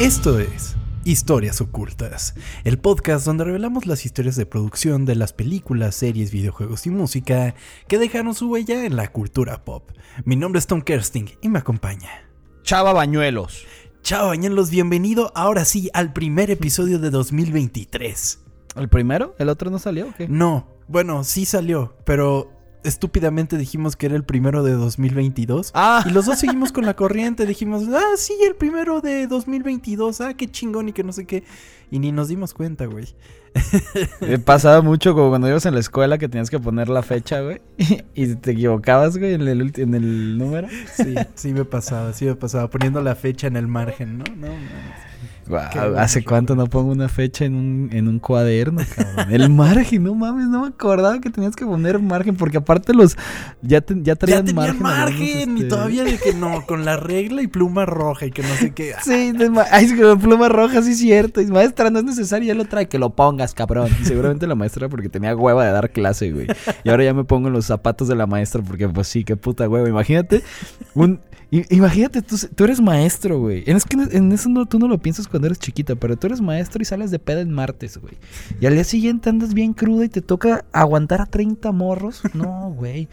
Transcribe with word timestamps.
Esto 0.00 0.38
es 0.38 0.76
Historias 1.04 1.60
Ocultas, 1.60 2.34
el 2.64 2.78
podcast 2.78 3.26
donde 3.26 3.44
revelamos 3.44 3.84
las 3.84 4.06
historias 4.06 4.34
de 4.34 4.46
producción 4.46 5.04
de 5.04 5.14
las 5.14 5.34
películas, 5.34 5.94
series, 5.94 6.32
videojuegos 6.32 6.86
y 6.86 6.90
música 6.90 7.54
que 7.86 7.98
dejaron 7.98 8.34
su 8.34 8.48
huella 8.48 8.86
en 8.86 8.96
la 8.96 9.12
cultura 9.12 9.62
pop. 9.62 9.90
Mi 10.24 10.36
nombre 10.36 10.58
es 10.58 10.66
Tom 10.66 10.80
Kersting 10.80 11.32
y 11.42 11.50
me 11.50 11.58
acompaña. 11.58 12.08
Chava 12.62 12.94
Bañuelos. 12.94 13.66
Chao, 14.02 14.28
Bañuelos, 14.28 14.70
bienvenido 14.70 15.32
ahora 15.34 15.66
sí 15.66 15.90
al 15.92 16.14
primer 16.14 16.50
episodio 16.50 16.98
de 16.98 17.10
2023. 17.10 18.42
¿El 18.76 18.88
primero? 18.88 19.34
¿El 19.38 19.50
otro 19.50 19.70
no 19.70 19.78
salió 19.78 20.08
o 20.08 20.14
qué? 20.16 20.28
No, 20.28 20.66
bueno, 20.88 21.24
sí 21.24 21.44
salió, 21.44 21.94
pero 22.06 22.50
estúpidamente 22.84 23.56
dijimos 23.56 23.96
que 23.96 24.06
era 24.06 24.16
el 24.16 24.24
primero 24.24 24.62
de 24.62 24.72
2022. 24.72 25.72
Ah. 25.74 26.04
Y 26.06 26.10
los 26.10 26.26
dos 26.26 26.38
seguimos 26.38 26.72
con 26.72 26.86
la 26.86 26.94
corriente. 26.94 27.46
Dijimos, 27.46 27.84
ah, 27.92 28.16
sí, 28.16 28.34
el 28.46 28.54
primero 28.54 29.00
de 29.00 29.26
2022. 29.26 30.20
Ah, 30.20 30.34
qué 30.34 30.50
chingón 30.50 30.88
y 30.88 30.92
que 30.92 31.04
no 31.04 31.12
sé 31.12 31.26
qué. 31.26 31.44
Y 31.90 31.98
ni 31.98 32.12
nos 32.12 32.28
dimos 32.28 32.54
cuenta, 32.54 32.86
güey. 32.86 33.14
Me 34.20 34.38
pasaba 34.38 34.80
mucho 34.80 35.14
como 35.14 35.28
cuando 35.30 35.48
ibas 35.48 35.66
en 35.66 35.74
la 35.74 35.80
escuela 35.80 36.18
que 36.18 36.28
tenías 36.28 36.50
que 36.50 36.60
poner 36.60 36.88
la 36.88 37.02
fecha, 37.02 37.40
güey. 37.40 37.60
Y 38.14 38.34
te 38.36 38.52
equivocabas, 38.52 39.18
güey, 39.18 39.34
en 39.34 39.42
el, 39.42 39.72
en 39.76 39.94
el 39.94 40.38
número. 40.38 40.68
Sí, 40.94 41.14
sí 41.34 41.52
me 41.52 41.64
pasaba, 41.64 42.12
sí 42.12 42.26
me 42.26 42.36
pasaba. 42.36 42.68
Poniendo 42.70 43.02
la 43.02 43.14
fecha 43.14 43.46
en 43.46 43.56
el 43.56 43.66
margen, 43.66 44.18
¿no? 44.18 44.24
No, 44.36 44.48
no. 44.48 45.10
¿Hace 45.56 46.24
cuánto 46.24 46.54
no 46.56 46.66
pongo 46.66 46.92
una 46.92 47.08
fecha 47.08 47.44
en 47.44 47.54
un, 47.54 47.90
en 47.92 48.08
un 48.08 48.18
cuaderno, 48.18 48.80
cabrón? 48.94 49.32
El 49.32 49.50
margen, 49.50 50.02
no 50.04 50.14
mames, 50.14 50.46
no 50.48 50.62
me 50.62 50.68
acordaba 50.68 51.20
que 51.20 51.30
tenías 51.30 51.56
que 51.56 51.64
poner 51.66 51.98
margen, 52.00 52.36
porque 52.36 52.58
aparte 52.58 52.94
los 52.94 53.16
ya, 53.62 53.80
te- 53.80 53.94
ya 53.96 54.02
Ya 54.02 54.16
traían 54.16 54.44
tenían 54.44 54.78
margen. 54.78 54.82
margen, 54.82 55.38
algunos, 55.40 55.60
y 55.60 55.62
este- 55.62 55.68
todavía 55.68 56.04
de 56.04 56.18
que 56.18 56.32
no, 56.34 56.64
con 56.66 56.84
la 56.84 56.96
regla 56.96 57.42
y 57.42 57.46
pluma 57.46 57.86
roja 57.86 58.26
y 58.26 58.30
que 58.30 58.42
no 58.42 58.54
sé 58.56 58.72
qué. 58.72 58.92
Sí, 59.02 59.32
ay, 59.70 59.96
con 59.96 60.18
pluma 60.20 60.48
roja, 60.48 60.82
sí 60.82 60.92
es 60.92 60.98
cierto. 60.98 61.40
Y 61.40 61.46
maestra, 61.46 61.90
no 61.90 61.98
es 62.00 62.04
necesario, 62.04 62.48
ya 62.48 62.54
lo 62.54 62.64
trae, 62.66 62.88
que 62.88 62.98
lo 62.98 63.10
pongas, 63.10 63.54
cabrón. 63.54 63.88
Y 64.00 64.04
seguramente 64.04 64.46
la 64.46 64.54
maestra 64.54 64.88
porque 64.88 65.08
tenía 65.08 65.34
hueva 65.36 65.64
de 65.64 65.72
dar 65.72 65.90
clase, 65.90 66.32
güey. 66.32 66.46
Y 66.84 66.88
ahora 66.90 67.04
ya 67.04 67.14
me 67.14 67.24
pongo 67.24 67.48
en 67.48 67.54
los 67.54 67.66
zapatos 67.66 68.08
de 68.08 68.14
la 68.16 68.26
maestra 68.26 68.62
porque, 68.62 68.88
pues 68.88 69.08
sí, 69.08 69.24
qué 69.24 69.36
puta 69.36 69.68
hueva. 69.68 69.88
Imagínate, 69.88 70.42
un... 70.94 71.20
Imagínate, 71.68 72.22
tú, 72.22 72.36
tú 72.54 72.62
eres 72.62 72.80
maestro, 72.80 73.40
güey. 73.40 73.64
Es 73.66 73.84
que 73.84 73.96
en 74.00 74.30
eso 74.30 74.48
no, 74.48 74.66
tú 74.66 74.78
no 74.78 74.86
lo 74.86 74.98
piensas 74.98 75.26
cuando 75.26 75.39
eres 75.46 75.58
chiquita, 75.58 75.94
pero 75.96 76.16
tú 76.16 76.26
eres 76.26 76.40
maestro 76.40 76.82
y 76.82 76.84
sales 76.84 77.10
de 77.10 77.18
peda 77.18 77.40
en 77.40 77.50
martes, 77.50 77.98
güey. 77.98 78.14
Y 78.60 78.66
al 78.66 78.74
día 78.74 78.84
siguiente 78.84 79.30
andas 79.30 79.54
bien 79.54 79.72
cruda 79.72 80.04
y 80.04 80.08
te 80.08 80.22
toca 80.22 80.64
aguantar 80.72 81.20
a 81.20 81.26
30 81.26 81.72
morros. 81.72 82.22
No, 82.34 82.72
güey. 82.76 83.08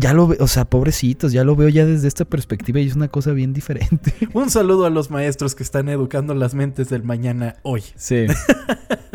Ya 0.00 0.12
lo 0.12 0.28
veo, 0.28 0.38
o 0.40 0.46
sea, 0.46 0.64
pobrecitos, 0.64 1.32
ya 1.32 1.42
lo 1.42 1.56
veo 1.56 1.68
ya 1.68 1.84
desde 1.84 2.06
esta 2.06 2.24
perspectiva 2.24 2.78
y 2.78 2.86
es 2.86 2.94
una 2.94 3.08
cosa 3.08 3.32
bien 3.32 3.52
diferente. 3.52 4.14
Un 4.32 4.48
saludo 4.48 4.86
a 4.86 4.90
los 4.90 5.10
maestros 5.10 5.56
que 5.56 5.64
están 5.64 5.88
educando 5.88 6.34
las 6.34 6.54
mentes 6.54 6.88
del 6.88 7.02
mañana 7.02 7.56
hoy. 7.64 7.82
Sí. 7.96 8.26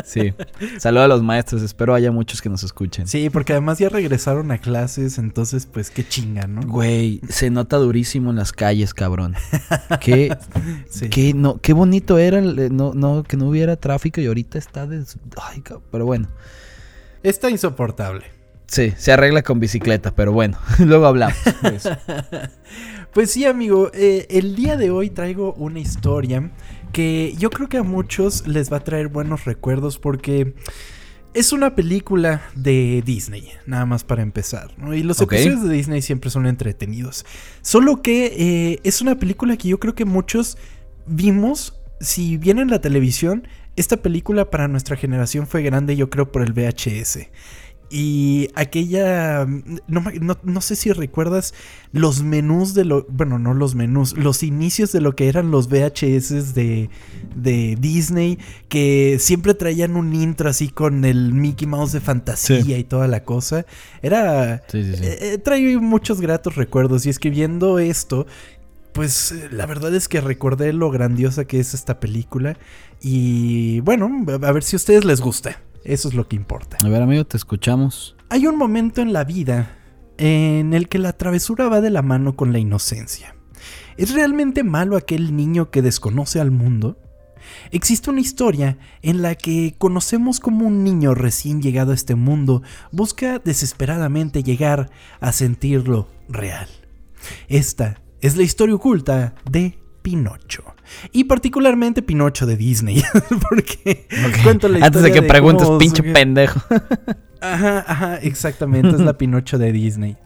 Sí. 0.03 0.33
Saludos 0.79 1.05
a 1.05 1.07
los 1.07 1.23
maestros. 1.23 1.61
Espero 1.61 1.95
haya 1.95 2.11
muchos 2.11 2.41
que 2.41 2.49
nos 2.49 2.63
escuchen. 2.63 3.07
Sí, 3.07 3.29
porque 3.29 3.53
además 3.53 3.79
ya 3.79 3.87
regresaron 3.87 4.51
a 4.51 4.57
clases, 4.57 5.17
entonces 5.19 5.67
pues 5.67 5.89
qué 5.89 6.05
chinga, 6.05 6.47
¿no? 6.47 6.61
Güey, 6.67 7.21
se 7.29 7.49
nota 7.49 7.77
durísimo 7.77 8.31
en 8.31 8.35
las 8.35 8.51
calles, 8.51 8.93
cabrón. 8.93 9.35
Qué, 10.01 10.35
Sí. 10.89 11.07
qué, 11.09 11.33
no, 11.33 11.59
qué 11.61 11.71
bonito 11.71 12.17
era 12.17 12.39
el- 12.39 12.75
no, 12.75 12.93
no, 12.93 13.23
que 13.23 13.37
no 13.37 13.47
hubiera 13.47 13.77
tráfico 13.77 14.19
y 14.19 14.25
ahorita 14.25 14.57
está 14.57 14.85
des... 14.85 15.17
Ay, 15.41 15.63
pero 15.91 16.05
bueno. 16.05 16.27
Está 17.23 17.49
insoportable. 17.49 18.25
Sí, 18.67 18.93
se 18.97 19.11
arregla 19.11 19.43
con 19.43 19.59
bicicleta, 19.59 20.15
pero 20.15 20.31
bueno, 20.31 20.57
luego 20.79 21.05
hablamos. 21.05 21.37
de 21.61 21.75
eso. 21.75 21.89
Pues 23.13 23.29
sí, 23.29 23.45
amigo, 23.45 23.91
eh, 23.93 24.25
el 24.29 24.55
día 24.55 24.75
de 24.75 24.89
hoy 24.89 25.11
traigo 25.11 25.53
una 25.53 25.79
historia 25.79 26.51
que 26.91 27.35
yo 27.37 27.49
creo 27.51 27.69
que 27.69 27.77
a 27.77 27.83
muchos 27.83 28.47
les 28.47 28.73
va 28.73 28.77
a 28.77 28.83
traer 28.83 29.07
buenos 29.07 29.45
recuerdos 29.45 29.99
porque 29.99 30.55
es 31.33 31.51
una 31.51 31.75
película 31.75 32.43
de 32.55 33.03
Disney, 33.05 33.49
nada 33.65 33.85
más 33.85 34.03
para 34.03 34.21
empezar, 34.21 34.71
¿no? 34.77 34.93
Y 34.93 35.03
los 35.03 35.19
episodios 35.19 35.63
de 35.63 35.73
Disney 35.73 36.01
siempre 36.01 36.29
son 36.29 36.45
entretenidos. 36.45 37.25
Solo 37.61 38.01
que 38.01 38.25
eh, 38.37 38.79
es 38.83 39.01
una 39.01 39.17
película 39.17 39.57
que 39.57 39.67
yo 39.67 39.79
creo 39.79 39.95
que 39.95 40.05
muchos 40.05 40.57
vimos, 41.07 41.79
si 41.99 42.37
bien 42.37 42.59
en 42.59 42.69
la 42.69 42.81
televisión, 42.81 43.47
esta 43.75 43.97
película 43.97 44.49
para 44.51 44.67
nuestra 44.67 44.95
generación 44.95 45.47
fue 45.47 45.63
grande, 45.63 45.95
yo 45.95 46.09
creo, 46.09 46.31
por 46.31 46.43
el 46.43 46.53
VHS. 46.53 47.27
Y 47.95 48.49
aquella, 48.55 49.45
no, 49.45 50.03
no- 50.19 50.37
no 50.41 50.61
sé 50.61 50.75
si 50.75 50.91
recuerdas 50.91 51.53
los 51.91 52.23
menús 52.23 52.73
de 52.73 52.85
lo, 52.85 53.05
bueno, 53.07 53.37
no 53.37 53.53
los 53.53 53.75
menús, 53.75 54.17
los 54.17 54.41
inicios 54.41 54.91
de 54.91 54.99
lo 54.99 55.15
que 55.15 55.27
eran 55.27 55.51
los 55.51 55.67
VHS 55.69 56.55
de, 56.55 56.89
de 57.35 57.77
Disney, 57.79 58.39
que 58.67 59.17
siempre 59.19 59.53
traían 59.53 59.95
un 59.95 60.15
intro 60.15 60.49
así 60.49 60.69
con 60.69 61.05
el 61.05 61.33
Mickey 61.33 61.67
Mouse 61.67 61.91
de 61.91 61.99
fantasía 62.01 62.63
Sí. 62.63 62.73
y 62.73 62.83
toda 62.83 63.07
la 63.07 63.23
cosa. 63.23 63.65
Era, 64.01 64.63
Sí, 64.69 64.83
sí, 64.83 64.95
sí. 64.95 65.03
eh, 65.05 65.37
trae 65.37 65.77
muchos 65.77 66.19
gratos 66.19 66.55
recuerdos 66.55 67.05
y 67.05 67.11
es 67.11 67.19
que 67.19 67.29
viendo 67.29 67.77
esto, 67.77 68.25
pues 68.91 69.35
la 69.51 69.67
verdad 69.67 69.93
es 69.93 70.07
que 70.07 70.19
recordé 70.19 70.73
lo 70.73 70.89
grandiosa 70.89 71.45
que 71.45 71.59
es 71.59 71.75
esta 71.75 71.99
película 71.99 72.57
y 73.01 73.81
bueno, 73.81 74.09
a 74.41 74.51
ver 74.51 74.63
si 74.63 74.75
a 74.75 74.77
ustedes 74.77 75.05
les 75.05 75.21
gusta. 75.21 75.61
Eso 75.83 76.07
es 76.07 76.13
lo 76.13 76.27
que 76.27 76.35
importa. 76.35 76.77
A 76.83 76.89
ver, 76.89 77.01
amigo, 77.01 77.25
te 77.25 77.37
escuchamos. 77.37 78.15
Hay 78.29 78.47
un 78.47 78.57
momento 78.57 79.01
en 79.01 79.13
la 79.13 79.23
vida 79.23 79.77
en 80.17 80.73
el 80.73 80.87
que 80.87 80.99
la 80.99 81.13
travesura 81.13 81.67
va 81.69 81.81
de 81.81 81.89
la 81.89 82.01
mano 82.01 82.35
con 82.35 82.53
la 82.53 82.59
inocencia. 82.59 83.35
¿Es 83.97 84.13
realmente 84.13 84.63
malo 84.63 84.97
aquel 84.97 85.35
niño 85.35 85.71
que 85.71 85.81
desconoce 85.81 86.39
al 86.39 86.51
mundo? 86.51 86.97
Existe 87.71 88.09
una 88.09 88.21
historia 88.21 88.77
en 89.01 89.21
la 89.21 89.35
que 89.35 89.75
conocemos 89.77 90.39
como 90.39 90.65
un 90.65 90.83
niño 90.83 91.13
recién 91.13 91.61
llegado 91.61 91.91
a 91.91 91.95
este 91.95 92.15
mundo 92.15 92.63
busca 92.91 93.39
desesperadamente 93.39 94.43
llegar 94.43 94.89
a 95.19 95.31
sentirlo 95.31 96.07
real. 96.29 96.67
Esta 97.47 98.01
es 98.21 98.37
la 98.37 98.43
historia 98.43 98.75
oculta 98.75 99.35
de 99.49 99.77
Pinocho. 100.01 100.72
Y 101.11 101.25
particularmente 101.25 102.01
Pinocho 102.01 102.45
de 102.45 102.57
Disney. 102.57 103.01
Porque 103.49 104.07
cuento 104.43 104.67
la 104.67 104.85
Antes 104.85 105.01
de 105.03 105.11
que 105.11 105.21
preguntes, 105.21 105.65
cómo 105.65 105.77
pinche 105.79 106.03
pendejo. 106.03 106.61
Ajá, 107.41 107.83
ajá, 107.87 108.17
exactamente. 108.17 108.89
Es 108.89 108.99
la 108.99 109.13
Pinocho 109.17 109.57
de 109.57 109.71
Disney. 109.71 110.17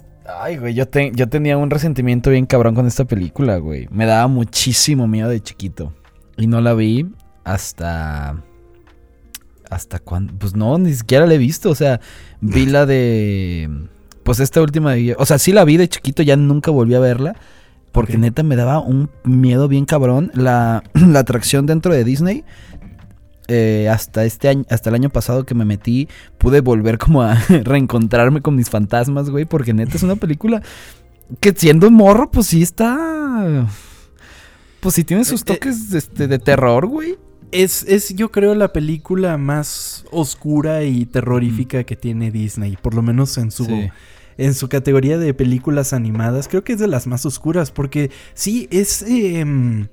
Ay, 0.41 0.57
güey, 0.57 0.73
yo, 0.73 0.88
te- 0.88 1.12
yo 1.16 1.29
tenía 1.29 1.57
un 1.57 1.69
resentimiento 1.69 2.29
bien 2.31 2.45
cabrón 2.45 2.75
con 2.75 2.85
esta 2.85 3.06
película, 3.06 3.57
güey. 3.57 3.88
Me 3.91 4.06
daba 4.06 4.28
muchísimo 4.28 5.07
miedo 5.07 5.29
de 5.29 5.41
chiquito. 5.41 5.94
Y 6.35 6.47
no 6.47 6.59
la 6.62 6.74
vi 6.74 7.07
hasta... 7.44 8.44
¿Hasta 9.69 10.00
cuándo? 10.00 10.34
Pues 10.38 10.56
no, 10.56 10.78
ni 10.78 10.94
siquiera 10.94 11.25
la 11.25 11.34
he 11.34 11.38
visto. 11.38 11.69
O 11.69 11.75
sea, 11.75 12.00
vi 12.41 12.66
la 12.66 12.85
de... 12.85 13.69
Pues 14.24 14.39
esta 14.39 14.62
última 14.62 14.94
de... 14.94 15.16
O 15.18 15.25
sea, 15.25 15.38
sí 15.39 15.51
la 15.53 15.63
vi 15.66 15.78
de 15.78 15.88
chiquito, 15.88 16.24
ya 16.24 16.35
nunca 16.35 16.72
volví 16.72 16.94
a 16.95 17.00
verla. 17.00 17.35
Porque 17.92 18.18
neta 18.18 18.44
me 18.44 18.56
daba 18.56 18.80
un 18.80 19.09
miedo 19.24 19.68
bien 19.68 19.86
cabrón. 19.86 20.31
La, 20.34 20.84
la 20.94 21.20
atracción 21.20 21.66
dentro 21.66 21.94
de 21.94 22.03
Disney. 22.03 22.44
eh, 23.48 23.88
hasta 23.90 24.25
este 24.25 24.50
año, 24.50 24.66
hasta 24.70 24.90
el 24.90 24.96
año 24.96 25.09
pasado 25.09 25.46
que 25.46 25.56
me 25.56 25.64
metí, 25.66 26.08
pude 26.38 26.62
volver 26.62 26.98
como 26.98 27.22
a 27.24 27.36
reencontrarme 27.64 28.42
con 28.42 28.56
mis 28.56 28.70
fantasmas, 28.70 29.30
güey. 29.30 29.46
Porque 29.46 29.74
neta 29.74 29.96
es 29.96 30.03
una 30.03 30.16
película 30.18 30.62
que 31.39 31.54
siendo 31.56 31.89
morro, 31.92 32.30
pues 32.30 32.48
sí 32.48 32.62
está. 32.62 33.68
Pues 34.80 34.95
sí 34.95 35.04
tiene 35.04 35.24
sus 35.25 35.42
Eh, 35.42 35.44
eh. 35.48 35.54
toques 35.56 35.94
este, 35.94 36.28
de 36.28 36.39
terror, 36.39 36.86
güey. 36.86 37.18
Es, 37.51 37.84
es, 37.88 38.13
yo 38.13 38.30
creo, 38.31 38.54
la 38.56 38.74
película 38.74 39.38
más 39.38 40.04
oscura 40.12 40.84
y 40.84 41.06
terrorífica 41.06 41.84
que 41.86 41.95
tiene 41.95 42.30
Disney. 42.30 42.78
Por 42.81 42.94
lo 42.94 43.01
menos 43.01 43.38
en 43.38 43.51
su, 43.51 43.66
Sí. 43.66 43.89
En 44.38 44.54
su 44.54 44.69
categoría 44.69 45.18
de 45.18 45.34
películas 45.34 45.94
animadas. 45.94 46.48
Creo 46.48 46.63
que 46.63 46.74
es 46.74 46.80
de 46.80 46.88
las 46.88 47.07
más 47.07 47.25
oscuras. 47.25 47.72
Porque 47.72 48.12
sí, 48.34 48.68
es. 48.72 49.04
em, 49.04 49.88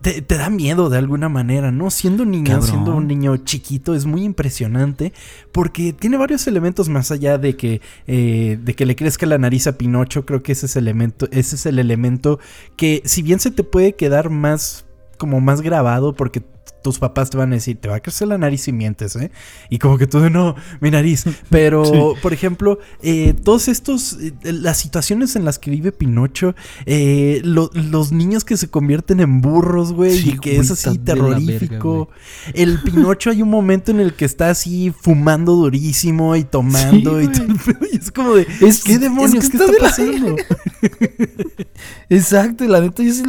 te, 0.00 0.22
te 0.22 0.36
da 0.36 0.48
miedo 0.48 0.90
de 0.90 0.98
alguna 0.98 1.28
manera, 1.28 1.72
¿no? 1.72 1.90
Siendo 1.90 2.22
un 2.22 2.30
niño, 2.30 2.52
Cabrón. 2.52 2.68
siendo 2.68 2.96
un 2.96 3.08
niño 3.08 3.36
chiquito, 3.38 3.94
es 3.94 4.06
muy 4.06 4.22
impresionante. 4.22 5.12
Porque 5.52 5.92
tiene 5.92 6.16
varios 6.16 6.46
elementos 6.46 6.88
más 6.88 7.10
allá 7.10 7.38
de 7.38 7.56
que, 7.56 7.80
eh, 8.06 8.58
de 8.62 8.74
que 8.74 8.86
le 8.86 8.96
crezca 8.96 9.26
la 9.26 9.38
nariz 9.38 9.66
a 9.66 9.76
Pinocho. 9.76 10.24
Creo 10.24 10.42
que 10.42 10.52
ese 10.52 10.66
es, 10.66 10.76
elemento, 10.76 11.28
ese 11.30 11.56
es 11.56 11.66
el 11.66 11.78
elemento 11.78 12.38
que, 12.76 13.02
si 13.04 13.22
bien 13.22 13.40
se 13.40 13.50
te 13.50 13.64
puede 13.64 13.94
quedar 13.94 14.30
más. 14.30 14.84
como 15.18 15.40
más 15.40 15.62
grabado. 15.62 16.14
Porque 16.14 16.42
tus 16.82 16.98
papás 16.98 17.30
te 17.30 17.36
van 17.36 17.52
a 17.52 17.56
decir, 17.56 17.76
te 17.80 17.88
va 17.88 17.96
a 17.96 18.00
crecer 18.00 18.28
la 18.28 18.38
nariz 18.38 18.68
y 18.68 18.72
mientes, 18.72 19.16
¿eh? 19.16 19.30
Y 19.70 19.78
como 19.78 19.98
que 19.98 20.06
tú, 20.06 20.18
no, 20.30 20.54
mi 20.80 20.90
nariz. 20.90 21.24
Pero, 21.50 21.84
Sí. 21.84 21.92
por 22.22 22.32
ejemplo, 22.32 22.78
eh, 23.02 23.34
todos 23.44 23.68
estos, 23.68 24.14
eh, 24.20 24.32
las 24.42 24.78
situaciones 24.78 25.36
en 25.36 25.44
las 25.44 25.58
que 25.58 25.70
vive 25.70 25.92
Pinocho, 25.92 26.54
eh, 26.86 27.40
lo- 27.44 27.70
los 27.74 28.12
niños 28.12 28.44
que 28.44 28.56
se 28.56 28.68
convierten 28.68 29.20
en 29.20 29.40
burros, 29.40 29.92
güey, 29.92 30.16
Sí, 30.18 30.30
y 30.30 30.38
que 30.38 30.50
güey, 30.50 30.60
es 30.60 30.70
así 30.70 30.98
verga, 30.98 31.04
terrorífico. 31.04 32.08
el 32.54 32.80
Pinocho 32.82 33.30
hay 33.30 33.42
un 33.42 33.50
momento 33.50 33.90
en 33.90 34.00
el 34.00 34.14
que 34.14 34.24
está 34.24 34.50
así 34.50 34.92
fumando 35.00 35.54
durísimo 35.56 36.36
y 36.36 36.44
tomando 36.44 37.18
Sí, 37.20 37.26
y, 37.26 37.28
todo 37.28 37.46
y 37.92 37.96
es 37.96 38.10
como 38.10 38.34
de, 38.34 38.46
Es- 38.60 38.82
¿qué 38.84 38.98
demonios? 38.98 39.44
es 39.44 39.50
que 39.50 39.58
¿Qué 39.58 39.64
está 39.64 39.72
pasando? 39.80 40.36
Exacto, 42.10 42.64
y 42.64 42.68
la 42.68 42.80
neta, 42.80 43.02
yo 43.02 43.12
sí, 43.12 43.22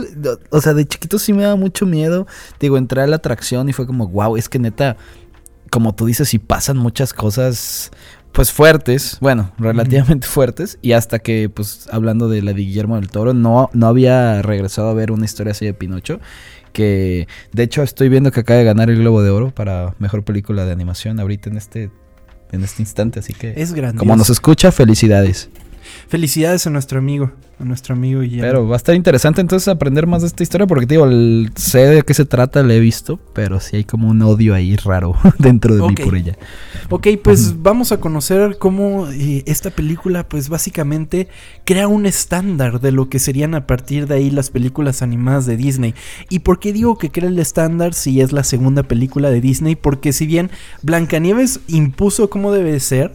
o 0.51 0.61
sea, 0.61 0.73
de 0.73 0.87
chiquito 0.87 1.19
sí 1.19 1.33
me 1.33 1.43
daba 1.43 1.55
mucho 1.55 1.85
miedo. 1.85 2.27
Digo, 2.59 2.77
entré 2.77 3.01
a 3.01 3.07
la 3.07 3.17
atracción 3.17 3.38
y 3.69 3.73
fue 3.73 3.85
como, 3.87 4.07
wow, 4.07 4.37
es 4.37 4.49
que 4.49 4.59
neta, 4.59 4.97
como 5.71 5.93
tú 5.95 6.05
dices, 6.05 6.29
sí 6.29 6.39
pasan 6.39 6.77
muchas 6.77 7.13
cosas, 7.13 7.91
pues 8.31 8.51
fuertes, 8.51 9.17
bueno, 9.21 9.51
relativamente 9.57 10.27
fuertes. 10.27 10.77
Y 10.81 10.91
hasta 10.93 11.19
que, 11.19 11.49
pues, 11.49 11.87
hablando 11.91 12.29
de 12.29 12.41
la 12.41 12.53
de 12.53 12.61
Guillermo 12.61 12.95
del 12.95 13.09
Toro, 13.09 13.33
no, 13.33 13.69
no 13.73 13.87
había 13.87 14.41
regresado 14.41 14.89
a 14.89 14.93
ver 14.93 15.11
una 15.11 15.25
historia 15.25 15.51
así 15.51 15.65
de 15.65 15.73
Pinocho. 15.73 16.19
Que 16.73 17.27
de 17.51 17.63
hecho 17.63 17.81
estoy 17.81 18.09
viendo 18.09 18.31
que 18.31 18.41
acaba 18.41 18.59
de 18.59 18.65
ganar 18.65 18.91
el 18.91 18.97
Globo 18.99 19.23
de 19.23 19.31
Oro 19.31 19.49
para 19.49 19.95
mejor 19.97 20.23
película 20.23 20.65
de 20.65 20.71
animación 20.71 21.19
ahorita 21.19 21.49
en 21.49 21.57
este, 21.57 21.89
en 22.51 22.63
este 22.63 22.83
instante. 22.83 23.19
Así 23.19 23.33
que, 23.33 23.53
Es 23.57 23.73
grande. 23.73 23.97
como 23.97 24.15
nos 24.15 24.29
escucha, 24.29 24.71
felicidades. 24.71 25.49
Felicidades 26.07 26.67
a 26.67 26.69
nuestro 26.69 26.99
amigo, 26.99 27.31
a 27.59 27.65
nuestro 27.65 27.93
amigo 27.93 28.21
Guillermo. 28.21 28.43
Pero 28.47 28.67
va 28.67 28.75
a 28.75 28.77
estar 28.77 28.95
interesante 28.95 29.41
entonces 29.41 29.67
aprender 29.67 30.07
más 30.07 30.21
de 30.21 30.27
esta 30.27 30.43
historia 30.43 30.65
porque 30.65 30.85
te 30.87 30.93
digo, 30.93 31.05
el- 31.05 31.51
sé 31.55 31.79
de 31.87 32.01
qué 32.03 32.13
se 32.13 32.25
trata, 32.25 32.63
la 32.63 32.73
he 32.73 32.79
visto, 32.79 33.19
pero 33.33 33.59
sí 33.59 33.75
hay 33.75 33.83
como 33.83 34.07
un 34.07 34.21
odio 34.21 34.53
ahí 34.55 34.75
raro 34.77 35.15
dentro 35.39 35.75
de 35.75 35.81
Ok. 35.81 35.89
mí 35.89 35.95
por 36.05 36.15
ella. 36.15 36.37
Ok, 36.89 37.07
pues 37.23 37.61
vamos 37.61 37.91
a 37.91 37.99
conocer 37.99 38.57
cómo 38.57 39.07
eh, 39.11 39.43
esta 39.45 39.69
película, 39.71 40.27
pues 40.27 40.47
básicamente 40.49 41.27
crea 41.65 41.87
un 41.87 42.05
estándar 42.05 42.79
de 42.79 42.91
lo 42.93 43.09
que 43.09 43.19
serían 43.19 43.53
a 43.55 43.67
partir 43.67 44.07
de 44.07 44.15
ahí 44.15 44.31
las 44.31 44.49
películas 44.49 45.01
animadas 45.01 45.45
de 45.45 45.57
Disney. 45.57 45.93
¿Y 46.29 46.39
por 46.39 46.59
qué 46.59 46.71
digo 46.73 46.97
que 46.97 47.11
crea 47.11 47.29
el 47.29 47.39
estándar 47.39 47.93
si 47.93 48.21
es 48.21 48.31
la 48.31 48.43
segunda 48.43 48.83
película 48.83 49.29
de 49.29 49.41
Disney? 49.41 49.75
Porque 49.75 50.13
si 50.13 50.25
bien 50.25 50.49
Blancanieves 50.81 51.59
impuso 51.67 52.29
cómo 52.29 52.51
debe 52.51 52.79
ser, 52.79 53.11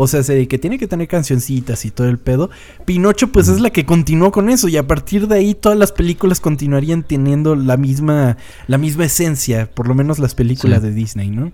o 0.00 0.06
sea, 0.06 0.22
se- 0.22 0.46
que 0.48 0.58
tiene 0.58 0.78
que 0.78 0.86
tener 0.86 1.08
cancioncitas 1.08 1.84
y 1.84 1.90
todo 1.90 2.08
el 2.08 2.18
pedo. 2.18 2.48
Pinocho, 2.86 3.28
pues 3.32 3.48
es 3.48 3.60
la 3.60 3.70
que 3.70 3.84
continuó 3.84 4.30
con 4.32 4.48
eso. 4.48 4.68
Y 4.68 4.76
a 4.76 4.86
partir 4.86 5.26
de 5.26 5.34
ahí, 5.34 5.54
todas 5.54 5.76
las 5.76 5.90
películas 5.92 6.38
continuarían 6.40 7.02
teniendo 7.02 7.56
la 7.56 7.76
misma, 7.76 8.36
la 8.68 8.78
misma 8.78 9.04
esencia. 9.06 9.68
Por 9.74 9.88
lo 9.88 9.94
menos 9.94 10.18
las 10.20 10.34
películas 10.36 10.80
Sí. 10.80 10.86
de 10.88 10.94
Disney, 10.94 11.30
¿no? 11.30 11.50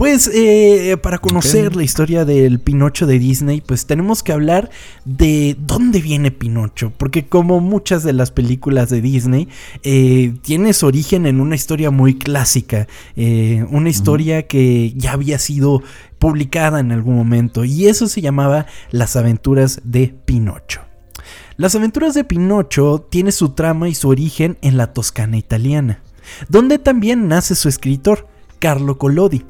Pues 0.00 0.30
eh, 0.32 0.96
para 1.02 1.18
conocer 1.18 1.76
la 1.76 1.82
historia 1.82 2.24
del 2.24 2.58
Pinocho 2.58 3.06
de 3.06 3.18
Disney, 3.18 3.60
pues 3.60 3.84
tenemos 3.84 4.22
que 4.22 4.32
hablar 4.32 4.70
de 5.04 5.58
dónde 5.60 6.00
viene 6.00 6.30
Pinocho, 6.30 6.90
porque 6.96 7.26
como 7.26 7.60
muchas 7.60 8.02
de 8.02 8.14
las 8.14 8.30
películas 8.30 8.88
de 8.88 9.02
Disney, 9.02 9.48
eh, 9.82 10.32
tiene 10.40 10.72
su 10.72 10.86
origen 10.86 11.26
en 11.26 11.38
una 11.38 11.54
historia 11.54 11.90
muy 11.90 12.14
clásica, 12.14 12.88
eh, 13.14 13.66
una 13.68 13.90
historia 13.90 14.46
que 14.46 14.94
ya 14.96 15.12
había 15.12 15.38
sido 15.38 15.82
publicada 16.18 16.80
en 16.80 16.92
algún 16.92 17.16
momento, 17.16 17.66
y 17.66 17.86
eso 17.86 18.08
se 18.08 18.22
llamaba 18.22 18.64
Las 18.90 19.16
aventuras 19.16 19.82
de 19.84 20.14
Pinocho. 20.24 20.80
Las 21.58 21.74
aventuras 21.74 22.14
de 22.14 22.24
Pinocho 22.24 23.06
tiene 23.10 23.32
su 23.32 23.50
trama 23.50 23.90
y 23.90 23.94
su 23.94 24.08
origen 24.08 24.56
en 24.62 24.78
la 24.78 24.94
Toscana 24.94 25.36
italiana, 25.36 26.00
donde 26.48 26.78
también 26.78 27.28
nace 27.28 27.54
su 27.54 27.68
escritor, 27.68 28.28
Carlo 28.60 28.96
Collodi. 28.96 29.44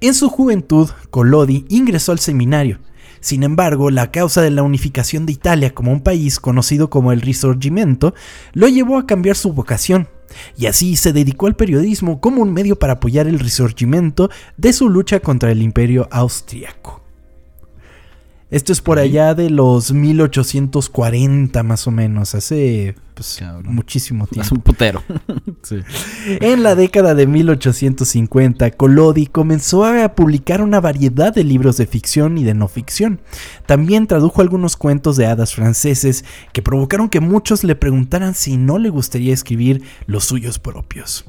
En 0.00 0.14
su 0.14 0.28
juventud, 0.28 0.90
Collodi 1.10 1.64
ingresó 1.68 2.12
al 2.12 2.18
seminario. 2.18 2.78
Sin 3.20 3.42
embargo, 3.42 3.90
la 3.90 4.10
causa 4.10 4.42
de 4.42 4.50
la 4.50 4.62
unificación 4.62 5.26
de 5.26 5.32
Italia 5.32 5.74
como 5.74 5.90
un 5.90 6.00
país 6.00 6.38
conocido 6.38 6.90
como 6.90 7.12
el 7.12 7.20
Risorgimento 7.20 8.14
lo 8.52 8.68
llevó 8.68 8.98
a 8.98 9.06
cambiar 9.06 9.36
su 9.36 9.52
vocación, 9.52 10.08
y 10.56 10.66
así 10.66 10.96
se 10.96 11.12
dedicó 11.12 11.46
al 11.46 11.56
periodismo 11.56 12.20
como 12.20 12.42
un 12.42 12.52
medio 12.52 12.78
para 12.78 12.94
apoyar 12.94 13.26
el 13.26 13.38
Risorgimento 13.38 14.30
de 14.56 14.72
su 14.72 14.88
lucha 14.88 15.20
contra 15.20 15.50
el 15.50 15.62
imperio 15.62 16.08
austriaco. 16.10 17.05
Esto 18.48 18.72
es 18.72 18.80
por 18.80 19.00
allá 19.00 19.34
de 19.34 19.50
los 19.50 19.92
1840 19.92 21.62
más 21.64 21.88
o 21.88 21.90
menos, 21.90 22.36
hace 22.36 22.94
pues, 23.14 23.42
muchísimo 23.64 24.24
Es 24.24 24.30
tiempo. 24.30 24.54
un 24.54 24.60
putero. 24.60 25.02
sí. 25.62 25.80
En 26.40 26.62
la 26.62 26.76
década 26.76 27.16
de 27.16 27.26
1850, 27.26 28.70
Collodi 28.72 29.26
comenzó 29.26 29.84
a 29.84 30.14
publicar 30.14 30.62
una 30.62 30.80
variedad 30.80 31.34
de 31.34 31.42
libros 31.42 31.76
de 31.76 31.86
ficción 31.86 32.38
y 32.38 32.44
de 32.44 32.54
no 32.54 32.68
ficción. 32.68 33.20
También 33.66 34.06
tradujo 34.06 34.42
algunos 34.42 34.76
cuentos 34.76 35.16
de 35.16 35.26
hadas 35.26 35.52
franceses 35.52 36.24
que 36.52 36.62
provocaron 36.62 37.08
que 37.08 37.20
muchos 37.20 37.64
le 37.64 37.74
preguntaran 37.74 38.34
si 38.34 38.56
no 38.58 38.78
le 38.78 38.90
gustaría 38.90 39.34
escribir 39.34 39.82
los 40.06 40.24
suyos 40.24 40.60
propios. 40.60 41.24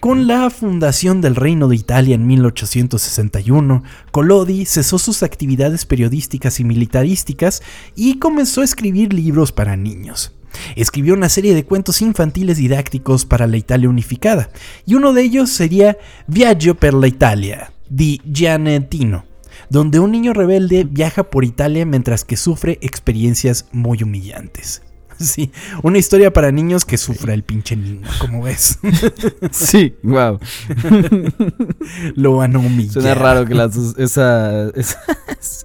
Con 0.00 0.28
la 0.28 0.48
fundación 0.48 1.20
del 1.20 1.34
Reino 1.34 1.66
de 1.66 1.74
Italia 1.74 2.14
en 2.14 2.24
1861, 2.24 3.82
Collodi 4.12 4.64
cesó 4.64 4.96
sus 4.96 5.24
actividades 5.24 5.86
periodísticas 5.86 6.60
y 6.60 6.64
militarísticas 6.64 7.62
y 7.96 8.20
comenzó 8.20 8.60
a 8.60 8.64
escribir 8.64 9.12
libros 9.12 9.50
para 9.50 9.76
niños. 9.76 10.36
Escribió 10.76 11.14
una 11.14 11.28
serie 11.28 11.52
de 11.52 11.64
cuentos 11.64 12.00
infantiles 12.00 12.58
didácticos 12.58 13.24
para 13.24 13.48
la 13.48 13.56
Italia 13.56 13.88
unificada, 13.88 14.50
y 14.86 14.94
uno 14.94 15.12
de 15.12 15.22
ellos 15.22 15.50
sería 15.50 15.98
Viaggio 16.28 16.76
per 16.76 16.94
la 16.94 17.08
Italia, 17.08 17.72
di 17.90 18.20
Giannettino, 18.24 19.24
donde 19.68 19.98
un 19.98 20.12
niño 20.12 20.32
rebelde 20.32 20.84
viaja 20.84 21.24
por 21.24 21.44
Italia 21.44 21.84
mientras 21.84 22.24
que 22.24 22.36
sufre 22.36 22.78
experiencias 22.82 23.66
muy 23.72 24.04
humillantes. 24.04 24.82
Sí, 25.24 25.50
una 25.82 25.98
historia 25.98 26.32
para 26.32 26.52
niños 26.52 26.84
que 26.84 26.96
sufra 26.96 27.34
el 27.34 27.42
pinche 27.42 27.74
niño, 27.76 28.06
como 28.20 28.42
ves. 28.42 28.78
Sí, 29.50 29.94
wow. 30.02 30.38
Lo 32.14 32.36
van 32.36 32.56
a 32.56 32.58
humillar. 32.58 32.92
Suena 32.92 33.14
raro 33.14 33.44
que 33.46 33.54
las 33.54 33.74
dos- 33.74 33.94
esa, 33.98 34.68
esa- 34.70 35.00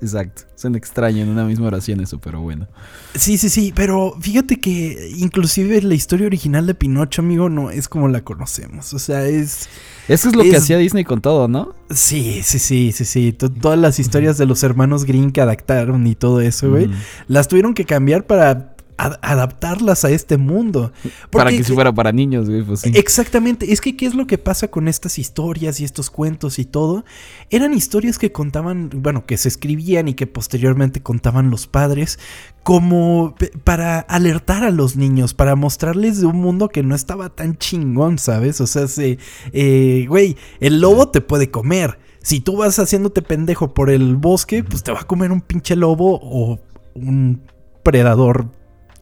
exacto. 0.01 0.44
Suena 0.55 0.77
extraño 0.77 1.23
en 1.23 1.29
una 1.29 1.44
misma 1.44 1.67
oración 1.67 2.00
eso, 2.00 2.19
pero 2.19 2.39
bueno. 2.39 2.67
Sí, 3.15 3.38
sí, 3.38 3.50
sí, 3.50 3.73
pero 3.75 4.15
fíjate 4.21 4.59
que 4.61 5.11
inclusive 5.17 5.81
la 5.81 5.94
historia 5.94 6.25
original 6.25 6.65
de 6.65 6.73
Pinocho, 6.73 7.21
amigo, 7.21 7.50
no 7.50 7.69
es 7.69 7.89
como 7.89 8.07
la 8.07 8.21
conocemos. 8.21 8.94
O 8.94 9.00
sea, 9.00 9.25
es... 9.25 9.67
Eso 10.07 10.29
es 10.29 10.35
lo 10.35 10.44
que 10.44 10.55
hacía 10.55 10.77
Disney 10.77 11.03
con 11.03 11.21
todo, 11.21 11.47
¿no? 11.47 11.75
Sí, 11.89 12.41
sí, 12.44 12.59
sí, 12.59 12.91
sí, 12.94 13.03
sí. 13.05 13.33
To- 13.33 13.51
todas 13.51 13.77
las 13.79 14.00
historias 14.00 14.38
de 14.38 14.45
los 14.45 14.63
hermanos 14.63 15.03
Green 15.05 15.31
que 15.31 15.41
adaptaron 15.41 16.07
y 16.07 16.15
todo 16.15 16.39
eso, 16.41 16.69
güey, 16.69 16.89
las 17.27 17.47
tuvieron 17.50 17.73
que 17.73 17.83
cambiar 17.85 18.25
para 18.25 18.73
ad- 18.98 19.20
adaptarlas 19.22 20.06
a 20.06 20.10
este 20.12 20.38
mundo. 20.38 20.91
Para 21.32 21.51
que 21.51 21.63
si 21.63 21.74
fuera 21.74 21.91
para 21.94 22.12
niños, 22.12 22.50
güey, 22.50 22.63
pues 22.63 22.82
sí. 22.82 22.91
Exactamente, 22.96 23.72
es 23.74 23.82
que 23.82 23.96
qué 23.98 24.06
es 24.06 24.15
lo 24.15 24.27
que 24.27 24.38
pasa 24.38 24.67
con 24.70 24.88
estas 24.88 25.20
historias 25.20 25.79
y 25.79 25.84
estos 25.84 26.10
cuentos 26.10 26.60
y 26.60 26.65
todo. 26.65 27.03
Eran 27.50 27.74
historias 27.74 28.17
que 28.17 28.32
contaban, 28.32 28.89
bueno, 28.96 29.25
que 29.25 29.38
se 29.38 29.48
escribían 29.48 30.08
y 30.08 30.13
que 30.13 30.27
posteriormente 30.27 31.01
contaban 31.01 31.50
los 31.50 31.67
padres 31.67 32.20
como 32.63 33.36
para 33.63 34.00
alertar 34.00 34.63
a 34.63 34.72
los 34.72 34.96
niños, 34.96 35.34
para 35.34 35.56
mostrarles 35.56 36.22
de 36.22 36.27
un 36.27 36.38
mundo 36.38 36.70
que 36.70 36.82
no 36.84 36.96
estaba 36.96 37.29
tan 37.29 37.58
chingón, 37.58 38.17
¿sabes? 38.17 38.62
O 38.62 38.67
sea, 38.67 38.88
se, 38.88 39.17
eh, 39.51 40.06
güey, 40.08 40.38
el 40.62 40.79
lobo 40.79 41.10
te 41.10 41.20
puede 41.22 41.51
comer. 41.51 42.00
Si 42.22 42.39
tú 42.39 42.56
vas 42.56 42.79
haciéndote 42.79 43.22
pendejo 43.22 43.74
por 43.74 43.89
el 43.89 44.15
bosque, 44.15 44.63
pues 44.63 44.82
te 44.82 44.94
va 44.94 45.01
a 45.01 45.03
comer 45.08 45.34
un 45.34 45.41
pinche 45.41 45.75
lobo 45.75 46.20
o 46.24 46.58
un 46.96 47.41
predador 47.84 48.48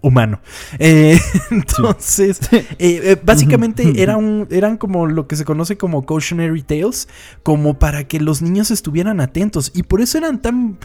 humano. 0.01 0.41
Eh, 0.79 1.19
entonces, 1.51 2.39
eh, 2.51 2.65
eh, 2.79 3.17
básicamente 3.23 4.01
era 4.01 4.17
un, 4.17 4.47
eran 4.51 4.77
como 4.77 5.05
lo 5.05 5.27
que 5.27 5.35
se 5.35 5.45
conoce 5.45 5.77
como 5.77 6.05
cautionary 6.05 6.63
tales, 6.63 7.07
como 7.43 7.79
para 7.79 8.07
que 8.07 8.19
los 8.19 8.41
niños 8.41 8.71
estuvieran 8.71 9.21
atentos. 9.21 9.71
Y 9.73 9.83
por 9.83 10.01
eso 10.01 10.17
eran 10.17 10.41
tan 10.41 10.77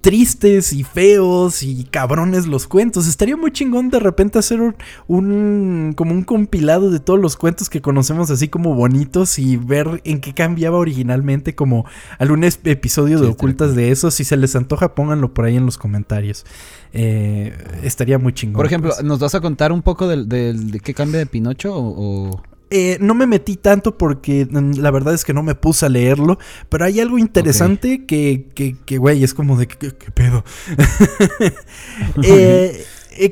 tristes 0.00 0.72
y 0.72 0.82
feos 0.82 1.62
y 1.62 1.84
cabrones 1.84 2.46
los 2.46 2.66
cuentos. 2.66 3.06
Estaría 3.06 3.36
muy 3.36 3.50
chingón 3.52 3.90
de 3.90 4.00
repente 4.00 4.38
hacer 4.38 4.60
un, 4.60 4.74
un- 5.08 5.92
como 5.96 6.12
un 6.12 6.22
compilado 6.24 6.90
de 6.90 7.00
todos 7.00 7.20
los 7.20 7.36
cuentos 7.36 7.68
que 7.68 7.80
conocemos 7.82 8.30
así 8.30 8.48
como 8.48 8.74
bonitos 8.74 9.38
y 9.38 9.56
ver 9.56 10.00
en 10.04 10.20
qué 10.20 10.32
cambiaba 10.34 10.78
originalmente 10.78 11.54
como 11.54 11.84
algún 12.18 12.44
episodio 12.44 13.20
de 13.20 13.26
Sí, 13.26 13.32
ocultas 13.32 13.74
de 13.74 13.90
eso. 13.90 14.10
Si 14.10 14.24
se 14.24 14.36
les 14.36 14.56
antoja, 14.56 14.94
pónganlo 14.94 15.34
por 15.34 15.44
ahí 15.44 15.56
en 15.56 15.66
los 15.66 15.76
comentarios. 15.78 16.44
Eh, 16.92 17.56
estaría 17.82 18.18
muy 18.18 18.32
chingón. 18.32 18.56
Por 18.56 18.66
ejemplo, 18.66 18.90
pues. 18.94 19.04
¿nos 19.04 19.18
vas 19.18 19.34
a 19.34 19.40
contar 19.40 19.70
un 19.72 19.82
poco 19.82 20.08
del, 20.08 20.28
del- 20.28 20.70
de 20.70 20.80
qué 20.80 20.94
cambia 20.94 21.18
de 21.18 21.26
Pinocho 21.26 21.74
o...? 21.74 22.30
o- 22.30 22.42
Eh, 22.70 22.98
no 23.00 23.14
me 23.14 23.26
metí 23.26 23.56
tanto 23.56 23.98
porque 23.98 24.46
mm, 24.48 24.78
la 24.78 24.92
verdad 24.92 25.12
es 25.14 25.24
que 25.24 25.34
no 25.34 25.42
me 25.42 25.56
puse 25.56 25.86
a 25.86 25.88
leerlo, 25.88 26.38
pero 26.68 26.84
hay 26.84 27.00
algo 27.00 27.18
interesante 27.18 28.06
que, 28.06 28.46
que, 28.54 28.76
que, 28.86 28.98
güey, 28.98 29.24
es 29.24 29.34
como 29.34 29.56
de, 29.58 29.66
¿qué, 29.66 29.90
qué 29.90 30.10
pedo? 30.12 30.44
eh, 32.22 32.84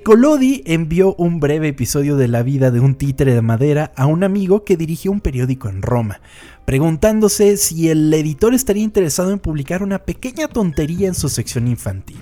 Collodi 0.05 0.63
envió 0.67 1.15
un 1.15 1.39
breve 1.39 1.69
episodio 1.69 2.17
de 2.17 2.27
la 2.27 2.43
vida 2.43 2.73
de 2.73 2.81
un 2.81 2.97
títere 2.97 3.33
de 3.33 3.43
madera 3.43 3.93
a 3.95 4.07
un 4.07 4.25
amigo 4.25 4.65
que 4.65 4.77
dirigía 4.77 5.13
un 5.13 5.21
periódico 5.21 5.69
en 5.69 5.83
Roma, 5.83 6.21
preguntándose 6.65 7.57
si 7.57 7.89
el 7.89 8.13
editor 8.13 8.55
estaría 8.55 8.83
interesado 8.83 9.33
en 9.33 9.39
publicar 9.39 9.85
una 9.85 10.01
pequeña 10.01 10.49
tontería 10.49 11.07
en 11.07 11.15
su 11.15 11.29
sección 11.29 11.69
infantil. 11.69 12.19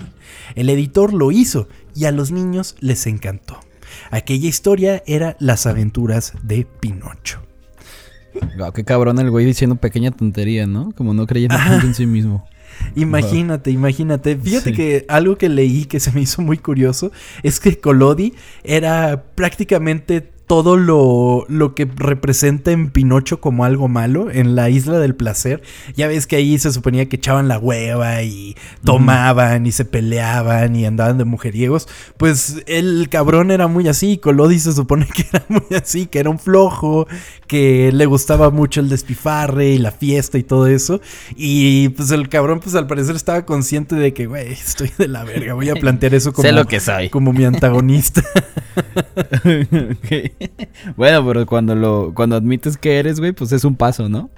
El 0.55 0.69
editor 0.69 1.13
lo 1.13 1.31
hizo 1.31 1.67
y 1.95 2.05
a 2.05 2.11
los 2.11 2.31
niños 2.31 2.75
les 2.79 3.07
encantó. 3.07 3.59
Aquella 4.11 4.47
historia 4.47 5.03
era 5.05 5.35
Las 5.39 5.65
aventuras 5.65 6.33
de 6.43 6.65
Pinocho. 6.79 7.41
Guau, 8.55 8.71
qué 8.71 8.83
cabrón 8.83 9.19
el 9.19 9.31
güey 9.31 9.45
diciendo 9.45 9.75
pequeña 9.77 10.11
tontería, 10.11 10.67
¿no? 10.67 10.91
Como 10.93 11.13
no 11.13 11.25
creyendo 11.25 11.57
en 11.83 11.95
sí 11.95 12.05
mismo. 12.05 12.47
Imagínate, 12.95 13.71
imagínate. 13.71 14.35
Fíjate 14.35 14.73
que 14.73 15.05
algo 15.07 15.37
que 15.37 15.49
leí 15.49 15.85
que 15.85 15.99
se 15.99 16.11
me 16.11 16.21
hizo 16.21 16.41
muy 16.41 16.57
curioso 16.57 17.11
es 17.41 17.59
que 17.59 17.79
Colodi 17.79 18.33
era 18.63 19.23
prácticamente 19.35 20.29
todo 20.47 20.77
lo, 20.77 21.45
lo, 21.49 21.75
que 21.75 21.85
representa 21.93 22.71
en 22.71 22.89
Pinocho 22.89 23.41
como 23.41 23.65
algo 23.65 23.89
malo 23.89 24.31
en 24.31 24.55
la 24.55 24.69
isla 24.69 24.97
del 24.97 25.13
placer. 25.13 25.61
Ya 25.95 26.07
ves 26.07 26.25
que 26.25 26.37
ahí 26.37 26.57
se 26.57 26.71
suponía 26.71 27.09
que 27.09 27.17
echaban 27.17 27.49
la 27.49 27.59
hueva 27.59 28.23
y 28.23 28.55
tomaban 28.85 29.65
y 29.65 29.73
se 29.73 29.83
peleaban 29.83 30.73
y 30.77 30.85
andaban 30.85 31.17
de 31.17 31.25
mujeriegos. 31.25 31.89
Pues 32.15 32.63
el 32.65 33.09
cabrón 33.09 33.51
era 33.51 33.67
muy 33.67 33.89
así. 33.89 34.17
Colodi 34.17 34.59
se 34.59 34.71
supone 34.71 35.05
que 35.13 35.25
era 35.33 35.45
muy 35.49 35.77
así, 35.77 36.05
que 36.05 36.19
era 36.19 36.29
un 36.29 36.39
flojo, 36.39 37.07
que 37.47 37.91
le 37.91 38.05
gustaba 38.05 38.49
mucho 38.49 38.79
el 38.79 38.87
despifarre 38.87 39.71
y 39.71 39.77
la 39.77 39.91
fiesta 39.91 40.37
y 40.37 40.43
todo 40.43 40.67
eso. 40.67 41.01
Y 41.35 41.89
pues 41.89 42.11
el 42.11 42.29
cabrón, 42.29 42.61
pues 42.61 42.73
al 42.75 42.87
parecer 42.87 43.17
estaba 43.17 43.45
consciente 43.45 43.95
de 43.95 44.13
que, 44.13 44.27
güey, 44.27 44.51
estoy 44.53 44.91
de 44.97 45.09
la 45.09 45.25
verga. 45.25 45.55
Voy 45.55 45.67
a 45.69 45.75
plantear 45.75 46.15
eso 46.15 46.31
como, 46.31 46.49
lo 46.49 46.65
que 46.65 46.79
soy. 46.79 47.09
como 47.09 47.33
mi 47.33 47.43
antagonista. 47.43 48.23
bueno, 50.95 51.25
pero 51.25 51.45
cuando 51.45 51.75
lo 51.75 52.13
cuando 52.13 52.35
admites 52.35 52.77
que 52.77 52.99
eres, 52.99 53.19
güey, 53.19 53.31
pues 53.31 53.51
es 53.51 53.63
un 53.63 53.75
paso, 53.75 54.09
¿no? 54.09 54.29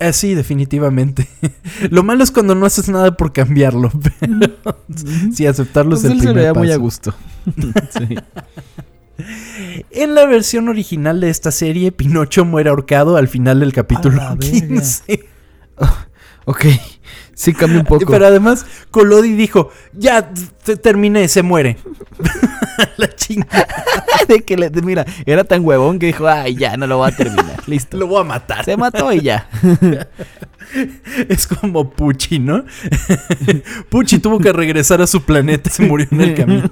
Eh, 0.00 0.12
sí, 0.12 0.34
definitivamente. 0.34 1.26
Lo 1.90 2.02
malo 2.02 2.22
es 2.22 2.30
cuando 2.30 2.54
no 2.54 2.66
haces 2.66 2.90
nada 2.90 3.16
por 3.16 3.32
cambiarlo. 3.32 3.90
Pero 4.20 4.52
sí, 5.32 5.46
aceptarlo 5.46 5.94
es 5.94 6.02
Pues 6.02 6.12
el 6.12 6.12
él 6.12 6.18
se 6.20 6.26
primer 6.26 6.42
veía 6.42 6.52
muy 6.54 6.68
a 6.68 6.72
paso. 6.72 6.80
gusto. 6.82 7.14
Sí. 7.90 8.14
En 9.90 10.14
la 10.14 10.26
versión 10.26 10.68
original 10.68 11.20
de 11.20 11.30
esta 11.30 11.50
serie, 11.50 11.90
Pinocho 11.90 12.44
muere 12.44 12.70
ahorcado 12.70 13.16
al 13.16 13.28
final 13.28 13.60
del 13.60 13.72
capítulo 13.72 14.20
A 14.20 14.24
la 14.24 14.34
verga. 14.36 14.50
15. 14.68 15.28
Ok. 16.44 16.66
Sí 17.38 17.54
cambia 17.54 17.78
un 17.78 17.86
poco. 17.86 18.04
Pero 18.10 18.26
además, 18.26 18.66
Colodi 18.90 19.36
dijo: 19.36 19.70
Ya 19.92 20.28
te- 20.32 20.76
terminé, 20.76 21.28
se 21.28 21.42
muere. 21.44 21.76
la 22.96 23.14
chinga. 23.14 23.46
de 24.28 24.40
que 24.44 24.56
le, 24.56 24.70
de- 24.70 24.82
mira, 24.82 25.06
era 25.24 25.44
tan 25.44 25.64
huevón 25.64 26.00
que 26.00 26.06
dijo, 26.06 26.26
ay, 26.26 26.56
ya, 26.56 26.76
no 26.76 26.88
lo 26.88 26.98
voy 26.98 27.12
a 27.12 27.14
terminar. 27.16 27.62
Listo. 27.68 27.96
Lo 27.96 28.08
voy 28.08 28.22
a 28.22 28.24
matar. 28.24 28.64
Se 28.64 28.76
mató 28.76 29.12
y 29.12 29.20
ya. 29.20 29.48
Es 31.28 31.46
como 31.46 31.90
Pucci, 31.90 32.40
¿no? 32.40 32.64
Pucci 33.88 34.18
tuvo 34.18 34.40
que 34.40 34.52
regresar 34.52 35.00
a 35.00 35.06
su 35.06 35.22
planeta 35.22 35.70
y 35.70 35.72
se 35.72 35.86
murió 35.86 36.08
en 36.10 36.20
el 36.20 36.34
camino. 36.34 36.70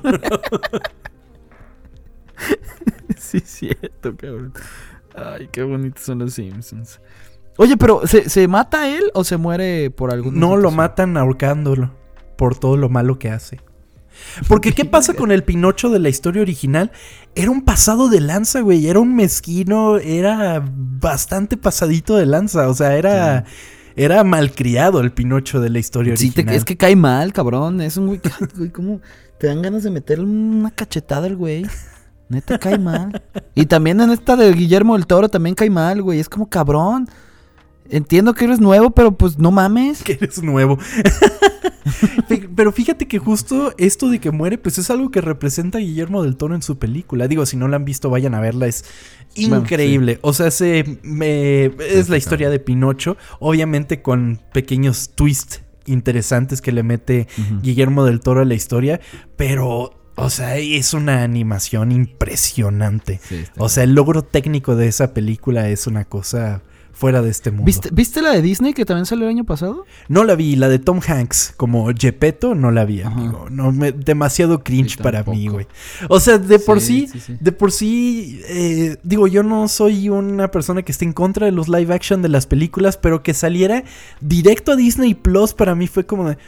sí, 3.17 3.41
cierto, 3.41 4.17
cabrón. 4.17 4.53
Ay, 5.15 5.49
qué 5.53 5.63
bonitos 5.63 6.03
son 6.05 6.19
los 6.19 6.35
Simpsons. 6.35 7.01
Oye, 7.59 7.77
pero 7.77 8.07
¿se, 8.07 8.29
se 8.29 8.49
mata 8.49 8.89
él 8.89 9.05
o 9.15 9.25
se 9.25 9.37
muere 9.37 9.91
por 9.91 10.13
algún 10.13 10.39
No 10.39 10.57
lo 10.57 10.71
matan 10.71 11.17
ahorcándolo 11.17 11.93
por 12.37 12.59
todo 12.59 12.77
lo 12.77 12.89
malo 12.89 13.19
que 13.19 13.31
hace. 13.31 13.61
Porque 14.49 14.73
¿qué 14.73 14.85
pasa 14.85 15.15
con 15.15 15.31
el 15.31 15.43
Pinocho 15.45 15.91
de 15.91 15.99
la 15.99 16.09
historia 16.09 16.43
original? 16.43 16.91
Era 17.35 17.51
un 17.51 17.63
pasado 17.63 18.09
de 18.09 18.21
lanza, 18.21 18.61
güey. 18.61 18.87
Era 18.89 18.99
un 19.01 19.15
mezquino, 19.15 19.99
era 19.99 20.63
bastante 20.75 21.57
pasadito 21.57 22.17
de 22.17 22.27
lanza. 22.27 22.69
O 22.69 22.75
sea, 22.75 22.97
era, 22.97 23.45
era 23.95 24.25
malcriado 24.25 25.01
el 25.01 25.13
Pinocho 25.13 25.61
de 25.61 25.69
la 25.71 25.79
historia 25.79 26.17
Sí, 26.17 26.29
original. 26.29 26.55
es 26.55 26.65
que 26.65 26.77
cae 26.77 26.97
mal, 26.97 27.33
cabrón. 27.35 27.81
Es 27.83 27.97
un 27.99 28.07
güey, 28.07 28.21
güey, 28.57 28.71
¿cómo 28.71 29.01
te 29.39 29.49
dan 29.49 29.61
ganas 29.61 29.83
de 29.83 29.91
meterle 29.91 30.25
una 30.25 30.71
cachetada 30.71 31.27
al 31.27 31.37
güey? 31.37 31.67
Neta, 32.29 32.59
cae 32.59 32.79
mal. 32.79 33.23
Y 33.55 33.67
también 33.67 34.01
en 34.01 34.11
esta 34.11 34.35
de 34.37 34.51
Guillermo 34.53 34.95
del 34.97 35.07
Toro 35.07 35.29
también 35.29 35.55
cae 35.55 35.71
mal, 35.71 36.01
güey. 36.03 36.21
Es 36.21 36.29
como 36.29 36.49
cabrón. 36.49 37.07
Entiendo 37.90 38.35
que 38.35 38.45
eres 38.45 38.61
nuevo, 38.61 38.90
pero 38.90 39.16
pues 39.16 39.38
no 39.38 39.50
mames. 39.50 40.02
que 40.02 40.12
eres 40.12 40.43
nuevo. 40.43 40.78
Pero 42.57 42.73
fíjate 42.73 43.07
que 43.07 43.19
justo 43.19 43.73
esto 43.78 44.09
de 44.09 44.19
que 44.19 44.31
muere, 44.33 44.59
pues 44.59 44.76
es 44.78 44.90
algo 44.90 45.11
que 45.11 45.21
representa 45.21 45.78
a 45.78 45.81
Guillermo 45.81 46.23
del 46.25 46.37
Toro 46.37 46.55
en 46.55 46.62
su 46.62 46.78
película. 46.78 47.28
Digo, 47.28 47.47
si 47.47 47.57
no 47.57 47.69
la 47.69 47.76
han 47.76 47.85
visto, 47.85 48.11
vayan 48.11 48.35
a 48.35 48.40
verla. 48.40 48.66
Es 48.66 48.85
Bueno, 49.37 49.59
increíble. 49.59 50.19
O 50.23 50.33
sea, 50.33 50.50
se, 50.50 50.99
me- 51.02 51.66
es 51.66 52.09
la 52.09 52.16
historia 52.16 52.50
de 52.50 52.59
Pinocho, 52.59 53.16
obviamente 53.38 54.02
con 54.02 54.40
pequeños 54.52 55.11
twists 55.14 55.62
interesantes 55.87 56.61
que 56.61 56.73
le 56.73 56.83
mete. 56.83 57.28
Guillermo 57.62 58.05
del 58.05 58.19
Toro 58.21 58.40
a 58.40 58.45
la 58.45 58.55
historia, 58.55 59.00
pero, 59.37 59.93
o 60.16 60.31
sea, 60.31 60.57
es 60.59 60.93
una 60.93 61.23
animación 61.23 61.93
impresionante. 61.93 63.21
Sí, 63.23 63.45
O 63.59 63.69
sea, 63.69 63.85
el 63.85 63.95
logro 63.95 64.23
técnico 64.23 64.75
de 64.75 64.88
esa 64.88 65.14
película 65.14 65.69
es 65.69 65.87
una 65.87 66.05
cosa 66.05 66.62
fuera 66.99 67.21
de 67.21 67.29
este 67.31 67.50
mundo. 67.50 67.67
¿Viste, 67.67 67.91
¿Viste 67.93 68.23
la 68.23 68.31
de 68.31 68.41
Disney 68.41 68.73
que 68.73 68.87
también 68.87 69.05
salió 69.05 69.25
el 69.26 69.31
año 69.31 69.45
pasado? 69.45 69.85
No 70.09 70.25
la 70.25 70.35
vi, 70.35 70.57
la 70.57 70.69
de 70.71 70.79
Tom 70.79 71.00
Hanks 71.07 71.53
como 71.59 71.91
Gepetto 71.95 72.55
no 72.55 72.71
la 72.71 72.87
vi, 72.87 73.03
amigo. 73.03 73.49
No, 73.50 73.71
me- 73.71 73.93
demasiado 73.93 74.65
cringe 74.65 74.97
Sí, 74.97 75.03
para 75.03 75.23
mí, 75.25 75.49
güey. 75.49 75.67
O 76.09 76.21
sea, 76.21 76.38
de 76.38 76.59
por 76.59 76.81
sí, 76.81 77.07
Sí, 77.12 77.21
sí, 77.21 77.21
sí. 77.35 77.37
de 77.38 77.53
por 77.53 77.71
sí, 77.71 78.41
eh, 78.49 78.97
digo, 79.03 79.26
yo 79.26 79.43
no 79.43 79.69
soy 79.69 80.09
una 80.09 80.50
persona 80.50 80.83
que 80.83 80.93
esté 80.93 81.05
en 81.05 81.12
contra 81.12 81.45
de 81.45 81.53
los 81.53 81.69
live 81.69 81.93
action 81.95 82.23
de 82.23 82.31
las 82.31 82.47
películas, 82.47 82.97
pero 82.97 83.23
que 83.23 83.35
saliera 83.35 83.85
directo 84.23 84.73
a 84.73 84.76
Disney 84.76 85.12
Plus 85.15 85.53
para 85.53 85.75
mí 85.75 85.88
fue 85.88 86.07
como 86.07 86.29
de, 86.31 86.38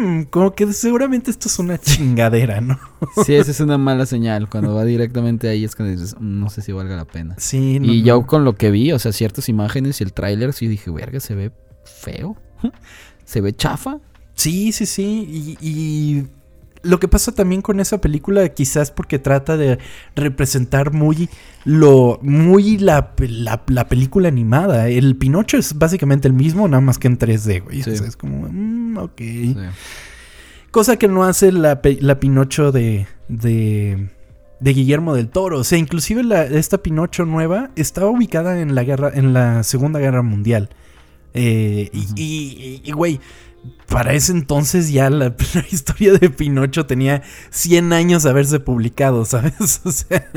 hmm, 0.00 0.22
como 0.30 0.52
que 0.54 0.72
seguramente 0.72 1.30
esto 1.30 1.48
es 1.48 1.58
una 1.58 1.76
chingadera, 1.78 2.60
¿no? 2.62 2.78
Sí, 3.26 3.34
esa 3.34 3.50
es 3.50 3.60
una 3.60 3.76
mala 3.78 4.06
señal. 4.06 4.48
Cuando 4.48 4.74
va 4.74 4.84
directamente 4.84 5.48
ahí 5.48 5.64
es 5.64 5.74
cuando 5.76 5.92
dices, 5.92 6.14
"Mm, 6.18 6.40
no 6.40 6.48
sé 6.50 6.62
si 6.62 6.72
valga 6.72 6.96
la 6.96 7.04
pena. 7.06 7.34
Sí, 7.38 7.80
no, 7.80 7.86
y 7.92 8.00
no. 8.00 8.06
yo 8.06 8.26
con 8.26 8.44
lo 8.44 8.54
que 8.56 8.70
vi, 8.70 8.92
o 8.92 8.98
sea, 8.98 9.12
ciertas 9.12 9.48
imágenes 9.48 9.89
y 9.98 10.04
el 10.04 10.12
tráiler, 10.12 10.52
sí 10.52 10.68
dije, 10.68 10.90
verga, 10.90 11.20
se 11.20 11.34
ve 11.34 11.52
feo. 11.84 12.36
Se 13.24 13.40
ve 13.40 13.52
chafa. 13.52 13.98
Sí, 14.34 14.72
sí, 14.72 14.86
sí. 14.86 15.56
Y, 15.60 15.66
y 15.66 16.26
lo 16.82 16.98
que 16.98 17.08
pasa 17.08 17.32
también 17.32 17.62
con 17.62 17.80
esa 17.80 18.00
película, 18.00 18.48
quizás 18.48 18.90
porque 18.90 19.18
trata 19.18 19.56
de 19.56 19.78
representar 20.16 20.92
muy 20.92 21.28
lo. 21.64 22.18
muy 22.22 22.78
la, 22.78 23.14
la, 23.18 23.62
la 23.66 23.88
película 23.88 24.28
animada. 24.28 24.88
El 24.88 25.16
Pinocho 25.16 25.58
es 25.58 25.78
básicamente 25.78 26.26
el 26.26 26.34
mismo, 26.34 26.66
nada 26.68 26.80
más 26.80 26.98
que 26.98 27.08
en 27.08 27.18
3D, 27.18 27.64
güey. 27.64 27.82
Sí. 27.82 27.90
O 27.90 27.96
sea, 27.96 28.06
es 28.06 28.16
como. 28.16 28.48
mm, 28.50 28.96
ok. 28.98 29.20
Cosa 30.70 30.96
que 30.96 31.08
no 31.08 31.24
hace 31.24 31.52
la, 31.52 31.80
la 32.00 32.20
Pinocho 32.20 32.72
de. 32.72 33.06
de. 33.28 34.08
De 34.60 34.72
Guillermo 34.74 35.14
del 35.14 35.28
Toro. 35.28 35.58
O 35.58 35.64
sea, 35.64 35.78
inclusive 35.78 36.22
la, 36.22 36.44
esta 36.44 36.78
Pinocho 36.78 37.24
nueva 37.26 37.70
estaba 37.76 38.08
ubicada 38.10 38.60
en 38.60 38.74
la 38.74 38.84
guerra. 38.84 39.10
en 39.14 39.32
la 39.32 39.62
Segunda 39.62 39.98
Guerra 40.00 40.22
Mundial. 40.22 40.68
Eh, 41.34 41.90
y- 42.16 42.90
güey, 42.92 43.20
para 43.88 44.14
ese 44.14 44.32
entonces 44.32 44.90
ya 44.90 45.10
la, 45.10 45.26
la 45.54 45.64
historia 45.70 46.12
de 46.14 46.30
Pinocho 46.30 46.86
tenía 46.86 47.22
100 47.50 47.92
años 47.92 48.22
de 48.22 48.30
haberse 48.30 48.58
publicado, 48.60 49.24
¿sabes? 49.26 49.80
O 49.84 49.92
sea, 49.92 50.28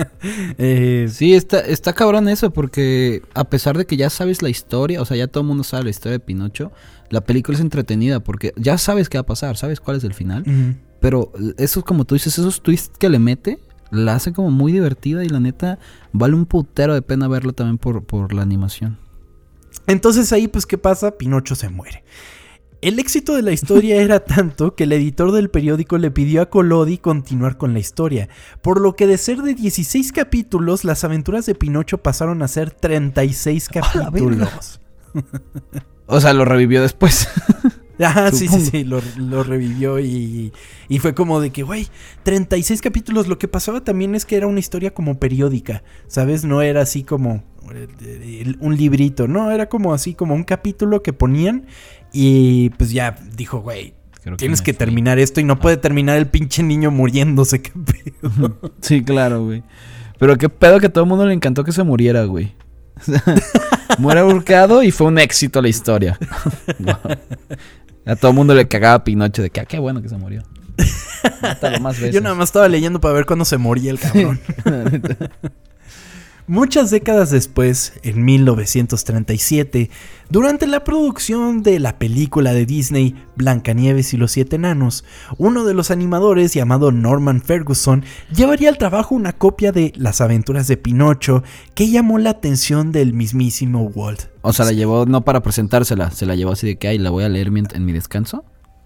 eh, 0.58 1.08
Sí, 1.12 1.34
está, 1.34 1.60
está 1.62 1.94
cabrón 1.94 2.28
eso, 2.30 2.52
porque 2.52 3.22
a 3.34 3.46
pesar 3.46 3.78
de 3.78 3.86
que 3.86 3.98
ya 3.98 4.10
sabes 4.10 4.42
la 4.42 4.50
historia, 4.50 5.02
o 5.02 5.06
sea, 5.06 5.18
ya 5.18 5.28
todo 5.28 5.42
el 5.42 5.48
mundo 5.48 5.64
sabe 5.64 5.86
la 5.86 5.90
historia 5.90 6.14
de 6.14 6.20
Pinocho, 6.20 6.72
la 7.10 7.22
película 7.22 7.56
es 7.58 7.62
entretenida 7.62 8.20
porque 8.22 8.54
ya 8.56 8.78
sabes 8.78 9.08
qué 9.10 9.18
va 9.18 9.22
a 9.22 9.26
pasar, 9.26 9.56
sabes 9.58 9.80
cuál 9.80 9.98
es 9.98 10.04
el 10.04 10.14
final, 10.14 10.44
pero 11.00 11.32
eso, 11.58 11.84
como 11.84 12.06
tú 12.06 12.16
dices, 12.16 12.38
esos 12.38 12.62
twists 12.62 12.98
que 12.98 13.10
le 13.10 13.20
mete, 13.20 13.60
la 13.94 14.16
hace 14.16 14.34
como 14.34 14.52
muy 14.52 14.72
divertida 14.72 15.24
y 15.24 15.30
la 15.30 15.40
neta 15.40 15.80
vale 16.12 16.36
un 16.36 16.46
putero 16.46 16.94
de 16.94 17.02
pena 17.02 17.28
verlo 17.28 17.54
también 17.54 17.78
por, 17.78 18.04
por 18.04 18.34
la 18.34 18.42
animación. 18.42 18.98
Entonces 19.88 20.32
ahí, 20.34 20.48
pues, 20.48 20.66
¿qué 20.66 20.78
pasa? 20.78 21.18
Pinocho 21.18 21.56
se 21.56 21.70
muere. 21.70 22.04
El 22.82 23.00
éxito 23.00 23.36
de 23.36 23.44
la 23.44 23.52
historia 23.52 24.02
era 24.02 24.20
tanto 24.26 24.76
que 24.76 24.84
el 24.84 24.92
editor 24.92 25.32
del 25.32 25.50
periódico 25.50 25.98
le 25.98 26.12
pidió 26.12 26.42
a 26.42 26.50
Collodi 26.50 26.98
continuar 26.98 27.58
con 27.58 27.74
la 27.74 27.80
historia, 27.80 28.28
por 28.62 28.82
lo 28.82 28.96
que 28.96 29.08
de 29.08 29.18
ser 29.18 29.42
de 29.42 29.54
16 29.54 30.12
capítulos, 30.12 30.84
las 30.84 31.04
aventuras 31.04 31.46
de 31.46 31.56
Pinocho 31.56 32.00
pasaron 32.00 32.42
a 32.42 32.48
ser 32.48 32.72
36 32.72 33.70
la 33.74 33.82
verga! 33.82 34.06
capítulos. 34.06 34.82
O 36.08 36.20
sea, 36.20 36.34
lo 36.34 36.44
revivió 36.44 36.82
después. 36.82 37.30
Ajá, 38.00 38.32
sí, 38.32 38.48
sí, 38.48 38.62
sí, 38.62 38.84
lo, 38.84 39.02
lo 39.18 39.44
revivió 39.44 40.00
y, 40.00 40.52
y 40.90 41.00
fue 41.00 41.14
como 41.14 41.40
de 41.40 41.52
que, 41.52 41.64
güey, 41.64 41.88
36 42.24 42.82
capítulos. 42.82 43.28
Lo 43.28 43.38
que 43.38 43.48
pasaba 43.48 43.84
también 43.84 44.16
es 44.16 44.26
que 44.26 44.36
era 44.36 44.48
una 44.48 44.60
historia 44.60 44.94
como 44.94 45.20
periódica, 45.20 45.84
¿sabes? 46.08 46.44
No 46.44 46.62
era 46.62 46.82
así 46.82 47.04
como 47.04 47.44
eh, 47.74 48.54
un 48.60 48.76
librito, 48.76 49.28
no, 49.28 49.52
era 49.52 49.70
como 49.70 49.94
así, 49.94 50.14
como 50.16 50.34
un 50.34 50.44
capítulo 50.44 51.04
que 51.04 51.14
ponían 51.14 51.66
y 52.12 52.70
pues 52.72 52.92
ya 52.92 53.16
dijo, 53.36 53.62
güey, 53.62 53.94
tienes 54.38 54.62
que 54.62 54.74
terminar 54.74 55.20
esto 55.20 55.40
y 55.40 55.44
no 55.44 55.60
puede 55.60 55.78
terminar 55.78 56.18
el 56.18 56.28
pinche 56.28 56.64
niño 56.64 56.92
muriéndose, 56.92 57.62
qué 57.64 57.72
pedo. 57.72 58.60
Sí, 58.82 59.04
claro, 59.04 59.46
güey. 59.46 59.64
Pero 60.20 60.38
qué 60.38 60.50
pedo 60.50 60.80
que 60.80 60.88
a 60.88 60.94
todo 60.94 61.04
el 61.04 61.10
mundo 61.10 61.26
le 61.26 61.34
encantó 61.34 61.64
que 61.64 61.72
se 61.72 61.84
muriera, 61.84 62.24
güey. 62.26 62.54
O 62.96 63.02
sea, 63.04 63.24
Muere 63.98 64.22
ahorcado 64.22 64.84
y 64.84 64.92
fue 64.92 65.08
un 65.08 65.20
éxito 65.20 65.62
la 65.62 65.70
historia. 65.70 66.18
Wow. 66.80 66.96
A 68.06 68.16
todo 68.16 68.32
el 68.32 68.36
mundo 68.36 68.54
le 68.54 68.68
cagaba 68.68 69.04
Pinocho 69.04 69.42
de 69.42 69.50
que, 69.50 69.62
ah, 69.62 69.66
qué 69.66 69.80
bueno 69.80 70.02
que 70.02 70.10
se 70.10 70.18
murió. 70.18 70.44
Mátalo 71.42 71.80
más 71.80 71.98
veces. 71.98 72.14
Yo 72.14 72.22
nada 72.22 72.36
más 72.36 72.50
estaba 72.50 72.68
leyendo 72.68 73.00
para 73.00 73.14
ver 73.14 73.26
cuándo 73.26 73.46
se 73.46 73.58
moría 73.58 73.92
el 73.92 74.00
cabrón. 74.00 74.40
Muchas 76.48 76.92
décadas 76.92 77.30
después, 77.30 77.94
en 78.04 78.26
1937, 78.26 79.90
durante 80.30 80.68
la 80.68 80.84
producción 80.84 81.64
de 81.64 81.80
la 81.80 81.98
película 81.98 82.52
de 82.52 82.66
Disney 82.66 83.16
Blancanieves 83.38 84.14
y 84.14 84.18
los 84.18 84.34
Siete 84.34 84.58
Enanos, 84.58 85.06
uno 85.38 85.64
de 85.64 85.74
los 85.74 85.90
animadores 85.90 86.54
llamado 86.54 86.92
Norman 86.92 87.42
Ferguson 87.42 88.04
llevaría 88.36 88.68
al 88.68 88.78
trabajo 88.78 89.16
una 89.16 89.32
copia 89.32 89.72
de 89.72 89.94
Las 89.96 90.20
aventuras 90.20 90.68
de 90.68 90.76
Pinocho 90.76 91.44
que 91.76 91.90
llamó 91.90 92.20
la 92.20 92.32
atención 92.32 92.92
del 92.92 93.14
mismísimo 93.14 93.84
Walt. 93.96 94.24
O 94.42 94.52
sea, 94.52 94.66
la 94.66 94.74
llevó 94.74 95.06
no 95.06 95.24
para 95.24 95.42
presentársela, 95.44 96.12
se 96.12 96.26
la 96.26 96.36
llevó 96.36 96.52
así 96.52 96.68
de 96.68 96.76
que, 96.78 96.90
ay, 96.90 96.98
la 96.98 97.10
voy 97.10 97.24
a 97.24 97.30
leer 97.30 97.48
en 97.48 97.86
mi 97.86 97.94
descanso. 97.94 98.44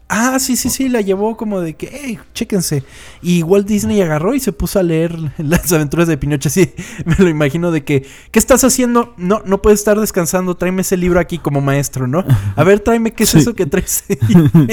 Ah, 0.10 0.40
sí, 0.40 0.56
sí, 0.56 0.70
sí, 0.70 0.88
la 0.88 1.02
llevó 1.02 1.36
como 1.36 1.60
de 1.60 1.74
que, 1.76 1.90
hey, 1.92 2.20
chéquense. 2.34 2.84
Y 3.22 3.44
Walt 3.44 3.68
Disney 3.68 4.02
agarró 4.02 4.36
y 4.36 4.40
se 4.40 4.54
puso 4.54 4.80
a 4.80 4.84
leer 4.84 5.18
las 5.38 5.72
aventuras 5.74 6.08
de 6.08 6.18
Pinocho. 6.18 6.48
Así 6.48 6.72
me 7.06 7.16
lo 7.18 7.28
imagino 7.28 7.72
de 7.72 7.84
que, 7.84 8.06
¿qué 8.32 8.40
estás 8.40 8.64
haciendo? 8.64 9.14
No, 9.18 9.42
no 9.46 9.62
puedes 9.62 9.80
estar 9.80 10.00
descansando, 10.00 10.56
tráeme 10.56 10.82
ese 10.82 10.96
libro 10.96 11.20
aquí 11.20 11.40
como 11.40 11.60
maestro, 11.60 12.08
¿no? 12.08 12.24
A 12.56 12.64
ver, 12.64 12.80
tráeme, 12.80 13.12
¿qué 13.12 13.24
es 13.24 13.36
eso 13.36 13.54
que 13.54 13.66
traes? 13.66 14.06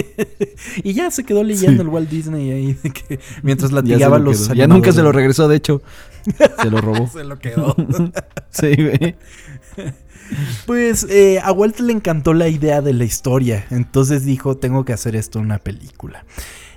y 0.84 0.92
ya 0.92 1.10
se 1.10 1.24
quedó 1.24 1.42
leyendo 1.42 1.82
el 1.82 1.88
Walt 1.88 2.08
Disney 2.08 2.52
ahí, 2.52 2.72
de 2.80 2.90
que, 2.90 3.18
mientras 3.42 3.72
latigaba 3.72 4.18
los. 4.20 4.48
Ya 4.54 4.68
nunca 4.68 4.92
se 4.92 5.02
lo 5.02 5.10
regresó, 5.10 5.48
de 5.48 5.56
hecho. 5.56 5.82
Se 6.62 6.70
lo 6.70 6.80
robó. 6.80 7.08
se 7.08 7.24
lo 7.24 7.38
quedó. 7.38 7.74
sí, 8.50 8.74
güey. 8.76 9.16
Pues 10.66 11.06
eh, 11.10 11.40
a 11.42 11.52
Walt 11.52 11.80
le 11.80 11.92
encantó 11.92 12.32
la 12.32 12.48
idea 12.48 12.80
de 12.80 12.92
la 12.92 13.04
historia, 13.04 13.66
entonces 13.70 14.24
dijo, 14.24 14.56
tengo 14.56 14.84
que 14.84 14.92
hacer 14.92 15.16
esto 15.16 15.38
en 15.38 15.46
una 15.46 15.58
película. 15.58 16.24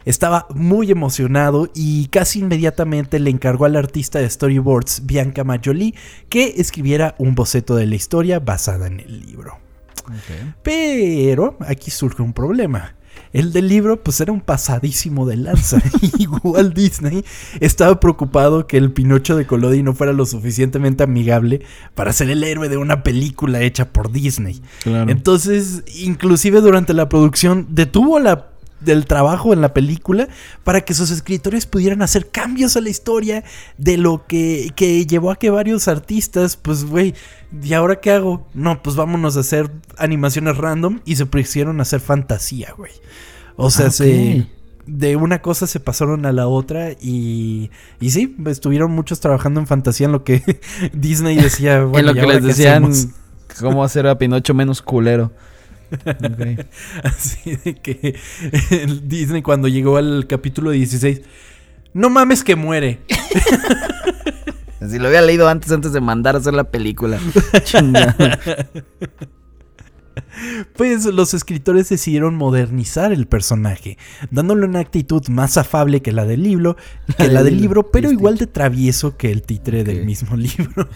Estaba 0.05 0.47
muy 0.55 0.89
emocionado 0.89 1.69
y 1.75 2.07
casi 2.07 2.39
inmediatamente 2.39 3.19
le 3.19 3.29
encargó 3.29 3.65
al 3.65 3.75
artista 3.75 4.19
de 4.19 4.29
storyboards 4.29 5.05
Bianca 5.05 5.43
Majoli 5.43 5.95
que 6.29 6.55
escribiera 6.57 7.15
un 7.17 7.35
boceto 7.35 7.75
de 7.75 7.87
la 7.87 7.95
historia 7.95 8.39
basada 8.39 8.87
en 8.87 9.01
el 9.01 9.19
libro. 9.25 9.59
Pero 10.63 11.57
aquí 11.59 11.91
surge 11.91 12.21
un 12.21 12.33
problema. 12.33 12.96
El 13.37 13.53
del 13.53 13.67
libro, 13.67 14.01
pues 14.01 14.19
era 14.19 14.31
un 14.31 14.41
pasadísimo 14.41 15.27
de 15.27 15.37
lanza. 15.37 15.79
Igual 16.17 16.73
Disney 16.73 17.23
estaba 17.59 17.99
preocupado 17.99 18.65
que 18.65 18.77
el 18.77 18.91
Pinocho 18.91 19.35
de 19.35 19.45
Collodi 19.45 19.83
no 19.83 19.93
fuera 19.93 20.11
lo 20.11 20.25
suficientemente 20.25 21.03
amigable 21.03 21.61
para 21.93 22.13
ser 22.13 22.31
el 22.31 22.43
héroe 22.43 22.67
de 22.67 22.77
una 22.77 23.03
película 23.03 23.61
hecha 23.61 23.93
por 23.93 24.11
Disney. 24.11 24.59
Entonces, 24.85 25.83
inclusive 25.95 26.61
durante 26.61 26.95
la 26.95 27.09
producción, 27.09 27.67
detuvo 27.69 28.17
la 28.17 28.56
del 28.79 29.05
trabajo 29.05 29.53
en 29.53 29.61
la 29.61 29.73
película 29.73 30.27
para 30.63 30.81
que 30.81 30.93
sus 30.93 31.11
escritores 31.11 31.65
pudieran 31.65 32.01
hacer 32.01 32.29
cambios 32.29 32.77
a 32.77 32.81
la 32.81 32.89
historia 32.89 33.43
de 33.77 33.97
lo 33.97 34.25
que, 34.27 34.71
que 34.75 35.05
llevó 35.05 35.31
a 35.31 35.35
que 35.35 35.49
varios 35.49 35.87
artistas, 35.87 36.57
pues, 36.57 36.85
güey, 36.85 37.13
¿y 37.61 37.73
ahora 37.73 37.99
qué 37.99 38.11
hago? 38.11 38.47
No, 38.53 38.81
pues 38.83 38.95
vámonos 38.95 39.37
a 39.37 39.41
hacer 39.41 39.71
animaciones 39.97 40.57
random 40.57 40.99
y 41.05 41.15
se 41.15 41.25
pusieron 41.25 41.79
a 41.79 41.83
hacer 41.83 41.99
fantasía, 41.99 42.73
güey. 42.77 42.91
O 43.55 43.71
sea, 43.71 43.89
se 43.89 44.47
de 44.87 45.17
una 45.17 45.41
cosa 45.41 45.67
se 45.67 45.81
pasaron 45.81 46.25
a 46.25 46.31
la 46.31 46.47
otra 46.47 46.93
y, 46.93 47.69
y 47.99 48.09
sí, 48.09 48.35
estuvieron 48.45 48.91
muchos 48.91 49.19
trabajando 49.19 49.59
en 49.59 49.67
fantasía 49.67 50.05
en 50.05 50.13
lo 50.13 50.23
que 50.23 50.41
Disney 50.93 51.35
decía. 51.35 51.77
en 51.93 52.05
lo 52.05 52.13
que 52.13 52.25
les 52.25 52.43
decían 52.43 52.91
cómo 53.59 53.83
hacer 53.83 54.07
a 54.07 54.17
Pinocho 54.17 54.53
menos 54.53 54.81
culero. 54.81 55.31
Así 57.03 57.55
de 57.55 57.75
que 57.75 58.15
Disney 59.03 59.41
cuando 59.41 59.67
llegó 59.67 59.97
al 59.97 60.27
capítulo 60.27 60.71
16, 60.71 61.21
no 61.93 62.09
mames 62.09 62.43
que 62.43 62.55
muere. 62.55 62.99
Si 64.89 64.99
lo 64.99 65.07
había 65.07 65.21
leído 65.21 65.49
antes, 65.49 65.71
antes 65.71 65.91
de 65.91 66.01
mandar 66.01 66.35
a 66.35 66.39
hacer 66.39 66.53
la 66.53 66.65
película. 66.65 67.19
Pues 70.75 71.05
los 71.05 71.33
escritores 71.33 71.89
decidieron 71.89 72.35
modernizar 72.35 73.11
el 73.11 73.27
personaje, 73.27 73.97
dándole 74.31 74.65
una 74.65 74.79
actitud 74.79 75.27
más 75.29 75.57
afable 75.57 76.01
que 76.01 76.11
la 76.11 76.25
del 76.25 76.43
libro, 76.43 76.75
que 77.17 77.27
la 77.27 77.43
del 77.43 77.59
libro, 77.59 77.91
pero 77.91 78.11
igual 78.11 78.37
de 78.37 78.47
travieso 78.47 79.17
que 79.17 79.31
el 79.31 79.43
titre 79.43 79.83
del 79.83 80.05
mismo 80.05 80.35
libro. 80.35 80.89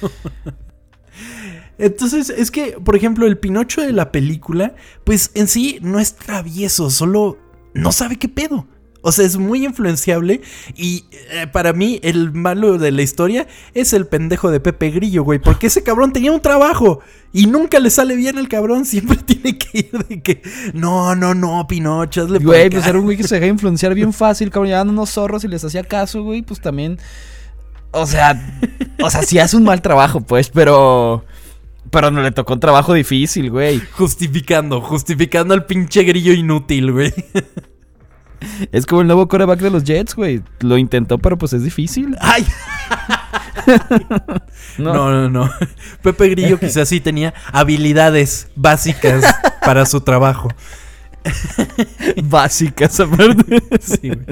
Entonces, 1.82 2.30
es 2.30 2.52
que, 2.52 2.78
por 2.84 2.96
ejemplo, 2.96 3.26
el 3.26 3.40
Pinocho 3.40 3.82
de 3.82 3.92
la 3.92 4.12
película, 4.12 4.76
pues 5.04 5.32
en 5.34 5.48
sí 5.48 5.80
no 5.82 6.00
es 6.00 6.16
travieso, 6.16 6.92
solo 6.92 7.40
no 7.74 7.92
sabe 7.92 8.18
qué 8.18 8.30
pedo. 8.30 8.68
O 9.02 9.12
sea, 9.12 9.26
es 9.26 9.38
muy 9.38 9.66
influenciable. 9.66 10.42
Y 10.76 11.06
eh, 11.32 11.48
para 11.52 11.74
mí, 11.74 12.00
el 12.04 12.32
malo 12.34 12.78
de 12.78 12.92
la 12.92 13.02
historia 13.02 13.48
es 13.74 13.94
el 13.94 14.06
pendejo 14.06 14.52
de 14.52 14.60
Pepe 14.60 14.92
Grillo, 14.92 15.24
güey. 15.24 15.40
Porque 15.40 15.68
ese 15.68 15.82
cabrón 15.82 16.14
tenía 16.14 16.32
un 16.32 16.40
trabajo. 16.40 17.00
Y 17.34 17.48
nunca 17.48 17.80
le 17.80 17.90
sale 17.90 18.16
bien 18.16 18.38
al 18.38 18.48
cabrón. 18.48 18.86
Siempre 18.86 19.18
tiene 19.18 19.58
que 19.58 19.80
ir 19.80 20.06
de 20.08 20.22
que. 20.22 20.44
No, 20.76 21.16
no, 21.16 21.34
no, 21.34 21.66
Pinocho. 21.68 22.28
Güey, 22.28 22.70
pues 22.70 22.86
era 22.86 23.00
un 23.00 23.06
güey 23.06 23.18
que 23.18 23.24
se 23.24 23.36
dejaba 23.36 23.50
influenciar 23.52 23.96
bien 23.96 24.14
fácil, 24.14 24.52
cabrón. 24.52 24.70
Ya 24.70 24.84
unos 24.84 25.10
zorros 25.10 25.44
y 25.44 25.48
les 25.48 25.64
hacía 25.64 25.84
caso, 25.84 26.22
güey. 26.22 26.44
Pues 26.44 26.62
también. 26.62 27.00
O 27.90 28.06
sea. 28.06 28.40
o 29.02 29.10
sea, 29.10 29.24
sí 29.24 29.40
hace 29.40 29.58
un 29.58 29.64
mal 29.64 29.82
trabajo, 29.82 30.22
pues, 30.22 30.50
pero. 30.52 31.26
Pero 31.92 32.10
no 32.10 32.22
le 32.22 32.32
tocó 32.32 32.54
un 32.54 32.60
trabajo 32.60 32.94
difícil, 32.94 33.52
güey. 33.52 33.80
Justificando, 33.92 34.82
justificando 34.82 35.54
al 35.54 35.66
pinche 35.66 36.04
grillo 36.04 36.34
inútil, 36.34 36.92
güey. 36.92 37.14
Es 38.72 38.86
como 38.86 39.02
el 39.02 39.08
nuevo 39.08 39.28
coreback 39.28 39.60
de 39.60 39.70
los 39.70 39.84
Jets, 39.84 40.16
güey. 40.16 40.42
Lo 40.62 40.78
intentó, 40.78 41.20
pero 41.20 41.38
pues 41.38 41.54
es 41.54 41.64
difícil. 41.64 42.18
¡Ay! 42.20 42.46
no. 44.78 44.94
no, 44.94 45.30
no, 45.30 45.52
Pepe 46.02 46.30
Grillo 46.30 46.60
quizás 46.60 46.90
sí 46.90 47.00
tenía 47.00 47.34
habilidades 47.52 48.50
básicas 48.56 49.24
para 49.64 49.86
su 49.86 50.02
trabajo. 50.02 50.50
Básicas, 52.24 53.00
aparte. 53.00 53.64
Sí, 53.80 54.10
güey. 54.10 54.26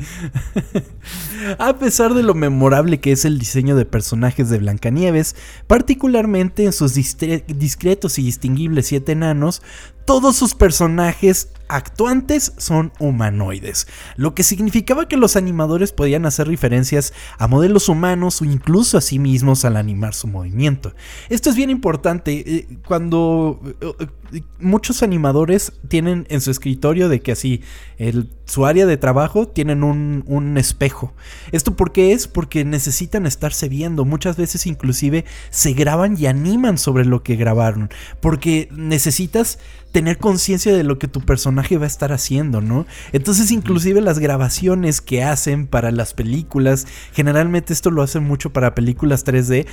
A 1.58 1.78
pesar 1.78 2.13
de 2.13 2.23
lo 2.23 2.34
memorable 2.34 2.99
que 2.99 3.12
es 3.12 3.25
el 3.25 3.39
diseño 3.39 3.75
de 3.75 3.86
personajes 3.86 4.49
de 4.49 4.60
Blancanieves, 4.60 5.36
particularmente 5.67 6.65
en 6.65 6.73
sus 6.73 6.93
discretos 6.93 8.19
y 8.19 8.23
distinguibles 8.23 8.88
siete 8.88 9.13
enanos, 9.13 9.62
todos 10.09 10.35
sus 10.35 10.55
personajes 10.55 11.49
actuantes 11.67 12.53
son 12.57 12.91
humanoides, 12.97 13.85
lo 14.15 14.33
que 14.33 14.41
significaba 14.41 15.07
que 15.07 15.17
los 15.17 15.35
animadores 15.35 15.91
podían 15.91 16.25
hacer 16.25 16.47
referencias 16.47 17.13
a 17.37 17.47
modelos 17.47 17.89
humanos 17.89 18.41
o 18.41 18.45
incluso 18.45 18.97
a 18.97 19.01
sí 19.01 19.19
mismos 19.19 19.65
al 19.65 19.77
animar 19.77 20.15
su 20.15 20.25
movimiento. 20.27 20.95
Esto 21.29 21.51
es 21.51 21.55
bien 21.55 21.69
importante 21.69 22.43
eh, 22.43 22.79
cuando 22.87 23.61
eh, 23.81 24.41
muchos 24.59 25.03
animadores 25.03 25.73
tienen 25.87 26.25
en 26.31 26.41
su 26.41 26.49
escritorio 26.49 27.07
de 27.07 27.19
que 27.19 27.33
así 27.33 27.61
el, 27.97 28.31
su 28.49 28.65
área 28.65 28.88
de 28.88 28.97
trabajo 28.97 29.47
tienen 29.47 29.83
un, 29.83 30.23
un 30.25 30.57
espejo. 30.57 31.13
¿Esto 31.51 31.75
por 31.75 31.91
qué 31.91 32.13
es? 32.13 32.27
Porque 32.27 32.65
necesitan 32.65 33.27
estarse 33.27 33.69
viendo, 33.69 34.05
muchas 34.05 34.38
veces 34.38 34.65
inclusive 34.65 35.23
se 35.51 35.73
graban 35.73 36.17
y 36.17 36.25
animan 36.25 36.79
sobre 36.79 37.05
lo 37.05 37.21
que 37.21 37.35
grabaron, 37.35 37.89
porque 38.19 38.67
necesitas 38.71 39.59
tener 39.91 40.17
conciencia 40.17 40.73
de 40.73 40.83
lo 40.83 40.99
que 40.99 41.07
tu 41.07 41.21
personaje 41.21 41.77
va 41.77 41.85
a 41.85 41.88
estar 41.88 42.12
haciendo, 42.12 42.62
¿no? 42.62 42.85
Entonces, 43.12 43.51
inclusive 43.51 44.01
las 44.01 44.19
grabaciones 44.19 45.01
que 45.01 45.23
hacen 45.23 45.67
para 45.67 45.91
las 45.91 46.13
películas, 46.13 46.88
generalmente 47.13 47.73
esto 47.73 47.91
lo 47.91 48.01
hacen 48.01 48.23
mucho 48.23 48.51
para 48.51 48.75
películas 48.75 49.25
3D, 49.25 49.65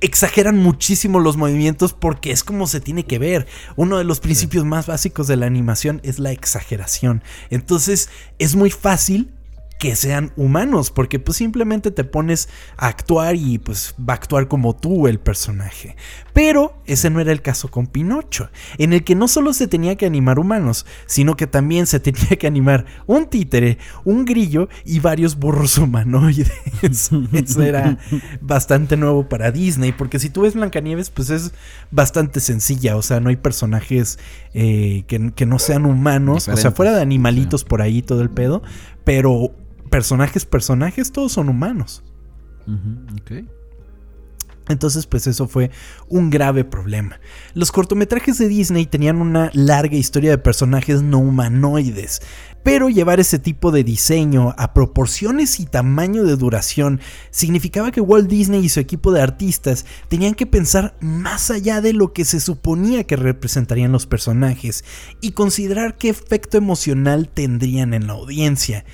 exageran 0.00 0.56
muchísimo 0.56 1.20
los 1.20 1.36
movimientos 1.36 1.92
porque 1.92 2.30
es 2.30 2.44
como 2.44 2.66
se 2.66 2.80
tiene 2.80 3.04
que 3.04 3.18
ver. 3.18 3.46
Uno 3.76 3.98
de 3.98 4.04
los 4.04 4.20
principios 4.20 4.64
más 4.64 4.86
básicos 4.86 5.26
de 5.26 5.36
la 5.36 5.46
animación 5.46 6.00
es 6.02 6.18
la 6.18 6.32
exageración. 6.32 7.22
Entonces, 7.50 8.08
es 8.38 8.56
muy 8.56 8.70
fácil 8.70 9.33
que 9.78 9.96
sean 9.96 10.32
humanos, 10.36 10.90
porque 10.90 11.18
pues 11.18 11.36
simplemente 11.36 11.90
te 11.90 12.04
pones 12.04 12.48
a 12.76 12.86
actuar 12.86 13.36
y 13.36 13.58
pues 13.58 13.94
va 13.98 14.14
a 14.14 14.16
actuar 14.16 14.48
como 14.48 14.74
tú 14.74 15.08
el 15.08 15.18
personaje. 15.18 15.96
Pero 16.32 16.80
ese 16.86 17.10
no 17.10 17.20
era 17.20 17.32
el 17.32 17.42
caso 17.42 17.70
con 17.70 17.86
Pinocho, 17.86 18.50
en 18.78 18.92
el 18.92 19.04
que 19.04 19.14
no 19.14 19.28
solo 19.28 19.52
se 19.52 19.68
tenía 19.68 19.96
que 19.96 20.06
animar 20.06 20.38
humanos, 20.38 20.86
sino 21.06 21.36
que 21.36 21.46
también 21.46 21.86
se 21.86 22.00
tenía 22.00 22.36
que 22.38 22.46
animar 22.46 22.86
un 23.06 23.26
títere, 23.26 23.78
un 24.04 24.24
grillo 24.24 24.68
y 24.84 25.00
varios 25.00 25.38
burros 25.38 25.76
humanoides. 25.78 26.50
Eso 26.82 27.62
era 27.62 27.98
bastante 28.40 28.96
nuevo 28.96 29.28
para 29.28 29.50
Disney, 29.50 29.92
porque 29.92 30.18
si 30.18 30.30
tú 30.30 30.42
ves 30.42 30.54
Blancanieves, 30.54 31.10
pues 31.10 31.30
es 31.30 31.52
bastante 31.90 32.40
sencilla, 32.40 32.96
o 32.96 33.02
sea, 33.02 33.20
no 33.20 33.28
hay 33.28 33.36
personajes 33.36 34.18
eh, 34.54 35.04
que, 35.06 35.46
no 35.46 35.58
sean 35.58 35.84
humanos, 35.84 36.48
o 36.48 36.56
sea, 36.56 36.70
fuera 36.70 36.92
de 36.92 37.02
animalitos 37.02 37.64
por 37.64 37.82
ahí 37.82 38.02
todo 38.02 38.22
el 38.22 38.30
pedo, 38.30 38.62
pero 39.04 39.52
personajes, 39.94 40.44
personajes, 40.44 41.12
todos 41.12 41.30
son 41.30 41.48
humanos. 41.48 42.02
Entonces, 44.68 45.06
pues 45.06 45.28
eso 45.28 45.46
fue 45.46 45.70
un 46.08 46.30
grave 46.30 46.64
problema. 46.64 47.20
Los 47.54 47.70
cortometrajes 47.70 48.38
de 48.38 48.48
Disney 48.48 48.86
tenían 48.86 49.20
una 49.20 49.52
larga 49.54 49.96
historia 49.96 50.30
de 50.30 50.38
personajes 50.38 51.00
no 51.00 51.18
humanoides, 51.18 52.22
pero 52.64 52.88
llevar 52.88 53.20
ese 53.20 53.38
tipo 53.38 53.70
de 53.70 53.84
diseño 53.84 54.52
a 54.58 54.74
proporciones 54.74 55.60
y 55.60 55.66
tamaño 55.66 56.24
de 56.24 56.34
duración 56.34 57.00
significaba 57.30 57.92
que 57.92 58.00
Walt 58.00 58.28
Disney 58.28 58.64
y 58.64 58.70
su 58.70 58.80
equipo 58.80 59.12
de 59.12 59.20
artistas 59.20 59.86
tenían 60.08 60.34
que 60.34 60.46
pensar 60.46 60.96
más 61.00 61.52
allá 61.52 61.80
de 61.80 61.92
lo 61.92 62.12
que 62.12 62.24
se 62.24 62.40
suponía 62.40 63.04
que 63.04 63.14
representarían 63.14 63.92
los 63.92 64.06
personajes 64.06 64.84
y 65.20 65.32
considerar 65.32 65.98
qué 65.98 66.08
efecto 66.08 66.56
emocional 66.56 67.28
tendrían 67.28 67.94
en 67.94 68.08
la 68.08 68.14
audiencia. 68.14 68.84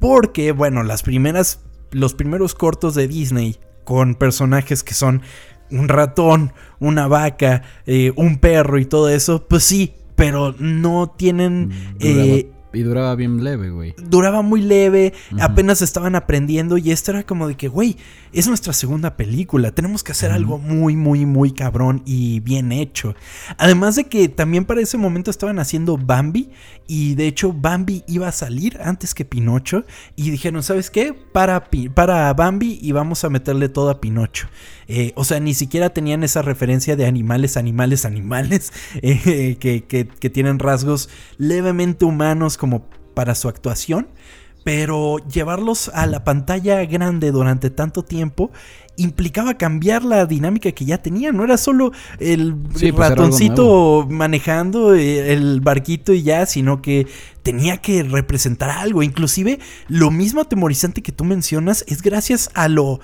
Porque, 0.00 0.50
bueno, 0.50 0.82
las 0.82 1.04
primeras, 1.04 1.60
los 1.92 2.14
primeros 2.14 2.56
cortos 2.56 2.96
de 2.96 3.06
Disney 3.06 3.60
con 3.84 4.16
personajes 4.16 4.82
que 4.82 4.94
son 4.94 5.22
un 5.70 5.88
ratón, 5.88 6.52
una 6.80 7.06
vaca, 7.06 7.62
eh, 7.86 8.12
un 8.16 8.38
perro 8.38 8.78
y 8.78 8.86
todo 8.86 9.08
eso, 9.08 9.46
pues 9.46 9.62
sí, 9.62 9.94
pero 10.16 10.54
no 10.58 11.14
tienen... 11.16 11.70
Eh, 12.00 12.50
y 12.72 12.82
duraba 12.82 13.14
bien 13.14 13.42
leve, 13.42 13.70
güey. 13.70 13.94
Duraba 13.98 14.42
muy 14.42 14.60
leve, 14.60 15.12
apenas 15.40 15.82
estaban 15.82 16.14
aprendiendo 16.14 16.78
y 16.78 16.90
esto 16.90 17.10
era 17.10 17.24
como 17.24 17.48
de 17.48 17.56
que, 17.56 17.68
güey, 17.68 17.96
es 18.32 18.46
nuestra 18.46 18.72
segunda 18.72 19.16
película, 19.16 19.72
tenemos 19.72 20.04
que 20.04 20.12
hacer 20.12 20.30
algo 20.30 20.58
muy, 20.58 20.96
muy, 20.96 21.26
muy 21.26 21.52
cabrón 21.52 22.02
y 22.04 22.40
bien 22.40 22.72
hecho. 22.72 23.14
Además 23.58 23.96
de 23.96 24.04
que 24.04 24.28
también 24.28 24.64
para 24.64 24.80
ese 24.80 24.98
momento 24.98 25.30
estaban 25.30 25.58
haciendo 25.58 25.96
Bambi 25.96 26.50
y 26.86 27.14
de 27.14 27.26
hecho 27.26 27.52
Bambi 27.52 28.04
iba 28.06 28.28
a 28.28 28.32
salir 28.32 28.78
antes 28.82 29.14
que 29.14 29.24
Pinocho 29.24 29.84
y 30.16 30.30
dijeron, 30.30 30.62
¿sabes 30.62 30.90
qué? 30.90 31.12
Para, 31.12 31.68
para 31.94 32.32
Bambi 32.34 32.78
y 32.80 32.92
vamos 32.92 33.24
a 33.24 33.30
meterle 33.30 33.68
todo 33.68 33.90
a 33.90 34.00
Pinocho. 34.00 34.48
Eh, 34.92 35.12
o 35.14 35.24
sea, 35.24 35.38
ni 35.38 35.54
siquiera 35.54 35.90
tenían 35.90 36.24
esa 36.24 36.42
referencia 36.42 36.96
de 36.96 37.06
animales, 37.06 37.56
animales, 37.56 38.04
animales, 38.04 38.72
eh, 39.02 39.56
que, 39.60 39.84
que 39.84 40.30
tienen 40.30 40.58
rasgos 40.58 41.08
levemente 41.38 42.04
humanos 42.04 42.58
como 42.58 42.86
para 43.14 43.34
su 43.34 43.48
actuación 43.48 44.08
pero 44.64 45.16
llevarlos 45.26 45.90
a 45.94 46.06
la 46.06 46.24
pantalla 46.24 46.84
grande 46.84 47.32
durante 47.32 47.70
tanto 47.70 48.04
tiempo 48.04 48.50
implicaba 48.96 49.54
cambiar 49.54 50.04
la 50.04 50.26
dinámica 50.26 50.72
que 50.72 50.84
ya 50.84 50.98
tenían. 50.98 51.36
No 51.36 51.44
era 51.44 51.56
solo 51.56 51.92
el 52.18 52.54
Sí, 52.74 52.92
pues, 52.92 53.08
ratoncito 53.08 54.06
manejando 54.10 54.94
eh, 54.94 55.32
el 55.32 55.60
barquito 55.60 56.12
y 56.12 56.22
ya, 56.22 56.44
sino 56.44 56.82
que 56.82 57.06
tenía 57.42 57.78
que 57.78 58.02
representar 58.02 58.70
algo. 58.70 59.02
Inclusive, 59.02 59.58
lo 59.88 60.10
mismo 60.10 60.42
atemorizante 60.42 61.02
que 61.02 61.12
tú 61.12 61.24
mencionas 61.24 61.84
es 61.88 62.02
gracias 62.02 62.50
a 62.54 62.68
lo 62.68 63.00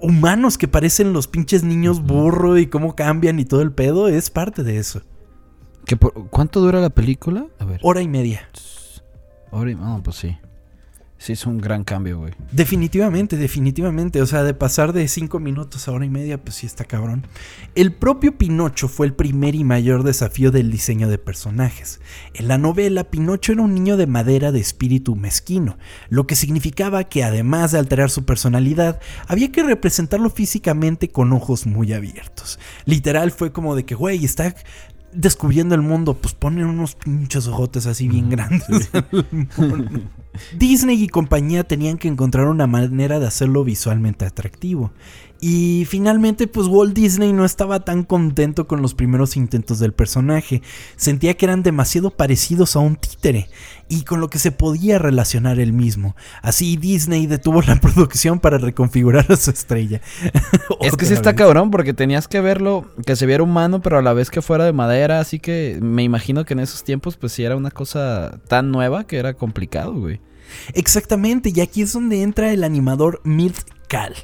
humanos 0.00 0.58
que 0.58 0.68
parecen 0.68 1.12
los 1.12 1.26
pinches 1.28 1.62
niños 1.64 2.02
burro 2.02 2.58
y 2.58 2.66
cómo 2.66 2.94
cambian 2.96 3.38
y 3.38 3.44
todo 3.44 3.62
el 3.62 3.72
pedo. 3.72 4.08
Es 4.08 4.30
parte 4.30 4.62
de 4.62 4.78
eso. 4.78 5.02
¿Qué 5.86 5.96
por- 5.96 6.28
¿Cuánto 6.30 6.60
dura 6.60 6.80
la 6.80 6.90
película? 6.90 7.46
A 7.58 7.64
ver. 7.64 7.80
Hora 7.82 8.00
y 8.02 8.08
media. 8.08 8.48
Ahora, 9.50 9.72
no, 9.74 10.00
pues 10.02 10.16
sí. 10.16 10.36
Sí, 11.20 11.34
es 11.34 11.44
un 11.44 11.58
gran 11.58 11.84
cambio, 11.84 12.20
güey. 12.20 12.32
Definitivamente, 12.50 13.36
definitivamente. 13.36 14.22
O 14.22 14.26
sea, 14.26 14.42
de 14.42 14.54
pasar 14.54 14.94
de 14.94 15.06
5 15.06 15.38
minutos 15.38 15.86
a 15.86 15.92
hora 15.92 16.06
y 16.06 16.08
media, 16.08 16.42
pues 16.42 16.54
sí 16.54 16.66
está 16.66 16.86
cabrón. 16.86 17.26
El 17.74 17.92
propio 17.92 18.38
Pinocho 18.38 18.88
fue 18.88 19.06
el 19.06 19.12
primer 19.12 19.54
y 19.54 19.62
mayor 19.62 20.02
desafío 20.02 20.50
del 20.50 20.70
diseño 20.70 21.10
de 21.10 21.18
personajes. 21.18 22.00
En 22.32 22.48
la 22.48 22.56
novela, 22.56 23.04
Pinocho 23.04 23.52
era 23.52 23.60
un 23.60 23.74
niño 23.74 23.98
de 23.98 24.06
madera 24.06 24.50
de 24.50 24.60
espíritu 24.60 25.14
mezquino, 25.14 25.76
lo 26.08 26.26
que 26.26 26.36
significaba 26.36 27.04
que 27.04 27.22
además 27.22 27.72
de 27.72 27.80
alterar 27.80 28.08
su 28.08 28.24
personalidad, 28.24 28.98
había 29.28 29.52
que 29.52 29.62
representarlo 29.62 30.30
físicamente 30.30 31.10
con 31.10 31.34
ojos 31.34 31.66
muy 31.66 31.92
abiertos. 31.92 32.58
Literal 32.86 33.30
fue 33.30 33.52
como 33.52 33.76
de 33.76 33.84
que, 33.84 33.94
güey, 33.94 34.24
está 34.24 34.54
descubriendo 35.12 35.74
el 35.74 35.82
mundo, 35.82 36.14
pues 36.14 36.32
ponen 36.32 36.64
unos 36.64 36.94
pinches 36.94 37.46
ojotes 37.46 37.84
así 37.84 38.08
bien 38.08 38.30
grandes. 38.30 38.90
Disney 40.56 41.02
y 41.02 41.08
compañía 41.08 41.64
tenían 41.64 41.98
que 41.98 42.08
encontrar 42.08 42.46
una 42.46 42.66
manera 42.66 43.18
de 43.18 43.26
hacerlo 43.26 43.64
visualmente 43.64 44.24
atractivo. 44.24 44.92
Y 45.42 45.86
finalmente, 45.88 46.46
pues 46.46 46.66
Walt 46.66 46.94
Disney 46.94 47.32
no 47.32 47.46
estaba 47.46 47.80
tan 47.80 48.04
contento 48.04 48.66
con 48.66 48.82
los 48.82 48.94
primeros 48.94 49.38
intentos 49.38 49.78
del 49.78 49.94
personaje. 49.94 50.60
Sentía 50.96 51.34
que 51.34 51.46
eran 51.46 51.62
demasiado 51.62 52.10
parecidos 52.10 52.76
a 52.76 52.80
un 52.80 52.96
títere 52.96 53.48
y 53.88 54.02
con 54.02 54.20
lo 54.20 54.28
que 54.28 54.38
se 54.38 54.52
podía 54.52 54.98
relacionar 54.98 55.58
él 55.58 55.72
mismo. 55.72 56.14
Así 56.42 56.76
Disney 56.76 57.26
detuvo 57.26 57.62
la 57.62 57.76
producción 57.80 58.38
para 58.38 58.58
reconfigurar 58.58 59.32
a 59.32 59.36
su 59.36 59.50
estrella. 59.50 60.00
Es 60.82 60.96
que 60.96 61.04
sí 61.04 61.12
está 61.12 61.34
cabrón 61.34 61.70
porque 61.70 61.92
tenías 61.92 62.26
que 62.26 62.40
verlo, 62.40 62.90
que 63.04 63.14
se 63.14 63.26
viera 63.26 63.42
humano, 63.42 63.82
pero 63.82 63.98
a 63.98 64.02
la 64.02 64.14
vez 64.14 64.30
que 64.30 64.40
fuera 64.40 64.64
de 64.64 64.72
madera. 64.72 65.20
Así 65.20 65.38
que 65.38 65.78
me 65.82 66.02
imagino 66.02 66.44
que 66.44 66.54
en 66.54 66.60
esos 66.60 66.84
tiempos, 66.84 67.16
pues 67.16 67.32
sí 67.32 67.44
era 67.44 67.56
una 67.56 67.70
cosa 67.70 68.40
tan 68.48 68.70
nueva 68.70 69.06
que 69.06 69.18
era 69.18 69.34
complicado, 69.34 69.92
güey. 69.92 70.20
Exactamente, 70.74 71.52
y 71.54 71.60
aquí 71.60 71.82
es 71.82 71.92
donde 71.92 72.22
entra 72.22 72.52
el 72.52 72.64
animador 72.64 73.20
Milt 73.24 73.58
Kahl, 73.88 74.14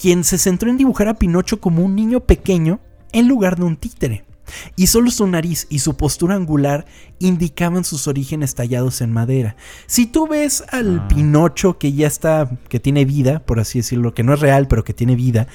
quien 0.00 0.24
se 0.24 0.38
centró 0.38 0.70
en 0.70 0.76
dibujar 0.76 1.08
a 1.08 1.14
Pinocho 1.14 1.60
como 1.60 1.84
un 1.84 1.94
niño 1.94 2.20
pequeño 2.20 2.80
en 3.12 3.28
lugar 3.28 3.56
de 3.56 3.64
un 3.64 3.76
títere. 3.76 4.24
Y 4.76 4.86
solo 4.86 5.10
su 5.10 5.26
nariz 5.26 5.66
y 5.70 5.80
su 5.80 5.96
postura 5.96 6.36
angular 6.36 6.86
indicaban 7.18 7.82
sus 7.82 8.06
orígenes 8.06 8.54
tallados 8.54 9.00
en 9.00 9.10
madera. 9.12 9.56
Si 9.86 10.06
tú 10.06 10.28
ves 10.28 10.62
al 10.70 11.00
Ah. 11.00 11.08
Pinocho 11.08 11.78
que 11.78 11.92
ya 11.94 12.06
está, 12.06 12.48
que 12.68 12.78
tiene 12.78 13.04
vida, 13.04 13.40
por 13.44 13.58
así 13.58 13.80
decirlo, 13.80 14.14
que 14.14 14.22
no 14.22 14.34
es 14.34 14.40
real, 14.40 14.68
pero 14.68 14.84
que 14.84 14.94
tiene 14.94 15.16
vida, 15.16 15.48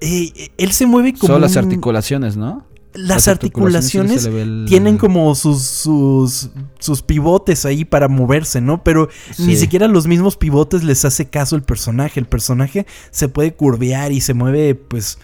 eh, 0.00 0.50
él 0.58 0.72
se 0.72 0.86
mueve 0.86 1.14
como 1.14 1.26
Solo 1.28 1.38
las 1.40 1.56
un- 1.56 1.64
articulaciones, 1.64 2.36
¿no? 2.36 2.65
Las 2.96 3.08
Las 3.08 3.28
articulaciones 3.28 4.24
el- 4.26 4.66
tienen 4.68 4.98
como 4.98 5.34
sus, 5.34 5.62
sus, 5.62 6.50
sus 6.78 7.02
pivotes 7.02 7.64
ahí 7.64 7.84
para 7.84 8.08
moverse, 8.08 8.60
¿no? 8.60 8.82
Pero 8.82 9.08
ni 9.38 9.56
siquiera 9.56 9.88
los 9.88 10.06
mismos 10.06 10.36
pivotes 10.36 10.82
les 10.84 11.04
hace 11.04 11.28
caso 11.28 11.56
el 11.56 11.62
personaje. 11.62 12.20
El 12.20 12.26
personaje 12.26 12.86
se 13.10 13.28
puede 13.28 13.54
curvear 13.54 14.12
y 14.12 14.20
se 14.20 14.34
mueve, 14.34 14.74
pues, 14.74 15.18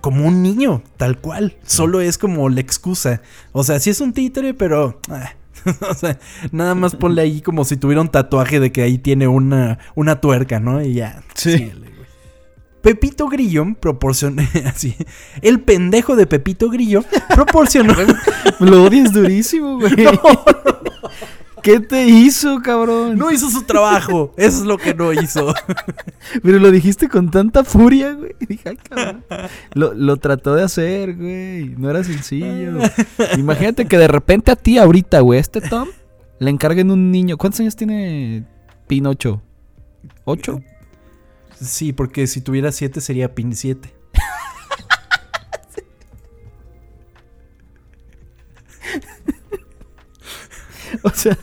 como 0.00 0.26
un 0.26 0.42
niño, 0.42 0.82
tal 0.96 1.18
cual. 1.18 1.56
Solo 1.66 2.00
es 2.00 2.18
como 2.18 2.48
la 2.48 2.60
excusa. 2.60 3.20
O 3.52 3.64
sea, 3.64 3.80
sí 3.80 3.90
es 3.90 4.00
un 4.00 4.12
títere, 4.12 4.54
pero... 4.54 5.00
ah, 5.10 5.32
o 5.90 5.94
sea, 5.94 6.18
nada 6.52 6.74
más 6.76 6.94
ponle 6.94 7.20
ahí 7.22 7.40
como 7.40 7.64
si 7.64 7.76
tuviera 7.76 8.00
un 8.00 8.08
tatuaje 8.08 8.60
de 8.60 8.70
que 8.70 8.82
ahí 8.82 8.96
tiene 8.98 9.26
una, 9.26 9.80
una 9.96 10.20
tuerca, 10.20 10.60
¿no? 10.60 10.80
Y 10.82 10.94
ya. 10.94 11.22
Sí. 11.34 11.52
síguele. 11.58 11.97
Pepito 12.82 13.28
Grillo 13.28 13.66
proporcionó 13.80 14.42
así. 14.66 14.96
El 15.42 15.60
pendejo 15.60 16.16
de 16.16 16.26
Pepito 16.26 16.70
Grillo 16.70 17.04
proporcionó. 17.34 17.94
Lo 18.60 18.84
odias 18.84 19.12
durísimo, 19.12 19.78
güey. 19.78 19.94
¿Qué 21.62 21.80
te 21.80 22.06
hizo, 22.06 22.60
cabrón? 22.62 23.18
no 23.18 23.32
hizo 23.32 23.50
su 23.50 23.62
trabajo. 23.62 24.32
Eso 24.36 24.58
es 24.58 24.64
lo 24.64 24.78
que 24.78 24.94
no 24.94 25.12
hizo. 25.12 25.52
Pero 26.40 26.60
lo 26.60 26.70
dijiste 26.70 27.08
con 27.08 27.32
tanta 27.32 27.64
furia, 27.64 28.12
güey. 28.12 28.36
Dije, 28.38 28.68
ay, 28.70 28.76
cabrón. 28.76 29.24
Lo, 29.74 29.92
lo 29.92 30.16
trató 30.18 30.54
de 30.54 30.62
hacer, 30.62 31.16
güey. 31.16 31.74
No 31.76 31.90
era 31.90 32.04
sencillo. 32.04 32.78
Imagínate 33.36 33.86
que 33.86 33.98
de 33.98 34.06
repente 34.06 34.52
a 34.52 34.56
ti 34.56 34.78
ahorita, 34.78 35.20
güey, 35.20 35.40
este 35.40 35.60
Tom, 35.60 35.88
le 36.38 36.48
encarguen 36.48 36.92
un 36.92 37.10
niño. 37.10 37.36
¿Cuántos 37.36 37.60
años 37.60 37.74
tiene 37.74 38.44
Pinocho? 38.86 39.42
¿Ocho? 40.24 40.62
Sí, 41.60 41.92
porque 41.92 42.26
si 42.26 42.40
tuviera 42.40 42.72
siete 42.72 43.00
sería 43.00 43.34
pin 43.34 43.54
7. 43.54 43.94
O 51.02 51.10
sea, 51.10 51.36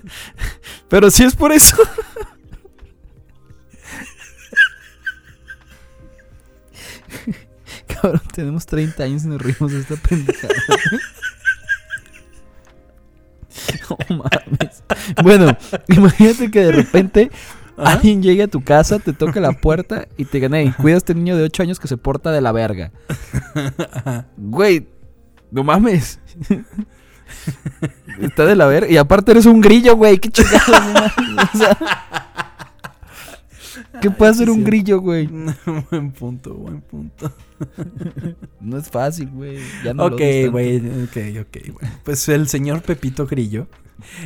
pero 0.89 1.11
si 1.11 1.23
es 1.23 1.35
por 1.35 1.51
eso. 1.51 1.77
Cabrón, 7.87 8.21
tenemos 8.33 8.65
30 8.65 9.03
años 9.03 9.23
y 9.23 9.27
nos 9.27 9.41
rimos 9.41 9.71
de 9.71 9.79
esta 9.79 9.95
pendejada. 9.95 10.53
No 13.89 13.97
mames. 14.17 14.83
Bueno, 15.23 15.55
imagínate 15.87 16.49
que 16.49 16.61
de 16.61 16.71
repente 16.71 17.31
Ajá. 17.77 17.93
alguien 17.93 18.23
llegue 18.23 18.43
a 18.43 18.47
tu 18.47 18.63
casa, 18.63 18.99
te 18.99 19.13
toque 19.13 19.39
la 19.39 19.51
puerta 19.51 20.07
y 20.17 20.25
te 20.25 20.39
gane, 20.39 20.73
cuida 20.81 20.95
a 20.95 20.97
este 20.97 21.13
niño 21.13 21.35
de 21.35 21.43
8 21.43 21.63
años 21.63 21.79
que 21.79 21.87
se 21.87 21.97
porta 21.97 22.31
de 22.31 22.41
la 22.41 22.51
verga. 22.51 22.91
Güey, 24.37 24.87
no 25.51 25.63
mames. 25.63 26.19
Está 28.21 28.45
de 28.45 28.55
la 28.55 28.65
verga. 28.67 28.91
Y 28.91 28.97
aparte 28.97 29.31
eres 29.31 29.45
un 29.45 29.61
grillo, 29.61 29.95
güey. 29.95 30.19
Qué 30.19 30.29
mames. 30.67 31.11
O 31.53 31.57
sea, 31.57 31.77
¿Qué 34.01 34.11
puede 34.11 34.31
hacer 34.31 34.49
un 34.49 34.63
grillo, 34.63 34.99
güey? 34.99 35.27
buen 35.89 36.11
punto, 36.11 36.53
buen 36.53 36.81
punto. 36.81 37.31
No 38.59 38.77
es 38.77 38.89
fácil, 38.89 39.29
güey. 39.29 39.59
Ya 39.83 39.93
no 39.93 40.05
ok, 40.05 40.21
güey, 40.51 40.77
ok, 40.77 41.17
ok, 41.41 41.57
güey. 41.73 41.91
Pues 42.03 42.27
el 42.29 42.47
señor 42.47 42.81
Pepito 42.81 43.27
Grillo, 43.27 43.67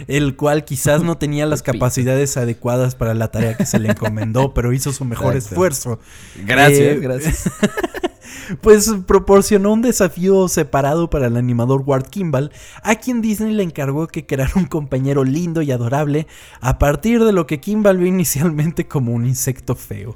el 0.07 0.35
cual 0.35 0.63
quizás 0.65 1.03
no 1.03 1.17
tenía 1.17 1.45
las 1.45 1.61
Pepito. 1.61 1.79
capacidades 1.83 2.37
adecuadas 2.37 2.95
para 2.95 3.13
la 3.13 3.29
tarea 3.31 3.57
que 3.57 3.65
se 3.65 3.79
le 3.79 3.89
encomendó, 3.91 4.53
pero 4.53 4.71
hizo 4.73 4.91
su 4.93 5.03
mejor 5.05 5.35
Exacto. 5.35 5.55
esfuerzo. 5.55 5.99
Gracias, 6.45 6.79
Eh, 6.79 6.99
gracias. 7.01 7.49
pues 8.61 8.91
proporcionó 9.05 9.73
un 9.73 9.81
desafío 9.81 10.47
separado 10.47 11.09
para 11.09 11.27
el 11.27 11.37
animador 11.37 11.83
Ward 11.85 12.05
Kimball, 12.07 12.51
a 12.81 12.95
quien 12.95 13.21
Disney 13.21 13.53
le 13.53 13.63
encargó 13.63 14.07
que 14.07 14.25
creara 14.25 14.53
un 14.55 14.65
compañero 14.65 15.23
lindo 15.23 15.61
y 15.61 15.71
adorable 15.71 16.27
a 16.61 16.79
partir 16.79 17.23
de 17.23 17.31
lo 17.33 17.45
que 17.45 17.59
Kimball 17.59 17.97
vio 17.97 18.07
inicialmente 18.07 18.87
como 18.87 19.11
un 19.11 19.25
insecto 19.25 19.75
feo. 19.75 20.15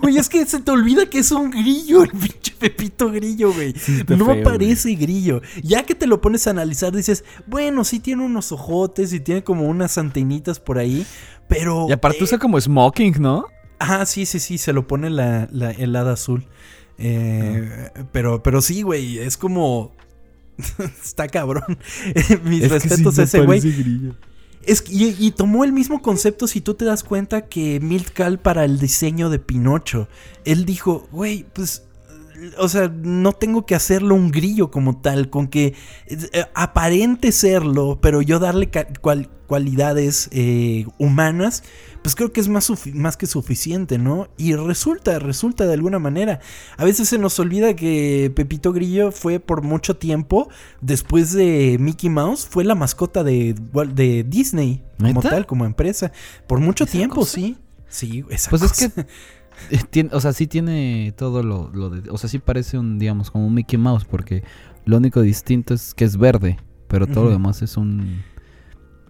Güey, 0.00 0.16
es 0.16 0.28
que 0.28 0.44
se 0.46 0.60
te 0.60 0.70
olvida 0.70 1.06
que 1.06 1.18
es 1.18 1.30
un 1.32 1.35
grillo, 1.44 2.02
el 2.04 2.10
pinche 2.10 2.54
Pepito 2.58 3.10
Grillo, 3.10 3.52
güey. 3.52 3.74
no 4.08 4.42
parece 4.42 4.94
grillo. 4.94 5.42
Ya 5.62 5.84
que 5.84 5.94
te 5.94 6.06
lo 6.06 6.20
pones 6.20 6.46
a 6.46 6.50
analizar, 6.50 6.94
dices, 6.94 7.24
bueno, 7.46 7.84
sí 7.84 8.00
tiene 8.00 8.24
unos 8.24 8.52
ojotes 8.52 9.12
y 9.12 9.20
tiene 9.20 9.44
como 9.44 9.64
unas 9.64 9.98
antenitas 9.98 10.60
por 10.60 10.78
ahí, 10.78 11.06
pero... 11.48 11.86
Y 11.88 11.92
aparte 11.92 12.24
usa 12.24 12.38
como 12.38 12.60
smoking, 12.60 13.20
¿no? 13.20 13.46
Ah, 13.78 14.06
sí, 14.06 14.26
sí, 14.26 14.40
sí, 14.40 14.58
se 14.58 14.72
lo 14.72 14.86
pone 14.86 15.10
la, 15.10 15.48
la 15.52 15.70
helada 15.70 16.14
azul. 16.14 16.46
Eh, 16.98 17.90
pero, 18.12 18.42
pero 18.42 18.62
sí, 18.62 18.82
güey, 18.82 19.18
es 19.18 19.36
como. 19.36 19.92
Está 21.02 21.28
cabrón. 21.28 21.78
Mis 22.44 22.70
respetos 22.70 23.18
a 23.18 23.24
ese 23.24 23.40
güey. 23.40 23.60
Y, 24.88 25.30
tomó 25.30 25.64
el 25.64 25.72
mismo 25.72 26.02
concepto 26.02 26.48
si 26.48 26.60
tú 26.60 26.74
te 26.74 26.84
das 26.84 27.04
cuenta 27.04 27.46
que 27.46 27.78
Miltkal 27.80 28.40
para 28.40 28.64
el 28.64 28.80
diseño 28.80 29.30
de 29.30 29.38
Pinocho. 29.38 30.08
Él 30.44 30.64
dijo, 30.64 31.06
güey, 31.12 31.44
pues 31.52 31.84
o 32.58 32.68
sea, 32.68 32.88
no 32.88 33.32
tengo 33.32 33.64
que 33.64 33.74
hacerlo 33.74 34.14
un 34.14 34.30
grillo 34.30 34.70
como 34.70 35.00
tal, 35.00 35.30
con 35.30 35.48
que 35.48 35.74
eh, 36.06 36.44
aparente 36.54 37.32
serlo, 37.32 37.98
pero 38.02 38.20
yo 38.22 38.38
darle 38.38 38.70
cualidades 39.46 40.28
eh, 40.32 40.86
humanas, 40.98 41.62
pues 42.02 42.14
creo 42.14 42.32
que 42.32 42.40
es 42.40 42.48
más, 42.48 42.70
más 42.94 43.16
que 43.16 43.26
suficiente, 43.26 43.98
¿no? 43.98 44.28
Y 44.36 44.54
resulta, 44.54 45.18
resulta 45.18 45.66
de 45.66 45.74
alguna 45.74 45.98
manera. 45.98 46.40
A 46.76 46.84
veces 46.84 47.08
se 47.08 47.18
nos 47.18 47.38
olvida 47.38 47.74
que 47.74 48.30
Pepito 48.34 48.72
Grillo 48.72 49.12
fue 49.12 49.40
por 49.40 49.62
mucho 49.62 49.96
tiempo, 49.96 50.48
después 50.80 51.32
de 51.32 51.76
Mickey 51.80 52.10
Mouse, 52.10 52.46
fue 52.46 52.64
la 52.64 52.74
mascota 52.74 53.24
de, 53.24 53.54
de 53.94 54.24
Disney, 54.24 54.82
como 54.98 55.22
tal, 55.22 55.46
como 55.46 55.64
empresa. 55.64 56.12
Por 56.46 56.60
mucho 56.60 56.86
tiempo, 56.86 57.24
sí. 57.24 57.56
Sí, 57.88 58.24
esa 58.30 58.50
Pues 58.50 58.62
es 58.62 58.72
que 58.72 59.06
o 60.12 60.20
sea, 60.20 60.32
sí 60.32 60.46
tiene 60.46 61.12
todo 61.16 61.42
lo, 61.42 61.90
de... 61.90 62.10
O 62.10 62.18
sea, 62.18 62.28
sí 62.28 62.38
parece 62.38 62.78
un, 62.78 62.98
digamos, 62.98 63.30
como 63.30 63.46
un 63.46 63.54
Mickey 63.54 63.78
Mouse, 63.78 64.04
porque 64.04 64.44
lo 64.84 64.96
único 64.98 65.20
distinto 65.22 65.74
es 65.74 65.94
que 65.94 66.04
es 66.04 66.16
verde, 66.16 66.58
pero 66.88 67.06
todo 67.06 67.24
lo 67.24 67.30
demás 67.30 67.62
es 67.62 67.76
un... 67.76 68.22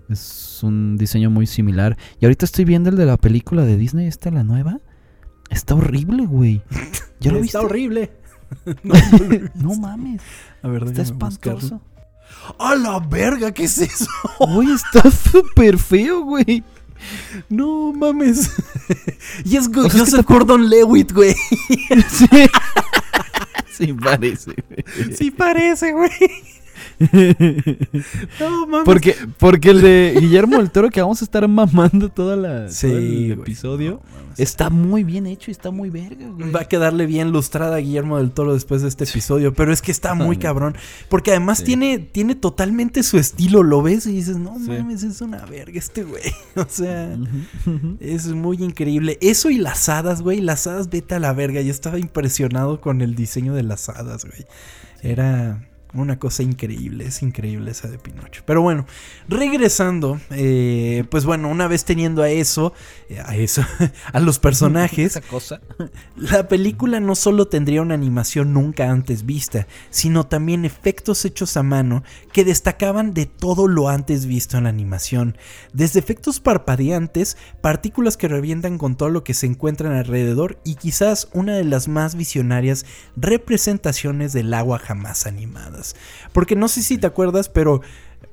Es 0.08 0.60
un 0.62 0.96
diseño 0.96 1.30
muy 1.30 1.46
similar. 1.46 1.96
Y 2.20 2.24
ahorita 2.24 2.44
estoy 2.44 2.64
viendo 2.64 2.90
el 2.90 2.96
de 2.96 3.06
la 3.06 3.16
película 3.16 3.64
de 3.64 3.76
Disney, 3.76 4.06
esta, 4.06 4.30
la 4.30 4.44
nueva. 4.44 4.80
Está 5.50 5.74
horrible, 5.74 6.26
güey. 6.26 6.62
¿Ya 7.20 7.32
lo 7.32 7.38
Está 7.38 7.60
horrible. 7.60 8.12
no, 9.54 9.74
mames. 9.74 10.22
A 10.62 10.68
ver, 10.68 10.84
está 10.84 11.02
espantoso. 11.02 11.80
¡A 12.58 12.74
la 12.74 13.00
verga! 13.00 13.52
¿Qué 13.52 13.64
es 13.64 13.78
eso? 13.78 14.10
Güey, 14.38 14.72
está 14.72 15.10
súper 15.30 15.78
feo, 15.78 16.22
güey. 16.22 16.62
No 17.48 17.92
mames. 17.92 18.50
y 19.44 19.56
es 19.56 19.68
Joseph 19.72 20.20
es 20.20 20.24
Gordon 20.24 20.68
Lewitt, 20.68 21.12
güey. 21.12 21.34
sí. 22.08 22.26
sí 23.70 23.92
parece. 23.92 24.54
Sí 25.16 25.30
parece, 25.30 25.92
güey. 25.92 26.10
no, 28.40 28.66
mames. 28.66 28.84
Porque, 28.84 29.14
porque 29.38 29.70
el 29.70 29.82
de 29.82 30.16
Guillermo 30.20 30.58
del 30.58 30.70
Toro 30.70 30.90
que 30.90 31.00
vamos 31.00 31.20
a 31.20 31.24
estar 31.24 31.46
mamando 31.46 32.08
toda 32.08 32.36
la, 32.36 32.68
sí, 32.68 32.88
todo 32.88 32.98
el 32.98 33.32
episodio 33.32 34.00
está 34.36 34.70
muy 34.70 35.04
bien 35.04 35.26
hecho 35.26 35.50
y 35.50 35.52
está 35.52 35.70
muy 35.70 35.90
verga, 35.90 36.26
güey. 36.28 36.50
Va 36.50 36.62
a 36.62 36.68
quedarle 36.68 37.06
bien 37.06 37.32
lustrada 37.32 37.76
a 37.76 37.78
Guillermo 37.78 38.18
del 38.18 38.32
Toro 38.32 38.54
después 38.54 38.82
de 38.82 38.88
este 38.88 39.04
episodio, 39.04 39.54
pero 39.54 39.72
es 39.72 39.82
que 39.82 39.90
está 39.90 40.14
muy 40.14 40.36
cabrón. 40.36 40.76
Porque 41.08 41.30
además 41.30 41.64
tiene, 41.64 41.98
tiene 41.98 42.34
totalmente 42.34 43.02
su 43.02 43.18
estilo, 43.18 43.62
lo 43.62 43.82
ves 43.82 44.06
y 44.06 44.12
dices, 44.12 44.36
no 44.36 44.58
mames, 44.58 45.02
es 45.02 45.20
una 45.20 45.44
verga 45.46 45.78
este 45.78 46.04
güey. 46.04 46.22
O 46.56 46.66
sea, 46.68 47.16
es 48.00 48.26
muy 48.28 48.62
increíble. 48.62 49.18
Eso 49.20 49.50
y 49.50 49.58
las 49.58 49.88
hadas, 49.88 50.22
güey, 50.22 50.40
las 50.40 50.66
hadas 50.66 50.88
vete 50.88 51.14
a 51.14 51.20
la 51.20 51.32
verga. 51.32 51.60
Yo 51.60 51.70
estaba 51.70 51.98
impresionado 51.98 52.80
con 52.80 53.02
el 53.02 53.14
diseño 53.14 53.54
de 53.54 53.62
las 53.62 53.88
hadas, 53.88 54.24
güey. 54.24 54.46
Era 55.02 55.68
una 56.02 56.18
cosa 56.18 56.42
increíble, 56.42 57.06
es 57.06 57.22
increíble 57.22 57.70
esa 57.70 57.88
de 57.88 57.98
Pinocho. 57.98 58.42
Pero 58.46 58.62
bueno, 58.62 58.86
regresando, 59.28 60.20
eh, 60.30 61.04
pues 61.10 61.24
bueno, 61.24 61.48
una 61.48 61.68
vez 61.68 61.84
teniendo 61.84 62.22
a 62.22 62.28
eso, 62.28 62.72
eh, 63.08 63.20
a 63.24 63.36
eso, 63.36 63.62
a 64.12 64.20
los 64.20 64.38
personajes, 64.38 65.16
esa 65.16 65.20
cosa. 65.20 65.60
la 66.16 66.48
película 66.48 67.00
no 67.00 67.14
solo 67.14 67.46
tendría 67.46 67.82
una 67.82 67.94
animación 67.94 68.52
nunca 68.52 68.90
antes 68.90 69.26
vista, 69.26 69.66
sino 69.90 70.26
también 70.26 70.64
efectos 70.64 71.24
hechos 71.24 71.56
a 71.56 71.62
mano 71.62 72.02
que 72.32 72.44
destacaban 72.44 73.14
de 73.14 73.26
todo 73.26 73.68
lo 73.68 73.88
antes 73.88 74.26
visto 74.26 74.56
en 74.58 74.64
la 74.64 74.70
animación, 74.70 75.36
desde 75.72 75.98
efectos 75.98 76.40
parpadeantes, 76.40 77.36
partículas 77.60 78.16
que 78.16 78.28
revientan 78.28 78.78
con 78.78 78.96
todo 78.96 79.10
lo 79.10 79.24
que 79.24 79.34
se 79.34 79.46
encuentran 79.46 79.92
alrededor 79.92 80.58
y 80.64 80.74
quizás 80.74 81.28
una 81.32 81.56
de 81.56 81.64
las 81.64 81.88
más 81.88 82.14
visionarias 82.14 82.84
representaciones 83.16 84.32
del 84.32 84.52
agua 84.54 84.78
jamás 84.78 85.26
animadas. 85.26 85.85
Porque 86.32 86.56
no 86.56 86.68
sé 86.68 86.82
si 86.82 86.98
te 86.98 87.06
acuerdas, 87.06 87.48
pero 87.48 87.82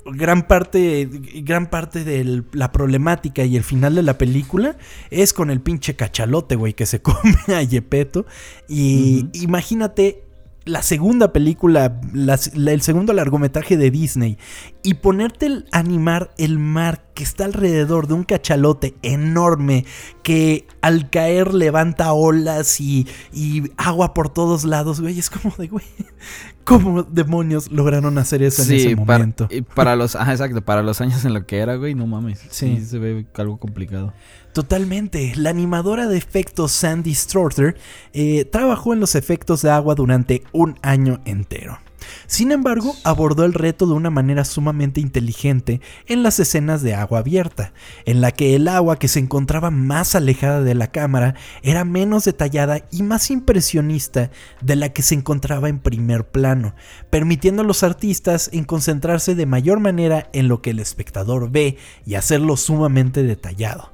gran 0.06 0.46
parte, 0.46 1.08
gran 1.42 1.70
parte 1.70 2.04
de 2.04 2.42
la 2.52 2.72
problemática 2.72 3.44
y 3.44 3.56
el 3.56 3.64
final 3.64 3.94
de 3.94 4.02
la 4.02 4.18
película 4.18 4.76
es 5.10 5.32
con 5.32 5.50
el 5.50 5.60
pinche 5.60 5.96
cachalote, 5.96 6.56
güey, 6.56 6.74
que 6.74 6.86
se 6.86 7.00
come 7.02 7.36
a 7.48 7.62
Yepeto. 7.62 8.26
Y 8.68 9.28
imagínate 9.32 10.23
la 10.64 10.82
segunda 10.82 11.32
película, 11.32 12.00
el 12.14 12.80
segundo 12.80 13.12
largometraje 13.12 13.76
de 13.76 13.90
Disney 13.90 14.38
y 14.82 14.94
ponerte 14.94 15.46
el 15.46 15.66
animar 15.72 16.30
el 16.38 16.58
mar 16.58 17.04
que 17.14 17.22
está 17.22 17.44
alrededor 17.44 18.06
de 18.06 18.14
un 18.14 18.24
cachalote 18.24 18.94
enorme 19.02 19.84
que 20.22 20.66
al 20.80 21.10
caer 21.10 21.52
levanta 21.52 22.12
olas 22.12 22.80
y, 22.80 23.06
y 23.32 23.70
agua 23.76 24.14
por 24.14 24.30
todos 24.30 24.64
lados, 24.64 25.00
güey, 25.00 25.18
es 25.18 25.28
como 25.28 25.54
de, 25.56 25.68
güey, 25.68 25.84
¿cómo 26.64 27.02
demonios 27.02 27.70
lograron 27.70 28.16
hacer 28.16 28.42
eso 28.42 28.62
en 28.62 28.72
ese 28.72 28.96
momento? 28.96 29.48
Para, 29.48 29.74
para 29.74 29.96
los, 29.96 30.14
exacto, 30.14 30.62
para 30.62 30.82
los 30.82 31.00
años 31.00 31.24
en 31.24 31.34
lo 31.34 31.46
que 31.46 31.58
era, 31.58 31.76
güey, 31.76 31.94
no 31.94 32.06
mames, 32.06 32.40
sí, 32.50 32.76
sí 32.78 32.86
se 32.86 32.98
ve 32.98 33.26
algo 33.34 33.58
complicado. 33.58 34.14
Totalmente. 34.54 35.32
La 35.34 35.50
animadora 35.50 36.06
de 36.06 36.16
efectos 36.16 36.70
Sandy 36.70 37.12
Strother 37.12 37.76
eh, 38.12 38.44
trabajó 38.44 38.92
en 38.92 39.00
los 39.00 39.16
efectos 39.16 39.62
de 39.62 39.70
agua 39.72 39.96
durante 39.96 40.44
un 40.52 40.78
año 40.80 41.20
entero. 41.24 41.80
Sin 42.28 42.52
embargo, 42.52 42.94
abordó 43.02 43.46
el 43.46 43.52
reto 43.52 43.84
de 43.84 43.94
una 43.94 44.10
manera 44.10 44.44
sumamente 44.44 45.00
inteligente 45.00 45.80
en 46.06 46.22
las 46.22 46.38
escenas 46.38 46.82
de 46.82 46.94
agua 46.94 47.18
abierta, 47.18 47.72
en 48.04 48.20
la 48.20 48.30
que 48.30 48.54
el 48.54 48.68
agua 48.68 48.96
que 48.96 49.08
se 49.08 49.18
encontraba 49.18 49.72
más 49.72 50.14
alejada 50.14 50.60
de 50.60 50.76
la 50.76 50.86
cámara 50.86 51.34
era 51.64 51.84
menos 51.84 52.24
detallada 52.24 52.84
y 52.92 53.02
más 53.02 53.32
impresionista 53.32 54.30
de 54.60 54.76
la 54.76 54.90
que 54.90 55.02
se 55.02 55.16
encontraba 55.16 55.68
en 55.68 55.80
primer 55.80 56.28
plano, 56.28 56.76
permitiendo 57.10 57.62
a 57.62 57.66
los 57.66 57.82
artistas 57.82 58.50
en 58.52 58.62
concentrarse 58.62 59.34
de 59.34 59.46
mayor 59.46 59.80
manera 59.80 60.30
en 60.32 60.46
lo 60.46 60.62
que 60.62 60.70
el 60.70 60.78
espectador 60.78 61.50
ve 61.50 61.76
y 62.06 62.14
hacerlo 62.14 62.56
sumamente 62.56 63.24
detallado 63.24 63.90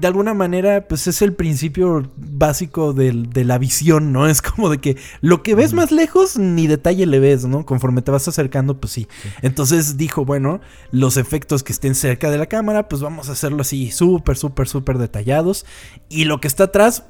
de 0.00 0.06
alguna 0.06 0.32
manera, 0.32 0.86
pues 0.86 1.06
es 1.06 1.20
el 1.22 1.34
principio 1.34 2.10
básico 2.16 2.92
de, 2.92 3.12
la 3.44 3.58
visión, 3.58 4.12
¿no? 4.12 4.26
Es 4.26 4.40
como 4.42 4.70
de 4.70 4.78
que 4.78 4.96
lo 5.20 5.42
que 5.42 5.54
ves 5.54 5.72
más 5.72 5.92
lejos, 5.92 6.38
ni 6.38 6.66
detalle 6.66 7.06
le 7.06 7.18
ves, 7.18 7.44
¿no? 7.44 7.66
Conforme 7.66 8.00
te 8.02 8.10
vas 8.10 8.26
acercando, 8.28 8.80
pues 8.80 8.92
sí. 8.92 9.08
Entonces 9.42 9.96
dijo, 9.96 10.24
bueno, 10.24 10.60
los 10.90 11.16
efectos 11.16 11.62
que 11.62 11.72
estén 11.72 11.94
cerca 11.94 12.30
de 12.30 12.38
la 12.38 12.46
cámara, 12.46 12.88
pues 12.88 13.02
vamos 13.02 13.28
a 13.28 13.32
hacerlo 13.32 13.62
así, 13.62 13.90
súper, 13.90 14.36
súper, 14.36 14.68
súper 14.68 14.98
detallados. 14.98 15.66
Y 16.08 16.24
lo 16.24 16.40
que 16.40 16.48
está 16.48 16.64
atrás, 16.64 17.04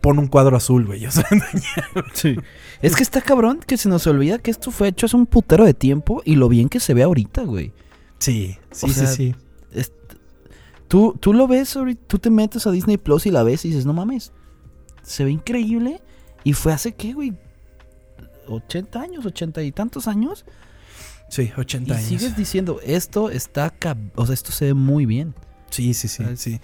pon 0.00 0.18
un 0.18 0.26
cuadro 0.26 0.56
azul, 0.56 0.86
güey. 0.86 1.06
O 1.06 1.10
sea, 1.10 1.26
sí. 2.12 2.36
Es 2.82 2.96
que 2.96 3.02
está 3.02 3.22
cabrón 3.22 3.60
que 3.66 3.76
se 3.76 3.88
nos 3.88 4.06
olvida 4.06 4.38
que 4.38 4.50
esto 4.50 4.70
fue 4.70 4.88
hecho 4.88 5.06
hace 5.06 5.16
un 5.16 5.26
putero 5.26 5.64
de 5.64 5.74
tiempo 5.74 6.20
y 6.24 6.34
lo 6.34 6.48
bien 6.48 6.68
que 6.68 6.80
se 6.80 6.94
ve 6.94 7.02
ahorita, 7.02 7.44
güey. 7.44 7.72
Sí, 8.18 8.58
sí, 8.72 8.90
sí, 8.90 9.06
sí. 9.06 9.34
Tú, 10.88 11.16
tú 11.20 11.32
lo 11.34 11.46
ves, 11.46 11.76
tú 12.06 12.18
te 12.18 12.30
metes 12.30 12.66
a 12.66 12.70
Disney 12.70 12.96
Plus 12.96 13.26
y 13.26 13.30
la 13.30 13.42
ves 13.42 13.64
y 13.64 13.68
dices, 13.68 13.86
no 13.86 13.92
mames, 13.92 14.32
se 15.02 15.24
ve 15.24 15.30
increíble. 15.30 16.00
Y 16.44 16.54
fue 16.54 16.72
hace 16.72 16.92
qué, 16.92 17.12
güey, 17.12 17.34
80 18.48 19.00
años, 19.00 19.26
80 19.26 19.62
y 19.62 19.72
tantos 19.72 20.08
años. 20.08 20.44
Sí, 21.28 21.52
80 21.56 21.94
años. 21.94 22.10
Y 22.10 22.18
sigues 22.18 22.36
diciendo, 22.36 22.80
esto 22.82 23.30
está, 23.30 23.74
o 24.14 24.26
sea, 24.26 24.34
esto 24.34 24.52
se 24.52 24.66
ve 24.66 24.74
muy 24.74 25.04
bien. 25.04 25.34
Sí, 25.70 25.92
sí, 25.92 26.08
sí, 26.08 26.24
sí. 26.36 26.60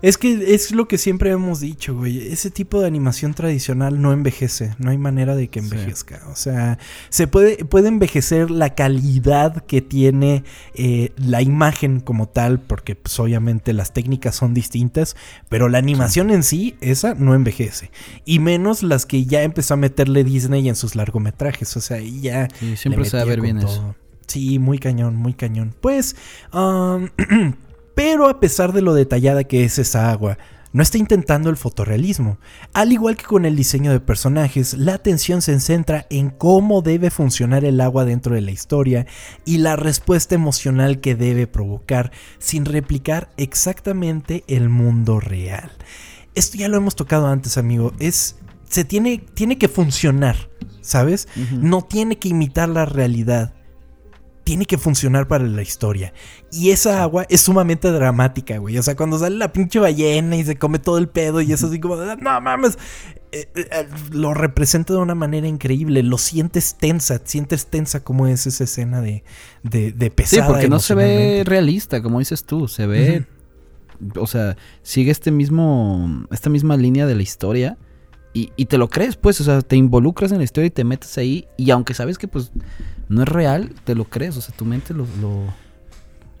Es 0.00 0.16
que 0.16 0.54
es 0.54 0.70
lo 0.72 0.86
que 0.86 0.96
siempre 0.96 1.30
hemos 1.30 1.60
dicho, 1.60 1.96
güey. 1.96 2.28
Ese 2.28 2.50
tipo 2.50 2.80
de 2.80 2.86
animación 2.86 3.34
tradicional 3.34 4.00
no 4.00 4.12
envejece. 4.12 4.74
No 4.78 4.90
hay 4.90 4.98
manera 4.98 5.34
de 5.34 5.48
que 5.48 5.58
envejezca. 5.58 6.22
O 6.30 6.36
sea, 6.36 6.78
se 7.08 7.26
puede, 7.26 7.64
puede 7.64 7.88
envejecer 7.88 8.50
la 8.50 8.74
calidad 8.74 9.64
que 9.64 9.82
tiene 9.82 10.44
eh, 10.74 11.12
la 11.16 11.42
imagen 11.42 12.00
como 12.00 12.28
tal, 12.28 12.60
porque 12.60 12.94
pues, 12.94 13.18
obviamente 13.18 13.72
las 13.72 13.92
técnicas 13.92 14.36
son 14.36 14.54
distintas, 14.54 15.16
pero 15.48 15.68
la 15.68 15.78
animación 15.78 16.30
en 16.30 16.44
sí, 16.44 16.76
esa 16.80 17.14
no 17.14 17.34
envejece. 17.34 17.90
Y 18.24 18.38
menos 18.38 18.82
las 18.82 19.04
que 19.04 19.24
ya 19.24 19.42
empezó 19.42 19.74
a 19.74 19.78
meterle 19.78 20.22
Disney 20.22 20.68
en 20.68 20.76
sus 20.76 20.94
largometrajes. 20.94 21.76
O 21.76 21.80
sea, 21.80 22.00
ya... 22.00 22.48
siempre 22.76 23.04
se 23.04 23.16
va 23.16 23.24
a 23.24 23.26
ver 23.26 23.40
bien 23.40 23.58
eso. 23.58 23.96
Sí, 24.28 24.58
muy 24.58 24.78
cañón, 24.78 25.16
muy 25.16 25.34
cañón. 25.34 25.74
Pues... 25.80 26.14
Um, 26.52 27.08
Pero 27.98 28.28
a 28.28 28.38
pesar 28.38 28.72
de 28.72 28.80
lo 28.80 28.94
detallada 28.94 29.42
que 29.42 29.64
es 29.64 29.76
esa 29.76 30.12
agua, 30.12 30.38
no 30.72 30.84
está 30.84 30.98
intentando 30.98 31.50
el 31.50 31.56
fotorrealismo. 31.56 32.38
Al 32.72 32.92
igual 32.92 33.16
que 33.16 33.24
con 33.24 33.44
el 33.44 33.56
diseño 33.56 33.90
de 33.90 33.98
personajes, 33.98 34.74
la 34.74 34.94
atención 34.94 35.42
se 35.42 35.58
centra 35.58 36.06
en 36.08 36.30
cómo 36.30 36.80
debe 36.80 37.10
funcionar 37.10 37.64
el 37.64 37.80
agua 37.80 38.04
dentro 38.04 38.36
de 38.36 38.40
la 38.40 38.52
historia 38.52 39.08
y 39.44 39.58
la 39.58 39.74
respuesta 39.74 40.36
emocional 40.36 41.00
que 41.00 41.16
debe 41.16 41.48
provocar, 41.48 42.12
sin 42.38 42.66
replicar 42.66 43.30
exactamente 43.36 44.44
el 44.46 44.68
mundo 44.68 45.18
real. 45.18 45.72
Esto 46.36 46.56
ya 46.56 46.68
lo 46.68 46.76
hemos 46.76 46.94
tocado 46.94 47.26
antes, 47.26 47.58
amigo. 47.58 47.94
Es. 47.98 48.36
Se 48.68 48.84
tiene, 48.84 49.18
tiene 49.34 49.58
que 49.58 49.66
funcionar, 49.66 50.50
¿sabes? 50.82 51.26
No 51.50 51.82
tiene 51.82 52.20
que 52.20 52.28
imitar 52.28 52.68
la 52.68 52.84
realidad 52.84 53.57
tiene 54.48 54.64
que 54.64 54.78
funcionar 54.78 55.28
para 55.28 55.44
la 55.44 55.60
historia. 55.60 56.14
Y 56.50 56.70
esa 56.70 57.02
agua 57.02 57.26
es 57.28 57.42
sumamente 57.42 57.92
dramática, 57.92 58.56
güey. 58.56 58.78
O 58.78 58.82
sea, 58.82 58.96
cuando 58.96 59.18
sale 59.18 59.36
la 59.36 59.52
pinche 59.52 59.78
ballena 59.78 60.36
y 60.36 60.42
se 60.42 60.56
come 60.56 60.78
todo 60.78 60.96
el 60.96 61.06
pedo 61.10 61.42
y 61.42 61.52
es 61.52 61.62
así 61.62 61.78
como, 61.78 61.96
no 61.96 62.40
mames. 62.40 62.78
Eh, 63.30 63.46
eh, 63.54 63.68
eh, 63.70 63.88
lo 64.10 64.32
representa 64.32 64.94
de 64.94 65.00
una 65.00 65.14
manera 65.14 65.46
increíble. 65.46 66.02
Lo 66.02 66.16
sientes 66.16 66.76
tensa, 66.76 67.20
sientes 67.24 67.66
tensa 67.66 68.02
como 68.02 68.26
es 68.26 68.46
esa 68.46 68.64
escena 68.64 69.02
de, 69.02 69.22
de, 69.64 69.92
de 69.92 70.10
pesada. 70.10 70.46
Sí, 70.46 70.50
porque 70.50 70.70
no 70.70 70.78
se 70.78 70.94
ve 70.94 71.42
realista, 71.44 72.00
como 72.00 72.18
dices 72.18 72.44
tú. 72.44 72.68
Se 72.68 72.86
ve. 72.86 73.26
O 74.16 74.26
sea, 74.26 74.56
sigue 74.82 75.10
este 75.10 75.30
mismo. 75.30 76.26
Esta 76.30 76.48
misma 76.48 76.78
línea 76.78 77.04
de 77.04 77.14
la 77.16 77.22
historia. 77.22 77.76
Y, 78.34 78.52
y, 78.56 78.66
te 78.66 78.78
lo 78.78 78.88
crees, 78.88 79.16
pues. 79.16 79.40
O 79.40 79.44
sea, 79.44 79.62
te 79.62 79.76
involucras 79.76 80.32
en 80.32 80.38
la 80.38 80.44
historia 80.44 80.68
y 80.68 80.70
te 80.70 80.84
metes 80.84 81.16
ahí. 81.18 81.48
Y 81.56 81.70
aunque 81.70 81.94
sabes 81.94 82.18
que, 82.18 82.28
pues 82.28 82.52
no 83.08 83.22
es 83.22 83.28
real, 83.28 83.72
te 83.84 83.94
lo 83.94 84.04
crees, 84.04 84.36
o 84.36 84.40
sea, 84.40 84.54
tu 84.54 84.64
mente 84.64 84.94
lo... 84.94 85.06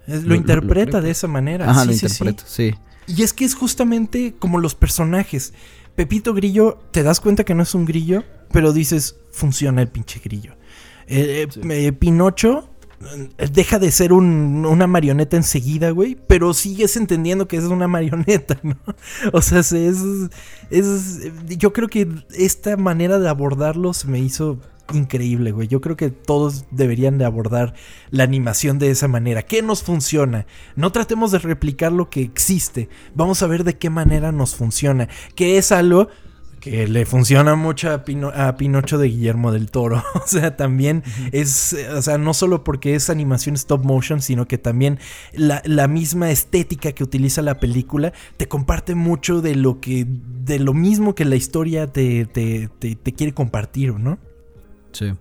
Lo, 0.06 0.34
interpreta 0.34 1.02
de 1.02 1.10
esa 1.10 1.28
manera. 1.28 1.70
Ajá, 1.70 1.84
lo 1.84 1.92
interpreta, 1.92 2.42
sí. 2.46 2.74
Y 3.06 3.22
es 3.22 3.34
que 3.34 3.44
es 3.44 3.54
justamente 3.54 4.34
como 4.38 4.58
los 4.58 4.74
personajes. 4.74 5.52
Pepito 5.96 6.32
Grillo, 6.32 6.78
te 6.92 7.02
das 7.02 7.20
cuenta 7.20 7.44
que 7.44 7.54
no 7.54 7.62
es 7.62 7.74
un 7.74 7.84
grillo, 7.84 8.24
pero 8.50 8.72
dices, 8.72 9.16
funciona 9.32 9.82
el 9.82 9.88
pinche 9.88 10.20
grillo. 10.22 10.54
Eh, 11.06 11.48
eh, 11.70 11.92
Pinocho 11.92 12.60
eh, 12.60 12.77
deja 13.52 13.78
de 13.78 13.90
ser 13.90 14.12
una 14.12 14.86
marioneta 14.86 15.36
enseguida, 15.36 15.90
güey, 15.90 16.16
pero 16.26 16.52
sigues 16.54 16.96
entendiendo 16.96 17.46
que 17.46 17.56
es 17.56 17.64
una 17.64 17.88
marioneta, 17.88 18.58
¿no? 18.62 18.76
O 19.32 19.42
sea, 19.42 19.60
es, 19.60 19.72
es, 20.70 21.20
yo 21.46 21.72
creo 21.72 21.88
que 21.88 22.08
esta 22.36 22.76
manera 22.76 23.18
de 23.18 23.28
abordarlos 23.28 24.04
me 24.04 24.18
hizo 24.18 24.58
increíble, 24.92 25.52
güey. 25.52 25.68
Yo 25.68 25.80
creo 25.80 25.96
que 25.96 26.10
todos 26.10 26.64
deberían 26.70 27.18
de 27.18 27.24
abordar 27.24 27.74
la 28.10 28.24
animación 28.24 28.78
de 28.78 28.90
esa 28.90 29.08
manera. 29.08 29.42
¿Qué 29.42 29.62
nos 29.62 29.82
funciona? 29.82 30.46
No 30.76 30.92
tratemos 30.92 31.30
de 31.30 31.38
replicar 31.38 31.92
lo 31.92 32.10
que 32.10 32.22
existe. 32.22 32.88
Vamos 33.14 33.42
a 33.42 33.46
ver 33.46 33.64
de 33.64 33.76
qué 33.76 33.90
manera 33.90 34.32
nos 34.32 34.54
funciona. 34.54 35.08
Que 35.34 35.58
es 35.58 35.72
algo 35.72 36.08
que 36.60 36.86
le 36.88 37.06
funciona 37.06 37.54
mucho 37.54 37.90
a, 37.90 38.04
Pinocho 38.56 38.98
de 38.98 39.08
Guillermo 39.08 39.52
del 39.52 39.70
Toro. 39.70 40.02
o 40.14 40.26
sea, 40.26 40.56
también 40.56 41.02
es, 41.32 41.76
o 41.94 42.02
sea, 42.02 42.18
no 42.18 42.34
solo 42.34 42.64
porque 42.64 42.94
es 42.94 43.10
animación 43.10 43.54
stop 43.54 43.84
motion, 43.84 44.20
sino 44.20 44.46
que 44.46 44.58
también 44.58 44.98
la, 45.32 45.88
misma 45.88 46.30
estética 46.30 46.92
que 46.92 47.02
utiliza 47.02 47.40
la 47.40 47.60
película 47.60 48.12
te 48.36 48.46
comparte 48.46 48.94
mucho 48.94 49.40
de 49.40 49.54
lo 49.54 49.80
que, 49.80 50.06
de 50.06 50.58
lo 50.58 50.74
mismo 50.74 51.14
que 51.14 51.24
la 51.24 51.36
historia 51.36 51.86
te, 51.86 52.26
te, 52.26 52.68
te 52.78 53.12
quiere 53.12 53.32
compartir, 53.32 53.94
¿no? 53.94 54.18
Sí. 54.92 55.12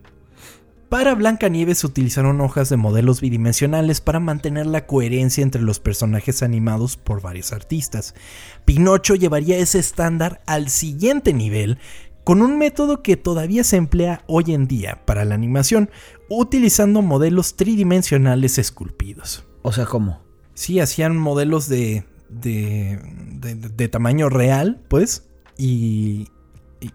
Para 0.89 1.15
Blancanieves 1.15 1.79
se 1.79 1.87
utilizaron 1.87 2.39
hojas 2.39 2.69
de 2.69 2.77
modelos 2.77 3.19
bidimensionales 3.19 3.99
para 3.99 4.21
mantener 4.21 4.65
la 4.67 4.85
coherencia 4.85 5.43
entre 5.43 5.61
los 5.61 5.81
personajes 5.81 6.41
animados 6.43 6.95
por 6.95 7.21
varios 7.21 7.51
artistas. 7.51 8.15
Pinocho 8.63 9.15
llevaría 9.15 9.57
ese 9.57 9.79
estándar 9.79 10.41
al 10.45 10.69
siguiente 10.69 11.33
nivel 11.33 11.77
con 12.23 12.41
un 12.41 12.57
método 12.57 13.03
que 13.03 13.17
todavía 13.17 13.65
se 13.65 13.75
emplea 13.75 14.23
hoy 14.27 14.53
en 14.53 14.67
día 14.67 15.05
para 15.05 15.25
la 15.25 15.35
animación, 15.35 15.89
utilizando 16.29 17.01
modelos 17.01 17.57
tridimensionales 17.57 18.57
esculpidos. 18.57 19.45
O 19.63 19.73
sea, 19.73 19.85
¿cómo? 19.85 20.21
Sí, 20.53 20.79
hacían 20.79 21.17
modelos 21.17 21.67
de, 21.67 22.05
de, 22.29 22.99
de 23.41 23.87
tamaño 23.89 24.29
real, 24.29 24.81
pues, 24.87 25.29
y, 25.57 26.27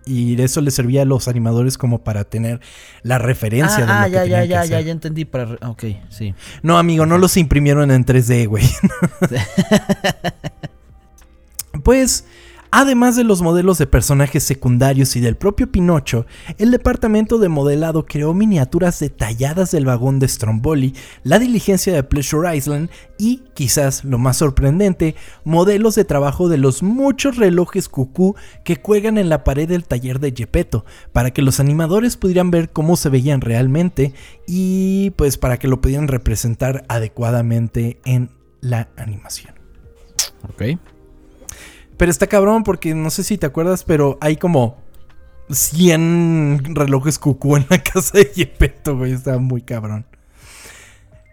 y 0.07 0.41
eso 0.41 0.61
le 0.61 0.71
servía 0.71 1.03
a 1.03 1.05
los 1.05 1.29
animadores 1.29 1.77
como 1.77 2.03
para 2.03 2.25
tener 2.25 2.61
la 3.03 3.19
referencia 3.19 3.81
de 3.81 3.87
lo 3.87 3.93
ah, 3.93 4.05
que 4.07 4.13
ya, 4.13 4.25
ya, 4.25 4.45
ya, 4.45 4.65
ya, 4.65 4.81
ya 4.81 4.93
entendí. 4.93 5.25
Para, 5.25 5.59
ok, 5.67 5.85
sí. 6.11 6.35
No, 6.63 6.79
amigo, 6.79 7.07
no 7.07 7.19
los 7.19 7.37
imprimieron 7.37 7.91
en 7.91 8.05
3D, 8.05 8.47
güey. 8.47 8.65
pues 11.85 12.25
Además 12.75 13.17
de 13.17 13.25
los 13.25 13.43
modelos 13.43 13.77
de 13.77 13.87
personajes 13.87 14.45
secundarios 14.45 15.15
y 15.17 15.21
del 15.21 15.37
propio 15.37 15.71
Pinocho, 15.71 16.25
el 16.57 16.71
departamento 16.71 17.37
de 17.37 17.51
modelado 17.51 18.07
creó 18.07 18.33
miniaturas 18.33 18.99
detalladas 18.99 19.73
del 19.73 19.85
vagón 19.85 20.19
de 20.19 20.27
Stromboli, 20.27 20.95
la 21.23 21.39
diligencia 21.39 21.93
de 21.93 22.03
Pleasure 22.03 22.57
Island 22.57 22.89
y, 23.19 23.43
quizás 23.53 24.05
lo 24.05 24.17
más 24.17 24.39
sorprendente, 24.39 25.17
modelos 25.45 25.97
de 25.97 26.07
trabajo 26.07 26.49
de 26.49 26.57
los 26.57 26.83
muchos 26.83 27.37
relojes 27.37 27.91
cucú 27.91 28.37
que 28.65 28.79
cuelgan 28.79 29.19
en 29.19 29.29
la 29.29 29.45
pared 29.45 29.69
del 29.69 29.85
taller 29.85 30.19
de 30.19 30.33
Gepetto, 30.35 30.87
para 31.13 31.31
que 31.31 31.43
los 31.43 31.61
animadores 31.61 32.17
pudieran 32.17 32.51
ver 32.51 32.71
cómo 32.71 32.97
se 32.97 33.11
veían 33.11 33.43
realmente 33.43 34.15
y 34.47 35.11
pues 35.17 35.37
para 35.37 35.59
que 35.59 35.69
lo 35.69 35.83
pudieran 35.83 36.09
representar 36.09 36.87
adecuadamente 36.89 38.01
en 38.07 38.31
la 38.63 38.89
animación. 38.97 39.53
Ok. 40.49 40.79
Pero 42.03 42.11
está 42.11 42.27
cabrón 42.27 42.65
porque 42.65 42.97
no 42.97 43.11
sé 43.11 43.23
si 43.23 43.39
te 43.39 43.47
acuerdas, 43.47 43.85
pero 43.85 44.19
hay 44.21 44.37
como 44.37 44.77
100 45.51 46.75
relojes 46.75 47.17
cucú 47.21 47.55
en 47.55 47.65
la 47.71 47.79
casa 47.95 48.19
de 48.19 48.25
Yepeto, 48.35 48.97
güey. 48.97 49.13
Está 49.13 49.39
muy 49.39 49.63
cabrón. 49.63 50.05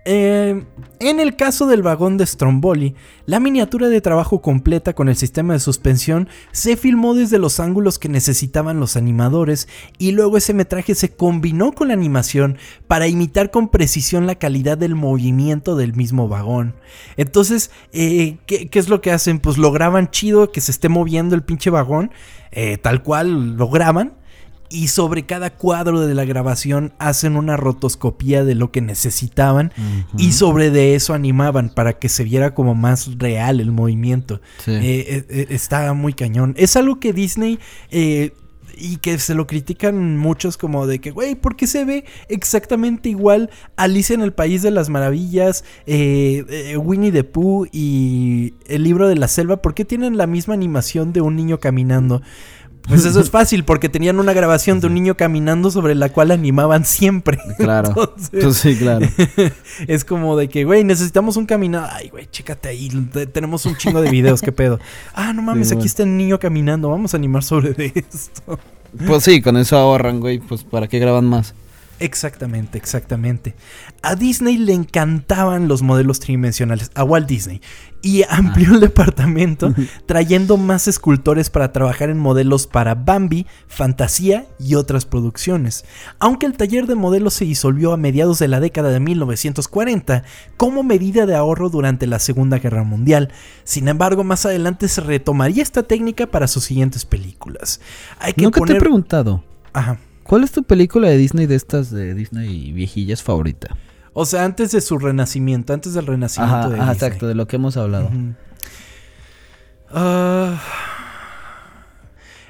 Eh, 0.05 0.63
en 0.99 1.19
el 1.19 1.35
caso 1.35 1.67
del 1.67 1.81
vagón 1.81 2.17
de 2.17 2.25
Stromboli, 2.25 2.95
la 3.25 3.39
miniatura 3.39 3.89
de 3.89 4.01
trabajo 4.01 4.41
completa 4.41 4.93
con 4.93 5.09
el 5.09 5.15
sistema 5.15 5.53
de 5.53 5.59
suspensión 5.59 6.29
se 6.51 6.77
filmó 6.77 7.13
desde 7.13 7.37
los 7.37 7.59
ángulos 7.59 7.99
que 7.99 8.09
necesitaban 8.09 8.79
los 8.79 8.95
animadores 8.95 9.67
y 9.97 10.11
luego 10.11 10.37
ese 10.37 10.53
metraje 10.53 10.95
se 10.95 11.09
combinó 11.15 11.73
con 11.73 11.89
la 11.89 11.93
animación 11.93 12.57
para 12.87 13.07
imitar 13.07 13.51
con 13.51 13.69
precisión 13.69 14.25
la 14.25 14.35
calidad 14.35 14.77
del 14.77 14.95
movimiento 14.95 15.75
del 15.75 15.93
mismo 15.93 16.27
vagón. 16.27 16.75
Entonces, 17.17 17.71
eh, 17.91 18.37
¿qué, 18.45 18.69
es 18.71 18.89
lo 18.89 19.01
que 19.01 19.11
hacen? 19.11 19.39
Pues 19.39 19.57
lo 19.57 19.71
graban 19.71 20.11
chido 20.11 20.51
que 20.51 20.61
se 20.61 20.71
esté 20.71 20.89
moviendo 20.89 21.35
el 21.35 21.43
pinche 21.43 21.69
vagón, 21.69 22.11
eh, 22.51 22.77
tal 22.77 23.03
cual 23.03 23.57
lo 23.57 23.69
graban 23.69 24.18
y 24.69 24.87
sobre 24.87 25.25
cada 25.25 25.49
cuadro 25.55 26.05
de 26.05 26.13
la 26.13 26.25
grabación 26.25 26.93
hacen 26.99 27.35
una 27.35 27.57
rotoscopía 27.57 28.43
de 28.43 28.55
lo 28.55 28.71
que 28.71 28.81
necesitaban 28.81 29.73
y 30.17 30.31
sobre 30.33 30.69
de 30.69 30.95
eso 30.95 31.13
animaban 31.13 31.69
para 31.69 31.93
que 31.93 32.07
se 32.07 32.23
viera 32.23 32.53
como 32.53 32.75
más 32.75 33.17
real 33.17 33.59
el 33.59 33.71
movimiento. 33.71 34.41
Eh, 34.67 34.79
eh, 34.81 35.25
eh, 35.29 35.47
está 35.49 35.91
muy 35.93 36.13
cañón. 36.13 36.53
Es 36.57 36.75
algo 36.75 36.99
que 36.99 37.13
Disney... 37.13 37.59
y 38.81 38.95
que 38.97 39.19
se 39.19 39.33
lo 39.33 39.45
critican 39.45 40.15
muchos 40.15 40.55
como 40.55 40.87
de 40.87 40.99
que, 40.99 41.11
güey, 41.11 41.35
¿por 41.35 41.57
qué 41.57 41.67
se 41.67 41.83
ve 41.83 42.05
exactamente 42.29 43.09
igual 43.09 43.49
Alicia 43.75 44.13
en 44.13 44.21
el 44.21 44.31
País 44.31 44.61
de 44.61 44.71
las 44.71 44.87
Maravillas, 44.87 45.65
Winnie 45.85 47.11
the 47.11 47.25
Pooh 47.25 47.67
y 47.73 48.53
el 48.67 48.83
libro 48.83 49.09
de 49.09 49.17
la 49.17 49.27
selva? 49.27 49.61
¿Por 49.61 49.73
qué 49.73 49.83
tienen 49.83 50.15
la 50.15 50.27
misma 50.27 50.53
animación 50.53 51.11
de 51.11 51.19
un 51.19 51.35
niño 51.35 51.59
caminando? 51.59 52.21
Pues 52.87 53.05
eso 53.05 53.19
es 53.19 53.29
fácil, 53.29 53.65
porque 53.65 53.87
tenían 53.87 54.19
una 54.19 54.33
grabación 54.33 54.79
de 54.79 54.87
un 54.87 54.95
niño 54.95 55.15
caminando 55.15 55.69
sobre 55.69 55.93
la 55.93 56.09
cual 56.09 56.31
animaban 56.31 56.85
siempre. 56.85 57.37
Claro. 57.57 57.93
Pues 58.31 58.57
sí, 58.57 58.75
claro. 58.77 59.05
es 59.87 60.05
como 60.05 60.37
de 60.37 60.47
que, 60.47 60.63
güey, 60.63 60.83
necesitamos 60.83 61.35
un 61.35 61.45
caminado. 61.45 61.87
Ay, 61.91 62.09
güey, 62.09 62.25
chécate 62.31 62.69
ahí. 62.69 62.89
Tenemos 63.31 63.65
un 63.65 63.75
chingo 63.75 64.01
de 64.01 64.09
videos, 64.09 64.41
qué 64.41 64.51
pedo. 64.51 64.79
Ah, 65.13 65.33
no 65.33 65.41
mames, 65.41 65.71
aquí 65.71 65.85
está 65.85 66.03
el 66.03 66.15
niño 66.15 66.39
caminando. 66.39 66.89
Vamos 66.89 67.13
a 67.13 67.17
animar 67.17 67.43
sobre 67.43 67.91
esto. 67.93 68.59
Pues 69.05 69.23
sí, 69.23 69.41
con 69.41 69.57
eso 69.57 69.77
ahorran, 69.77 70.19
güey. 70.19 70.39
Pues 70.39 70.63
para 70.63 70.87
qué 70.87 70.99
graban 70.99 71.25
más. 71.25 71.53
Exactamente, 71.99 72.77
exactamente. 72.77 73.55
A 74.01 74.15
Disney 74.15 74.57
le 74.57 74.73
encantaban 74.73 75.67
los 75.67 75.81
modelos 75.81 76.19
tridimensionales, 76.19 76.91
a 76.95 77.03
Walt 77.03 77.27
Disney. 77.27 77.61
Y 78.01 78.23
amplió 78.29 78.73
el 78.73 78.79
departamento 78.79 79.73
trayendo 80.05 80.57
más 80.57 80.87
escultores 80.87 81.49
para 81.49 81.71
trabajar 81.71 82.09
en 82.09 82.17
modelos 82.17 82.67
para 82.67 82.95
Bambi, 82.95 83.45
Fantasía 83.67 84.45
y 84.59 84.75
otras 84.75 85.05
producciones. 85.05 85.85
Aunque 86.19 86.45
el 86.45 86.57
taller 86.57 86.87
de 86.87 86.95
modelos 86.95 87.33
se 87.33 87.45
disolvió 87.45 87.93
a 87.93 87.97
mediados 87.97 88.39
de 88.39 88.47
la 88.47 88.59
década 88.59 88.89
de 88.89 88.99
1940 88.99 90.23
como 90.57 90.83
medida 90.83 91.25
de 91.25 91.35
ahorro 91.35 91.69
durante 91.69 92.07
la 92.07 92.19
Segunda 92.19 92.59
Guerra 92.59 92.83
Mundial. 92.83 93.31
Sin 93.63 93.87
embargo, 93.87 94.23
más 94.23 94.45
adelante 94.45 94.87
se 94.87 95.01
retomaría 95.01 95.63
esta 95.63 95.83
técnica 95.83 96.27
para 96.27 96.47
sus 96.47 96.63
siguientes 96.63 97.05
películas. 97.05 97.81
Hay 98.19 98.33
que 98.33 98.43
Nunca 98.43 98.61
te 98.61 98.73
he 98.73 98.79
preguntado. 98.79 99.43
Ajá. 99.73 99.99
¿Cuál 100.23 100.43
es 100.43 100.51
tu 100.51 100.63
película 100.63 101.09
de 101.09 101.17
Disney 101.17 101.47
de 101.47 101.55
estas 101.55 101.89
de 101.89 102.13
Disney 102.13 102.71
viejillas 102.71 103.23
favorita? 103.23 103.75
O 104.13 104.25
sea, 104.25 104.43
antes 104.43 104.71
de 104.71 104.81
su 104.81 104.97
renacimiento, 104.97 105.73
antes 105.73 105.93
del 105.93 106.07
renacimiento 106.07 106.69
de 106.69 106.79
ajá, 106.79 106.93
exacto, 106.93 107.27
de 107.27 107.35
lo 107.35 107.47
que 107.47 107.57
hemos 107.57 107.77
hablado. 107.77 108.09
Ah, 109.91 110.59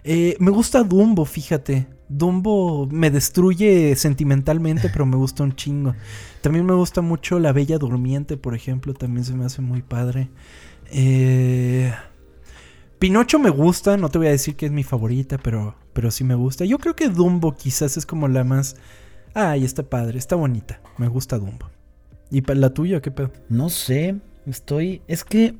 eh, 0.03 0.36
me 0.39 0.51
gusta 0.51 0.84
Dumbo, 0.84 1.26
fíjate. 1.26 1.88
Dumbo 2.07 2.88
me 2.88 3.12
destruye 3.12 3.95
sentimentalmente, 3.95 4.89
pero 4.89 5.05
me 5.05 5.16
gusta 5.16 5.43
un 5.43 5.55
chingo. 5.55 5.95
También 6.41 6.66
me 6.66 6.74
gusta 6.74 7.01
mucho 7.01 7.39
La 7.39 7.51
Bella 7.51 7.78
Durmiente, 7.78 8.36
por 8.36 8.55
ejemplo, 8.55 8.93
también 8.93 9.26
se 9.26 9.34
me 9.36 9.45
hace 9.45 9.62
muy 9.62 9.82
padre. 9.82 10.30
Eh, 10.91 11.93
Pinocho 12.97 13.38
me 13.39 13.49
gusta, 13.49 13.95
no 13.95 14.10
te 14.10 14.18
voy 14.18 14.28
a 14.28 14.32
decir 14.32 14.55
que 14.55 14.66
es 14.66 14.72
mi 14.72 14.84
favorita, 14.84 15.38
pero, 15.38 15.76
pero 15.93 16.10
sí 16.12 16.24
me 16.24 16.36
gusta. 16.36 16.66
Yo 16.66 16.80
creo 16.80 16.95
que 16.95 17.10
Dumbo 17.10 17.55
quizás 17.55 17.95
es 17.95 18.05
como 18.05 18.28
la 18.28 18.43
más 18.43 18.76
Ay, 19.34 19.63
está 19.63 19.84
padre, 19.84 20.17
está 20.17 20.36
bonita. 20.36 20.82
Me 20.97 21.07
gusta 21.07 21.38
Dumbo. 21.38 21.69
¿Y 22.32 22.41
la 22.41 22.69
tuya 22.71 23.01
qué 23.01 23.11
pedo? 23.11 23.32
No 23.49 23.69
sé, 23.69 24.15
estoy... 24.45 25.01
Es 25.07 25.23
que... 25.23 25.55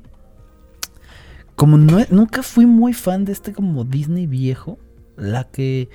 Como 1.56 1.76
no, 1.76 1.98
nunca 2.10 2.42
fui 2.42 2.64
muy 2.64 2.94
fan 2.94 3.24
de 3.24 3.32
este 3.32 3.52
como 3.52 3.84
Disney 3.84 4.26
viejo, 4.26 4.78
la 5.16 5.44
que... 5.44 5.88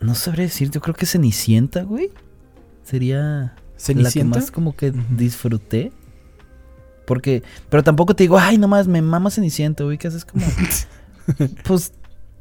No 0.00 0.14
sabré 0.14 0.44
decir, 0.44 0.70
yo 0.70 0.80
creo 0.80 0.94
que 0.94 1.06
Cenicienta, 1.06 1.82
güey. 1.82 2.10
Sería... 2.82 3.54
¿Cenicienta? 3.76 4.28
La 4.28 4.34
que 4.34 4.40
más 4.40 4.50
como 4.50 4.74
que 4.74 4.92
disfruté. 5.10 5.92
Porque... 7.06 7.42
Pero 7.68 7.82
tampoco 7.82 8.14
te 8.14 8.24
digo, 8.24 8.38
ay, 8.38 8.58
nomás 8.58 8.88
me 8.88 9.02
mama 9.02 9.30
Cenicienta, 9.30 9.84
güey, 9.84 9.98
que 9.98 10.08
haces 10.08 10.24
como... 10.24 10.44
pues 11.64 11.92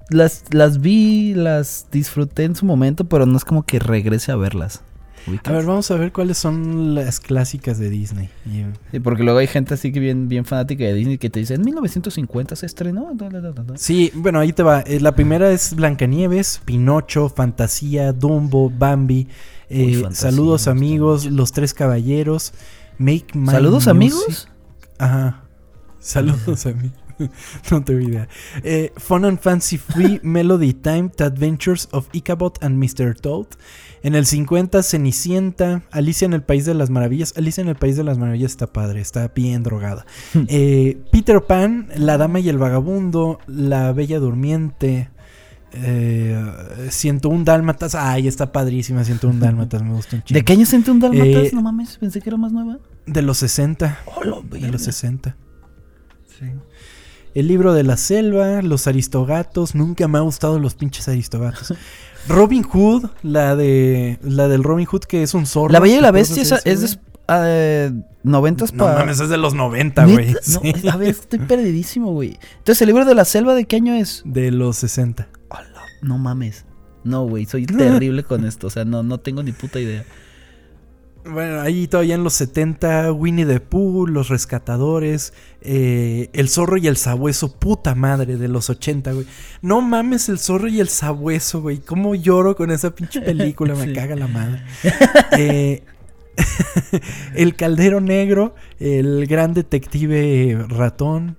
las, 0.10 0.43
las 0.51 0.82
vi, 0.82 1.34
las 1.34 1.88
disfruté 1.91 2.43
en 2.43 2.55
su 2.55 2.66
momento, 2.66 3.05
pero 3.05 3.26
no 3.26 3.38
es 3.38 3.45
como 3.45 3.64
que 3.64 3.80
regrese 3.80 4.32
a 4.32 4.36
verlas. 4.36 4.82
A 5.43 5.51
ver, 5.51 5.66
vamos 5.66 5.91
a 5.91 5.95
ver 5.95 6.12
cuáles 6.12 6.38
son 6.38 6.95
las 6.95 7.20
clásicas 7.20 7.78
de 7.78 7.89
Disney. 7.89 8.30
Sí, 8.91 8.99
porque 8.99 9.24
luego 9.24 9.39
hay 9.39 9.47
gente 9.47 9.74
así 9.74 9.91
que 9.91 9.99
bien, 9.99 10.28
bien 10.28 10.45
fanática 10.45 10.84
de 10.84 10.93
Disney 10.93 11.18
que 11.18 11.30
te 11.30 11.39
dice, 11.39 11.55
en 11.55 11.64
1950 11.64 12.55
se 12.55 12.66
estrenó. 12.66 13.12
Sí, 13.76 14.12
bueno, 14.16 14.39
ahí 14.39 14.53
te 14.53 14.64
va. 14.64 14.82
Eh, 14.82 14.99
la 14.99 15.14
primera 15.14 15.51
es 15.51 15.76
Blancanieves, 15.76 16.62
Pinocho, 16.66 17.30
Fantasía, 17.30 18.14
Dumbo, 18.14 18.70
Bambi. 18.70 19.28
Eh, 19.70 20.03
saludos 20.12 20.68
amigos, 20.68 21.26
Los 21.26 21.51
Tres 21.51 21.74
Caballeros, 21.74 22.53
Make 22.97 23.28
My 23.36 23.51
¿Saludos 23.51 23.88
amigos? 23.88 24.47
Ajá. 24.97 25.43
Saludos 25.99 26.66
amigos. 26.66 27.09
no 27.72 27.84
tengo 27.84 27.99
idea. 27.99 28.28
Eh, 28.63 28.91
Fun 28.97 29.26
and 29.26 29.39
Fancy 29.39 29.78
Free 29.78 30.20
Melody 30.24 30.74
Time 30.74 31.09
The 31.09 31.26
Adventures 31.26 31.88
of 31.91 32.07
Ichabod 32.13 32.53
and 32.61 32.82
Mr. 32.82 33.15
Toad. 33.15 33.47
En 34.01 34.15
el 34.15 34.26
50, 34.26 34.82
Cenicienta, 34.82 35.84
Alicia 35.91 36.26
en 36.26 36.34
el 36.34 36.41
País 36.41 36.65
de 36.65 36.74
las 36.74 36.89
Maravillas. 36.89 37.34
Alicia 37.36 37.61
en 37.61 37.67
el 37.67 37.76
País 37.76 37.97
de 37.97 38.03
las 38.03 38.17
Maravillas 38.17 38.51
está 38.51 38.67
padre, 38.67 39.01
está 39.01 39.28
bien 39.36 39.61
drogada. 39.63 40.05
Eh, 40.47 41.01
Peter 41.11 41.41
Pan, 41.41 41.89
La 41.95 42.17
Dama 42.17 42.39
y 42.39 42.47
el 42.47 42.57
Vagabundo, 42.57 43.39
La 43.47 43.91
Bella 43.91 44.20
Durmiente. 44.20 45.09
Eh, 45.74 46.88
101 46.89 47.43
Dálmatas. 47.43 47.93
Ay, 47.93 48.28
está 48.28 48.51
padrísima 48.51 49.03
101 49.03 49.39
Dálmatas, 49.45 49.84
me 49.84 49.93
gusta 49.93 50.15
un 50.15 50.24
chingo. 50.24 50.38
¿De 50.38 50.45
qué 50.45 50.53
año 50.53 50.65
101 50.65 51.01
Dálmatas? 51.01 51.51
Eh, 51.51 51.51
no 51.53 51.61
mames, 51.61 51.97
pensé 51.97 52.22
que 52.22 52.30
era 52.30 52.38
más 52.38 52.53
nueva. 52.53 52.80
De 53.05 53.22
los 53.22 53.38
60. 53.39 53.99
de 54.51 54.72
los 54.72 54.82
60. 54.82 55.36
Sí. 56.28 56.45
El 57.36 57.47
libro 57.47 57.73
de 57.73 57.84
la 57.84 57.97
selva, 57.97 58.61
los 58.61 58.88
aristogatos. 58.88 59.75
Nunca 59.75 60.07
me 60.07 60.17
ha 60.17 60.21
gustado 60.21 60.59
los 60.59 60.75
pinches 60.75 61.07
aristogatos. 61.07 61.73
Robin 62.27 62.63
Hood, 62.63 63.05
la 63.23 63.55
de 63.55 64.19
la 64.21 64.47
del 64.47 64.63
Robin 64.63 64.86
Hood 64.86 65.01
que 65.01 65.23
es 65.23 65.34
un 65.34 65.45
zorro. 65.45 65.71
La 65.71 65.80
Bella 65.80 65.97
y 65.97 66.01
la 66.01 66.11
Bestia 66.11 66.43
es, 66.43 66.51
es 66.65 66.99
de 67.27 67.93
90 68.23 68.65
No 68.73 68.86
mames, 68.86 69.19
es 69.19 69.30
de 69.30 69.38
los 69.38 69.53
90, 69.53 70.05
güey. 70.05 70.36
A 70.91 70.97
ver, 70.97 71.09
estoy 71.09 71.39
perdidísimo, 71.39 72.11
güey. 72.11 72.38
Entonces, 72.57 72.82
¿el 72.82 72.88
libro 72.88 73.05
de 73.05 73.15
la 73.15 73.25
selva 73.25 73.53
de 73.55 73.65
qué 73.65 73.77
año 73.77 73.93
es? 73.93 74.23
De 74.25 74.51
los 74.51 74.77
60. 74.77 75.27
no 76.01 76.17
mames. 76.17 76.65
No, 77.03 77.25
güey, 77.25 77.45
soy 77.45 77.65
terrible 77.65 78.23
con 78.23 78.45
esto. 78.45 78.67
O 78.67 78.69
sea, 78.69 78.86
no, 78.86 79.03
no 79.03 79.19
tengo 79.19 79.41
ni 79.41 79.51
puta 79.51 79.80
idea. 79.80 80.05
Bueno, 81.26 81.61
ahí 81.61 81.88
todavía 81.88 82.15
en 82.15 82.24
los 82.24 82.34
70, 82.34 83.11
Winnie 83.11 83.45
the 83.45 83.59
Pooh, 83.59 84.07
Los 84.07 84.30
Rescatadores, 84.30 85.34
eh, 85.61 86.30
El 86.34 86.49
Zorro 86.49 86.78
y 86.78 86.88
el 86.88 86.97
Sabueso, 86.97 87.53
puta 87.59 87.93
madre, 87.93 88.38
de 88.38 88.47
los 88.47 88.70
80, 88.70 89.11
güey. 89.11 89.26
No 89.61 89.82
mames, 89.82 90.30
El 90.30 90.39
Zorro 90.39 90.67
y 90.67 90.80
el 90.80 90.89
Sabueso, 90.89 91.61
güey. 91.61 91.80
¿Cómo 91.80 92.15
lloro 92.15 92.55
con 92.55 92.72
esa 92.72 92.95
pinche 92.95 93.22
película? 93.22 93.76
Me 93.76 93.93
caga 93.93 94.15
la 94.15 94.28
madre. 94.28 94.63
Eh, 95.38 95.84
el 97.36 97.55
Caldero 97.55 98.01
Negro, 98.01 98.55
El 98.80 99.28
Gran 99.28 99.53
Detective 99.53 100.65
Ratón, 100.67 101.38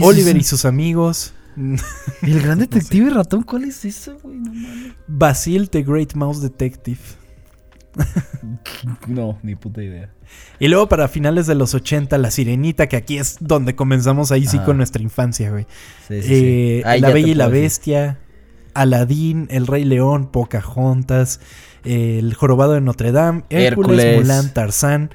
Oliver 0.00 0.36
y 0.36 0.42
sus 0.42 0.64
amigos. 0.64 1.34
¿El 2.22 2.42
Gran 2.42 2.58
Detective 2.58 3.10
Ratón? 3.10 3.42
¿Cuál 3.42 3.64
es 3.64 3.84
eso, 3.84 4.16
güey? 4.22 4.36
No 4.36 4.52
mames. 4.52 4.92
Basil, 5.06 5.70
The 5.70 5.82
Great 5.82 6.14
Mouse 6.14 6.40
Detective. 6.40 6.98
no, 9.06 9.38
ni 9.42 9.54
puta 9.54 9.82
idea. 9.82 10.10
Y 10.58 10.68
luego 10.68 10.88
para 10.88 11.08
finales 11.08 11.46
de 11.46 11.54
los 11.54 11.74
80, 11.74 12.18
La 12.18 12.30
Sirenita, 12.30 12.88
que 12.88 12.96
aquí 12.96 13.18
es 13.18 13.36
donde 13.40 13.74
comenzamos 13.74 14.32
ahí 14.32 14.46
sí 14.46 14.58
con 14.60 14.76
nuestra 14.76 15.02
infancia, 15.02 15.50
güey. 15.50 15.66
Eh, 16.10 16.82
la 16.84 17.10
Bella 17.10 17.28
y 17.28 17.34
la 17.34 17.48
Bestia, 17.48 18.18
Aladín, 18.74 19.46
El 19.50 19.66
Rey 19.66 19.84
León, 19.84 20.30
Pocahontas, 20.30 21.40
El 21.84 22.34
Jorobado 22.34 22.72
de 22.72 22.80
Notre 22.80 23.12
Dame, 23.12 23.44
Hércules, 23.50 24.18
Mulan, 24.18 24.52
Tarzán. 24.52 25.10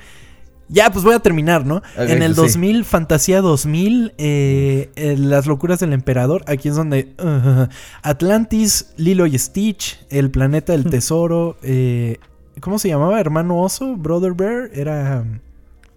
Ya, 0.70 0.90
pues 0.90 1.04
voy 1.04 1.14
a 1.16 1.20
terminar, 1.20 1.66
¿no? 1.66 1.84
en 1.98 2.24
el 2.24 2.34
2000, 2.34 2.86
Fantasía 2.86 3.42
2000, 3.42 4.14
eh, 4.18 5.16
Las 5.18 5.46
locuras 5.46 5.82
del 5.82 5.92
emperador, 5.92 6.46
aquí 6.48 6.70
es 6.70 6.76
donde... 6.76 7.14
Atlantis, 8.04 8.94
Lilo 8.96 9.26
y 9.26 9.38
Stitch, 9.38 10.00
El 10.10 10.32
planeta 10.32 10.72
del 10.72 10.86
tesoro, 10.90 11.58
eh, 11.62 12.20
¿Cómo 12.60 12.80
se 12.80 12.89
llamaba? 12.89 13.20
¿Hermano 13.20 13.60
oso? 13.62 13.95
¿Brother 13.95 14.34
Bear? 14.34 14.70
Era. 14.74 15.26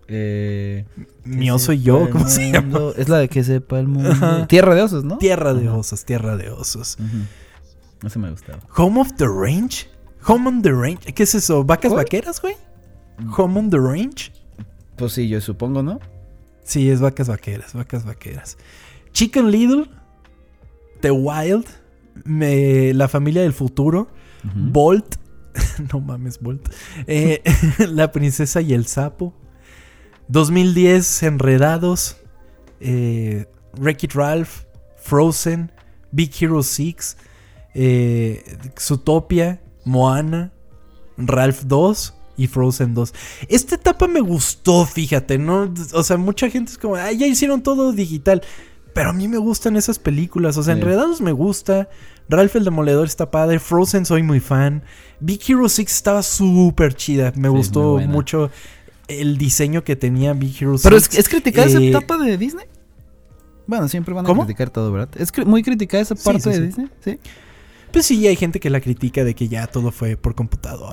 Eh, 0.07 0.85
Mi 1.25 1.51
oso 1.51 1.73
y 1.73 1.83
yo, 1.83 2.09
¿cómo 2.11 2.29
se 2.29 2.53
llama? 2.53 2.79
Es 2.97 3.09
la 3.09 3.19
de 3.19 3.29
que 3.29 3.43
sepa 3.43 3.79
el 3.81 3.89
mundo. 3.89 4.47
Tierra 4.47 4.75
de 4.75 4.83
osos, 4.83 5.05
¿no? 5.05 5.19
Tierra 5.19 5.55
de 5.55 5.69
osos, 5.69 6.05
tierra 6.05 6.37
de 6.37 6.51
osos. 6.51 6.97
Eso 8.05 8.19
me 8.19 8.31
gustaba. 8.31 8.61
Home 8.77 9.01
of 9.01 9.13
the 9.17 9.27
Range. 9.27 9.89
Home 10.27 10.49
on 10.49 10.63
the 10.63 10.73
Range. 10.73 11.13
¿Qué 11.15 11.23
es 11.23 11.35
eso? 11.35 11.65
¿Vacas 11.65 11.93
vaqueras, 11.93 12.41
güey? 12.41 12.55
Home 13.37 13.59
on 13.59 13.71
the 13.71 13.79
Range. 13.79 14.33
Pues 14.97 15.13
sí, 15.13 15.29
yo 15.29 15.41
supongo, 15.41 15.83
¿no? 15.83 16.01
Sí, 16.63 16.91
es 16.91 17.01
vacas 17.01 17.29
vaqueras, 17.29 17.75
vacas 17.75 18.05
vaqueras. 18.05 18.57
Chicken 19.13 19.51
Little. 19.51 19.91
The 21.01 21.11
Wild. 21.11 21.67
la 22.25 23.09
familia 23.09 23.43
del 23.43 23.53
futuro. 23.53 24.09
Bolt. 24.55 25.17
no 25.93 26.01
mames, 26.01 26.41
Bolt. 26.41 26.69
Eh, 27.07 27.43
la 27.89 28.13
princesa 28.13 28.61
y 28.61 28.73
el 28.73 28.87
sapo. 28.87 29.35
2010, 30.29 31.23
Enredados. 31.25 32.17
Eh, 32.81 33.47
Wreck 33.79 34.05
It 34.05 34.13
Ralph. 34.15 34.65
Frozen. 34.97 35.73
Big 36.13 36.33
Hero 36.39 36.63
6. 36.63 37.17
Eh, 37.75 38.45
Zootopia. 38.79 39.61
Moana. 39.85 40.53
Ralph 41.17 41.63
2 41.65 42.15
y 42.37 42.47
Frozen 42.49 42.95
2. 42.95 43.15
Esta 43.49 43.77
etapa 43.77 44.09
me 44.09 44.21
gustó, 44.21 44.85
fíjate, 44.85 45.39
¿no? 45.39 45.73
O 45.93 46.03
sea, 46.03 46.17
mucha 46.17 46.51
gente 46.51 46.73
es 46.73 46.79
como, 46.79 46.97
ya 46.97 47.27
hicieron 47.27 47.63
todo 47.63 47.93
digital. 47.93 48.43
Pero 48.95 49.11
a 49.11 49.13
mí 49.13 49.27
me 49.27 49.39
gustan 49.39 49.77
esas 49.77 49.99
películas. 49.99 50.57
O 50.57 50.63
sea, 50.63 50.75
Enredados 50.75 51.21
me 51.21 51.33
gusta. 51.33 51.89
Ralph 52.29 52.57
el 52.57 52.65
Demoledor 52.65 53.07
está 53.07 53.31
padre. 53.31 53.59
Frozen 53.59 54.07
soy 54.07 54.23
muy 54.23 54.41
fan. 54.41 54.83
Big 55.21 55.41
Hero 55.47 55.69
6 55.69 55.91
estaba 55.91 56.23
súper 56.23 56.95
chida. 56.95 57.33
Me 57.37 57.49
gustó 57.49 57.99
mucho 57.99 58.51
el 59.09 59.37
diseño 59.39 59.85
que 59.85 59.97
tenía 59.97 60.33
Big 60.33 60.57
Hero 60.61 60.79
6. 60.79 60.83
Pero 60.83 60.97
es, 60.97 61.19
es 61.19 61.29
criticada 61.29 61.67
esa 61.67 61.79
eh, 61.81 61.89
etapa 61.89 62.17
de 62.19 62.37
Disney. 62.39 62.67
Bueno, 63.67 63.89
siempre 63.89 64.15
van 64.15 64.27
a 64.27 64.35
criticar 64.35 64.71
todo, 64.71 64.93
¿verdad? 64.93 65.09
Es 65.17 65.33
muy 65.47 65.63
criticada 65.63 66.03
esa 66.03 66.15
parte 66.15 66.51
de 66.51 66.61
Disney, 66.67 66.89
¿sí? 67.03 67.19
Pues 67.93 68.07
sí, 68.07 68.27
hay 68.27 68.37
gente 68.37 68.59
que 68.61 68.71
la 68.71 68.81
critica 68.81 69.23
de 69.25 69.35
que 69.35 69.49
ya 69.49 69.67
todo 69.67 69.93
fue 69.93 70.17
por 70.17 70.35
computadora. 70.35 70.91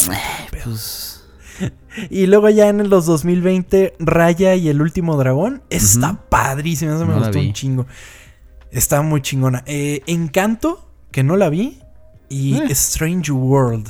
pues... 0.63 1.25
y 2.09 2.27
luego 2.27 2.49
ya 2.49 2.69
en 2.69 2.89
los 2.89 3.05
2020, 3.05 3.95
Raya 3.99 4.55
y 4.55 4.69
el 4.69 4.81
último 4.81 5.17
dragón. 5.17 5.63
Está 5.69 6.11
Ujú. 6.11 6.19
padrísima, 6.29 6.95
eso 6.95 7.05
me 7.05 7.13
No 7.13 7.19
gustó 7.19 7.39
un 7.39 7.53
chingo. 7.53 7.87
Está 8.71 9.01
muy 9.01 9.21
chingona. 9.21 9.63
Eh, 9.65 10.01
Encanto, 10.05 10.90
que 11.11 11.23
no 11.23 11.37
la 11.37 11.49
vi. 11.49 11.79
Y 12.29 12.55
Eh. 12.55 12.65
Strange 12.69 13.31
World. 13.31 13.87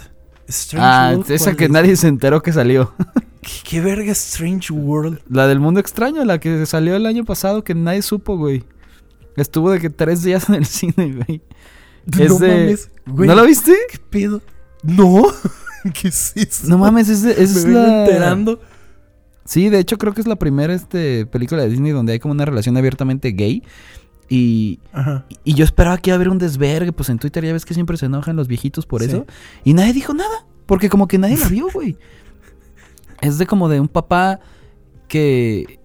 Strange 0.48 0.86
Ah, 0.86 1.12
World, 1.16 1.32
esa 1.32 1.46
¿cuál 1.46 1.56
que 1.58 1.66
es? 1.66 1.72
nadie 1.72 1.96
se 1.96 2.08
enteró 2.08 2.42
que 2.42 2.52
salió. 2.52 2.94
¿Qué, 3.42 3.52
qué 3.64 3.82
verga 3.82 4.12
Strange 4.12 4.74
World? 4.74 5.20
La 5.30 5.48
del 5.48 5.60
mundo 5.60 5.80
extraño, 5.80 6.24
la 6.26 6.40
que 6.40 6.66
salió 6.66 6.96
el 6.96 7.06
año 7.06 7.24
pasado 7.26 7.64
que 7.64 7.74
nadie 7.76 8.02
supo, 8.02 8.38
güey. 8.38 8.64
Estuvo 9.38 9.72
de 9.72 9.80
que 9.80 9.90
tres 9.90 10.24
días 10.24 10.50
en 10.50 10.56
el 10.56 10.66
cine, 10.66 10.94
güey. 11.26 11.42
Es 12.20 12.30
no 12.32 12.38
de- 12.40 12.48
mames, 12.50 12.90
güey. 13.06 13.28
¿No 13.30 13.36
la 13.36 13.44
viste? 13.44 13.74
¿Qué 13.92 13.98
pedo? 14.10 14.42
No. 14.84 15.24
¿Qué 16.00 16.10
es 16.10 16.34
eso? 16.36 16.68
No 16.68 16.78
mames, 16.80 17.10
es, 17.10 17.22
de- 17.24 17.42
es 17.42 17.66
Me 17.66 17.74
la... 17.74 18.04
enterando. 18.06 18.60
Sí, 19.46 19.70
de 19.70 19.80
hecho 19.80 19.98
creo 19.98 20.14
que 20.14 20.22
es 20.22 20.28
la 20.28 20.36
primera 20.36 20.74
este, 20.74 21.26
película 21.26 21.64
de 21.64 21.70
Disney 21.70 21.92
donde 21.92 22.14
hay 22.14 22.20
como 22.20 22.34
una 22.34 22.46
relación 22.46 22.78
abiertamente 22.78 23.30
gay. 23.32 23.64
Y, 24.34 24.80
Ajá. 24.94 25.26
y 25.44 25.56
yo 25.56 25.66
esperaba 25.66 25.98
que 25.98 26.10
iba 26.10 26.16
a 26.16 26.16
haber 26.16 26.30
un 26.30 26.38
desvergue, 26.38 26.94
pues 26.94 27.10
en 27.10 27.20
Twitter 27.20 27.44
ya 27.44 27.52
ves 27.52 27.66
que 27.66 27.74
siempre 27.74 27.98
se 27.98 28.06
enojan 28.06 28.38
los 28.38 28.48
viejitos 28.48 28.86
por 28.86 29.02
Sí. 29.02 29.08
eso. 29.10 29.26
Y 29.66 29.74
nadie 29.74 29.92
dijo 29.92 30.14
nada, 30.14 30.46
porque 30.68 30.88
como 30.88 31.06
que 31.10 31.18
nadie 31.18 31.38
la 31.38 31.50
vio, 31.50 31.68
güey. 31.74 31.98
Es 33.20 33.38
de 33.38 33.46
como 33.46 33.68
de 33.68 33.82
un 33.82 33.90
papá 33.90 34.40
que... 35.10 35.80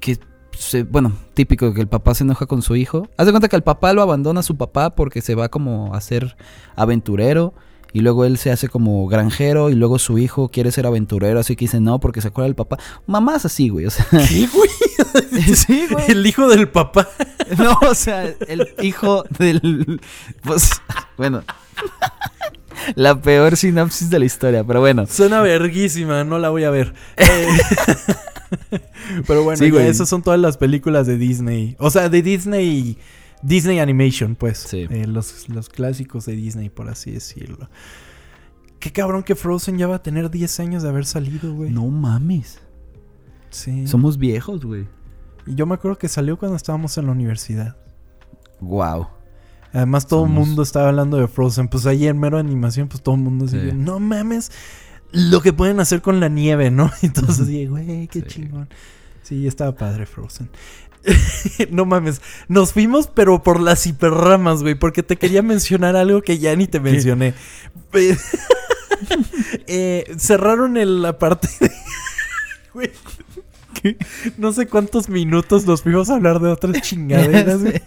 que 0.00 0.18
se, 0.58 0.82
bueno, 0.82 1.12
típico 1.34 1.72
que 1.72 1.82
el 1.82 1.86
papá 1.88 2.14
se 2.14 2.24
enoja 2.24 2.46
con 2.46 2.62
su 2.62 2.74
hijo. 2.74 3.08
Haz 3.16 3.26
de 3.26 3.32
cuenta 3.32 3.48
que 3.48 3.56
el 3.56 3.62
papá 3.62 3.92
lo 3.92 4.02
abandona 4.02 4.40
a 4.40 4.42
su 4.42 4.56
papá 4.56 4.96
porque 4.96 5.20
se 5.22 5.34
va 5.36 5.48
como 5.48 5.94
a 5.94 6.00
ser 6.00 6.36
aventurero. 6.74 7.54
Y 7.96 8.00
luego 8.00 8.26
él 8.26 8.36
se 8.36 8.50
hace 8.52 8.68
como 8.68 9.06
granjero. 9.08 9.70
Y 9.70 9.74
luego 9.74 9.98
su 9.98 10.18
hijo 10.18 10.50
quiere 10.50 10.70
ser 10.70 10.86
aventurero. 10.86 11.40
Así 11.40 11.56
que 11.56 11.64
dice 11.64 11.80
no 11.80 11.98
porque 11.98 12.20
se 12.20 12.28
acuerda 12.28 12.44
del 12.48 12.54
papá. 12.54 12.76
Mamás 13.06 13.46
así, 13.46 13.70
güey. 13.70 13.86
O 13.86 13.90
sea, 13.90 14.04
¿Qué, 14.10 14.46
güey? 14.52 14.68
sí, 15.56 15.86
güey. 15.90 16.04
El 16.10 16.26
hijo 16.26 16.46
del 16.46 16.68
papá. 16.68 17.08
No, 17.58 17.78
o 17.88 17.94
sea, 17.94 18.24
el 18.48 18.68
hijo 18.82 19.24
del. 19.38 20.00
Pues, 20.42 20.68
bueno. 21.16 21.42
La 22.96 23.18
peor 23.22 23.56
sinapsis 23.56 24.10
de 24.10 24.18
la 24.18 24.24
historia, 24.24 24.64
pero 24.64 24.80
bueno. 24.80 25.06
Suena 25.06 25.40
verguísima, 25.40 26.24
no 26.24 26.38
la 26.40 26.48
voy 26.50 26.64
a 26.64 26.70
ver. 26.70 26.92
Eh, 27.16 27.46
Pero 29.26 29.44
bueno, 29.44 29.56
Sí, 29.58 29.70
güey. 29.70 29.86
esas 29.86 30.08
son 30.08 30.22
todas 30.22 30.40
las 30.40 30.56
películas 30.56 31.06
de 31.06 31.16
Disney. 31.16 31.76
O 31.78 31.90
sea, 31.90 32.08
de 32.08 32.20
Disney. 32.20 32.98
Disney 33.42 33.78
Animation, 33.78 34.34
pues. 34.34 34.58
Sí. 34.58 34.86
Eh, 34.90 35.06
los, 35.06 35.48
los 35.48 35.68
clásicos 35.68 36.26
de 36.26 36.34
Disney, 36.36 36.68
por 36.70 36.88
así 36.88 37.10
decirlo. 37.12 37.68
Qué 38.80 38.92
cabrón 38.92 39.22
que 39.22 39.34
Frozen 39.34 39.78
ya 39.78 39.86
va 39.86 39.96
a 39.96 40.02
tener 40.02 40.30
10 40.30 40.60
años 40.60 40.82
de 40.82 40.88
haber 40.88 41.06
salido, 41.06 41.52
güey. 41.54 41.70
No 41.70 41.86
mames. 41.88 42.60
Sí. 43.50 43.86
Somos 43.86 44.18
viejos, 44.18 44.64
güey. 44.64 44.86
Y 45.46 45.54
yo 45.54 45.66
me 45.66 45.74
acuerdo 45.74 45.98
que 45.98 46.08
salió 46.08 46.38
cuando 46.38 46.56
estábamos 46.56 46.96
en 46.98 47.06
la 47.06 47.12
universidad. 47.12 47.76
Wow. 48.60 49.08
Además, 49.72 50.06
todo 50.06 50.24
el 50.24 50.30
Somos- 50.30 50.46
mundo 50.48 50.62
estaba 50.62 50.88
hablando 50.88 51.16
de 51.18 51.28
Frozen. 51.28 51.68
Pues 51.68 51.86
ahí 51.86 52.06
en 52.06 52.18
mero 52.18 52.38
animación, 52.38 52.88
pues 52.88 53.02
todo 53.02 53.14
el 53.14 53.20
mundo 53.22 53.46
Sí. 53.48 53.56
decía, 53.56 53.74
no 53.74 53.98
mames, 54.00 54.50
lo 55.12 55.40
que 55.40 55.52
pueden 55.52 55.80
hacer 55.80 56.02
con 56.02 56.20
la 56.20 56.28
nieve, 56.28 56.70
¿no? 56.70 56.90
Todos 57.14 57.40
así, 57.40 57.66
güey, 57.66 58.08
qué 58.08 58.20
Sí. 58.20 58.26
chingón. 58.26 58.68
Sí, 59.22 59.46
estaba 59.46 59.74
padre 59.74 60.06
Frozen. 60.06 60.48
no 61.70 61.84
mames, 61.84 62.20
nos 62.48 62.72
fuimos, 62.72 63.08
pero 63.08 63.42
por 63.42 63.60
las 63.60 63.86
hiperramas, 63.86 64.62
güey, 64.62 64.74
porque 64.74 65.02
te 65.02 65.16
quería 65.16 65.42
mencionar 65.42 65.96
algo 65.96 66.22
que 66.22 66.38
ya 66.38 66.54
ni 66.56 66.66
te 66.66 66.80
mencioné. 66.80 67.34
Eh, 69.66 70.14
cerraron 70.16 70.78
el, 70.78 71.02
la 71.02 71.18
parte 71.18 71.48
de... 71.60 71.70
Güey, 72.72 72.90
no 74.38 74.52
sé 74.52 74.66
cuántos 74.66 75.08
minutos 75.08 75.66
nos 75.66 75.82
fuimos 75.82 76.08
a 76.08 76.14
hablar 76.14 76.40
de 76.40 76.48
otras 76.48 76.80
chingaderas, 76.80 77.62
güey. 77.62 77.82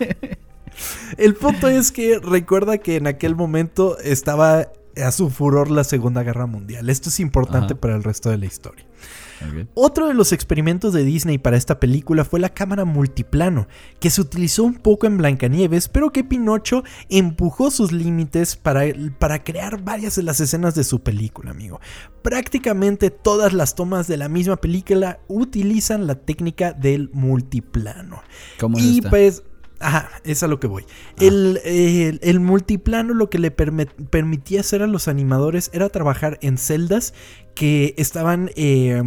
El 1.17 1.35
punto 1.35 1.67
es 1.67 1.91
que 1.91 2.19
recuerda 2.19 2.77
que 2.77 2.95
en 2.95 3.07
aquel 3.07 3.35
momento 3.35 3.97
estaba 3.99 4.67
a 4.95 5.11
su 5.11 5.29
furor 5.29 5.71
la 5.71 5.83
Segunda 5.83 6.23
Guerra 6.23 6.45
Mundial. 6.45 6.89
Esto 6.89 7.09
es 7.09 7.19
importante 7.19 7.73
Ajá. 7.73 7.81
para 7.81 7.95
el 7.95 8.03
resto 8.03 8.29
de 8.29 8.37
la 8.37 8.45
historia. 8.45 8.85
Otro 9.73 10.07
de 10.07 10.13
los 10.13 10.31
experimentos 10.31 10.93
de 10.93 11.03
Disney 11.03 11.37
para 11.37 11.57
esta 11.57 11.79
película 11.79 12.25
fue 12.25 12.39
la 12.39 12.49
cámara 12.49 12.85
multiplano, 12.85 13.67
que 13.99 14.09
se 14.09 14.21
utilizó 14.21 14.63
un 14.63 14.75
poco 14.75 15.07
en 15.07 15.17
Blancanieves, 15.17 15.87
pero 15.87 16.11
que 16.11 16.23
Pinocho 16.23 16.83
empujó 17.09 17.71
sus 17.71 17.91
límites 17.91 18.55
para, 18.55 18.83
para 19.17 19.43
crear 19.43 19.81
varias 19.83 20.15
de 20.15 20.23
las 20.23 20.39
escenas 20.39 20.75
de 20.75 20.83
su 20.83 21.01
película, 21.01 21.51
amigo. 21.51 21.79
Prácticamente 22.21 23.09
todas 23.11 23.53
las 23.53 23.75
tomas 23.75 24.07
de 24.07 24.17
la 24.17 24.29
misma 24.29 24.57
película 24.57 25.19
utilizan 25.27 26.07
la 26.07 26.15
técnica 26.15 26.73
del 26.73 27.09
multiplano. 27.13 28.21
¿Cómo 28.59 28.77
es 28.77 28.83
Y 28.83 28.97
esta? 28.97 29.09
pues, 29.09 29.43
ajá, 29.79 30.09
es 30.23 30.43
a 30.43 30.47
lo 30.47 30.59
que 30.59 30.67
voy. 30.67 30.83
Ah. 30.89 31.13
El, 31.21 31.59
el- 31.65 32.19
el 32.23 32.39
multiplano 32.39 33.13
lo 33.13 33.29
que 33.29 33.39
le 33.39 33.51
permitía 33.51 34.61
hacer 34.61 34.81
a 34.83 34.87
los 34.87 35.07
animadores 35.07 35.69
era 35.73 35.89
trabajar 35.89 36.37
en 36.41 36.57
celdas 36.57 37.13
que 37.55 37.93
estaban, 37.97 38.51
eh, 38.55 39.01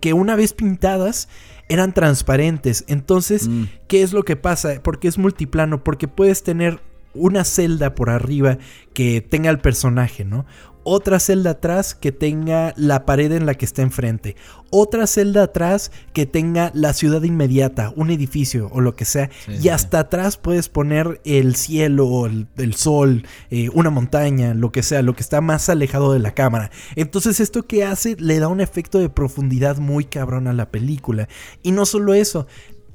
que 0.00 0.12
una 0.12 0.36
vez 0.36 0.52
pintadas 0.52 1.28
eran 1.68 1.92
transparentes. 1.94 2.84
Entonces, 2.88 3.46
Mm, 3.48 3.64
¿qué 3.88 4.02
es 4.02 4.12
lo 4.12 4.24
que 4.24 4.36
pasa? 4.36 4.80
Porque 4.82 5.06
es 5.08 5.18
multiplano, 5.18 5.84
porque 5.84 6.08
puedes 6.08 6.42
tener 6.42 6.80
una 7.18 7.44
celda 7.44 7.94
por 7.94 8.10
arriba 8.10 8.58
que 8.94 9.20
tenga 9.20 9.50
el 9.50 9.58
personaje, 9.58 10.24
¿no? 10.24 10.46
Otra 10.90 11.20
celda 11.20 11.50
atrás 11.50 11.94
que 11.94 12.12
tenga 12.12 12.72
la 12.76 13.04
pared 13.04 13.30
en 13.32 13.44
la 13.44 13.54
que 13.54 13.66
está 13.66 13.82
enfrente. 13.82 14.36
Otra 14.70 15.06
celda 15.06 15.42
atrás 15.42 15.92
que 16.14 16.24
tenga 16.24 16.70
la 16.72 16.94
ciudad 16.94 17.22
inmediata, 17.24 17.92
un 17.94 18.10
edificio 18.10 18.70
o 18.72 18.80
lo 18.80 18.96
que 18.96 19.04
sea. 19.04 19.28
Sí, 19.44 19.52
y 19.52 19.58
sí, 19.58 19.68
hasta 19.68 19.98
atrás 19.98 20.38
puedes 20.38 20.70
poner 20.70 21.20
el 21.24 21.56
cielo, 21.56 22.24
el, 22.24 22.46
el 22.56 22.74
sol, 22.74 23.26
eh, 23.50 23.68
una 23.74 23.90
montaña, 23.90 24.54
lo 24.54 24.72
que 24.72 24.82
sea, 24.82 25.02
lo 25.02 25.14
que 25.14 25.20
está 25.20 25.42
más 25.42 25.68
alejado 25.68 26.14
de 26.14 26.20
la 26.20 26.32
cámara. 26.32 26.70
Entonces 26.96 27.40
esto 27.40 27.66
que 27.66 27.84
hace 27.84 28.16
le 28.18 28.38
da 28.38 28.48
un 28.48 28.62
efecto 28.62 28.98
de 28.98 29.10
profundidad 29.10 29.76
muy 29.76 30.06
cabrón 30.06 30.48
a 30.48 30.54
la 30.54 30.70
película. 30.70 31.28
Y 31.62 31.72
no 31.72 31.84
solo 31.84 32.14
eso, 32.14 32.46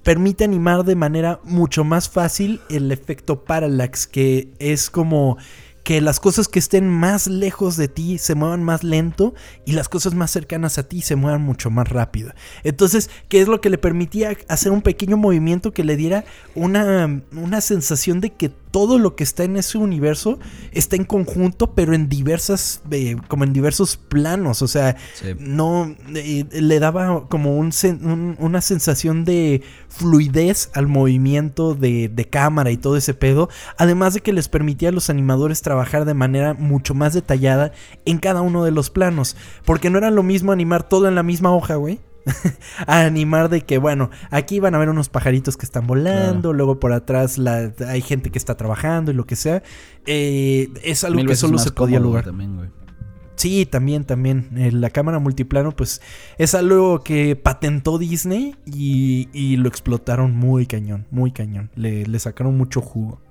permite 0.04 0.44
animar 0.44 0.84
de 0.84 0.96
manera 0.96 1.40
mucho 1.44 1.84
más 1.84 2.10
fácil 2.10 2.62
el 2.70 2.92
efecto 2.92 3.44
parallax, 3.44 4.08
que 4.08 4.54
es 4.60 4.90
como 4.90 5.38
que 5.84 6.00
las 6.00 6.20
cosas 6.20 6.48
que 6.48 6.60
estén 6.60 6.88
más 6.88 7.28
lejos 7.28 7.76
de 7.76 7.90
ti 7.90 8.18
se 8.18 8.36
muevan 8.36 8.64
más 8.64 8.84
lento 8.84 9.34
y 9.66 9.74
las 9.74 9.90
cosas 9.90 10.14
más 10.14 10.32
cercanas 10.32 10.78
a 10.78 10.84
ti 10.84 11.02
se 11.02 11.16
muevan 11.16 11.42
mucho 11.42 11.70
más 11.70 11.90
rápido. 11.90 12.32
Entonces, 12.64 13.10
¿qué 13.28 13.42
es 13.42 13.48
lo 13.48 13.60
que 13.60 13.70
le 13.70 13.78
permitía 13.78 14.38
hacer 14.48 14.72
un 14.72 14.82
pequeño 14.82 15.18
movimiento 15.18 15.74
que 15.74 15.84
le 15.84 15.98
diera 15.98 16.24
una, 16.56 17.22
una 17.34 17.62
sensación 17.62 18.22
de 18.22 18.30
que 18.32 18.52
todo 18.74 18.98
lo 18.98 19.16
que 19.16 19.24
está 19.24 19.44
en 19.44 19.56
ese 19.56 19.78
universo 19.78 20.40
está 20.72 20.96
en 20.96 21.04
conjunto, 21.06 21.76
pero 21.76 21.94
en 21.94 22.10
diversas, 22.10 22.82
eh, 22.90 23.18
como 23.28 23.44
en 23.44 23.54
diversos 23.54 23.98
planos. 23.98 24.64
O 24.64 24.68
sea, 24.68 24.98
sí. 25.14 25.28
no 25.38 25.96
eh, 26.16 26.46
le 26.52 26.80
daba 26.80 27.28
como 27.30 27.56
un 27.56 27.70
sen- 27.70 28.02
un- 28.04 28.36
una 28.40 28.62
sensación 28.62 29.26
de 29.26 29.62
fluidez 29.90 30.72
al 30.74 30.88
movimiento 30.88 31.76
de, 31.76 32.10
de 32.10 32.26
cámara 32.26 32.72
y 32.72 32.78
todo 32.78 32.98
ese 32.98 33.14
pedo. 33.14 33.48
Además 33.78 34.16
de 34.16 34.22
que 34.22 34.34
les 34.34 34.50
permitía 34.50 34.90
a 34.90 34.92
los 34.92 35.12
animadores 35.12 35.62
trabajar 35.62 36.06
de 36.06 36.16
manera 36.16 36.56
mucho 36.56 36.96
más 36.96 37.14
detallada 37.14 37.74
en 38.06 38.18
cada 38.18 38.42
uno 38.42 38.64
de 38.64 38.72
los 38.72 38.90
planos. 38.90 39.38
Porque 39.66 39.92
no 39.92 40.00
era 40.00 40.10
lo 40.10 40.24
mismo 40.24 40.52
animar 40.52 40.90
todo 40.90 41.08
en 41.08 41.14
la 41.14 41.22
misma 41.22 41.56
hoja, 41.56 41.76
güey. 41.76 42.00
a 42.88 43.02
animar 43.02 43.50
de 43.50 43.62
que, 43.62 43.78
bueno, 43.78 44.10
aquí 44.30 44.60
van 44.60 44.76
a 44.76 44.78
ver 44.78 44.90
unos 44.90 45.10
pajaritos 45.10 45.58
que 45.58 45.66
están 45.66 45.88
volando, 45.88 46.54
luego 46.54 46.80
por 46.80 46.94
atrás 46.94 47.38
la, 47.38 47.74
hay 47.88 48.02
gente 48.02 48.30
que 48.30 48.38
está 48.38 48.56
trabajando 48.56 49.12
y 49.12 49.14
lo 49.14 49.26
que 49.26 49.36
sea. 49.36 49.64
Eh, 50.06 50.70
es 50.84 51.04
algo 51.04 51.18
Mil 51.18 51.28
que 51.28 51.36
solo 51.36 51.58
se 51.58 51.72
podía 51.72 52.00
lograr. 52.00 52.26
también, 52.26 52.56
güey. 52.56 52.70
Sí, 53.36 53.66
también, 53.66 54.06
también. 54.06 54.50
La 54.80 54.90
cámara 54.92 55.20
multiplano, 55.20 55.72
pues 55.72 56.02
es 56.38 56.54
algo 56.56 57.04
que 57.04 57.36
patentó 57.36 57.98
Disney 57.98 58.56
y, 58.66 59.28
y 59.34 59.58
lo 59.58 59.68
explotaron 59.68 60.36
muy 60.36 60.68
cañón, 60.68 61.08
muy 61.10 61.32
cañón. 61.32 61.72
Le, 61.76 62.06
le 62.06 62.20
sacaron 62.20 62.56
mucho 62.58 62.80
jugo. 62.80 63.23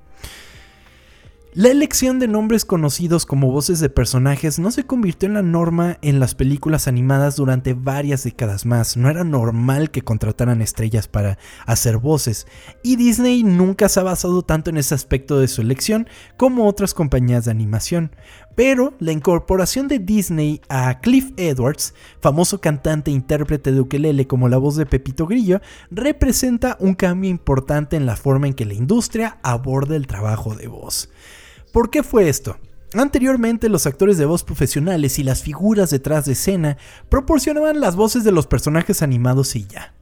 La 1.55 1.69
elección 1.69 2.19
de 2.19 2.29
nombres 2.29 2.65
conocidos 2.65 3.27
como 3.27 3.53
voces 3.53 3.79
de 3.79 3.91
personajes 3.91 4.59
no 4.59 4.71
se 4.71 4.85
convirtió 4.85 5.27
en 5.27 5.35
la 5.35 5.43
norma 5.43 5.99
en 6.01 6.19
las 6.19 6.35
películas 6.35 6.89
animadas 6.89 7.37
durante 7.37 7.75
varias 7.75 8.25
décadas 8.25 8.65
más. 8.65 8.97
No 8.97 9.11
era 9.11 9.23
normal 9.23 9.91
que 9.91 10.01
contrataran 10.01 10.63
estrellas 10.63 11.09
para 11.09 11.37
hacer 11.67 11.99
voces. 11.99 12.47
Y 12.83 12.97
Disney 12.97 13.43
nunca 13.43 13.91
se 13.91 14.01
ha 14.01 14.03
basado 14.03 14.41
tanto 14.41 14.71
en 14.71 14.79
ese 14.79 14.95
aspecto 14.95 15.41
de 15.41 15.47
su 15.47 15.61
elección 15.61 16.09
como 16.39 16.67
otras 16.67 16.95
compañías 16.95 17.45
de 17.45 17.51
animación. 17.51 18.17
Pero 18.55 18.95
la 18.99 19.13
incorporación 19.13 19.89
de 19.89 19.99
Disney 19.99 20.63
a 20.71 21.01
Cliff 21.01 21.33
Edwards, 21.37 21.93
famoso 22.23 22.63
cantante 22.63 23.11
e 23.11 23.15
intérprete 23.15 23.73
de 23.73 23.81
ukelele 23.83 24.27
como 24.27 24.49
la 24.49 24.57
voz 24.57 24.77
de 24.77 24.87
Pepito 24.87 25.27
Grillo, 25.27 25.61
representa 25.91 26.79
un 26.81 26.95
cambio 26.95 27.29
importante 27.29 27.97
en 27.97 28.07
la 28.07 28.17
forma 28.17 28.47
en 28.47 28.55
que 28.55 28.65
la 28.65 28.73
industria 28.73 29.37
aborda 29.43 29.97
el 29.97 30.07
trabajo 30.07 30.55
de 30.55 30.69
voz. 30.69 31.11
¿Por 31.73 31.89
qué 31.89 32.03
fue 32.03 32.29
esto? 32.29 32.59
Anteriormente, 32.93 33.71
los 33.71 33.87
actores 33.87 34.19
de 34.19 34.27
voz 34.27 34.45
profesionales 34.45 35.19
y 35.19 35.23
las 35.23 35.43
figuras 35.43 35.89
detrás 35.89 36.27
de 36.27 36.33
escena 36.33 36.77
proporcionaban 37.09 37.81
las 37.81 37.97
voces 37.97 38.25
de 38.25 38.33
los 38.33 38.47
personajes 38.47 39.01
animados 39.01 39.57
y 39.57 39.67
ya. 39.67 39.95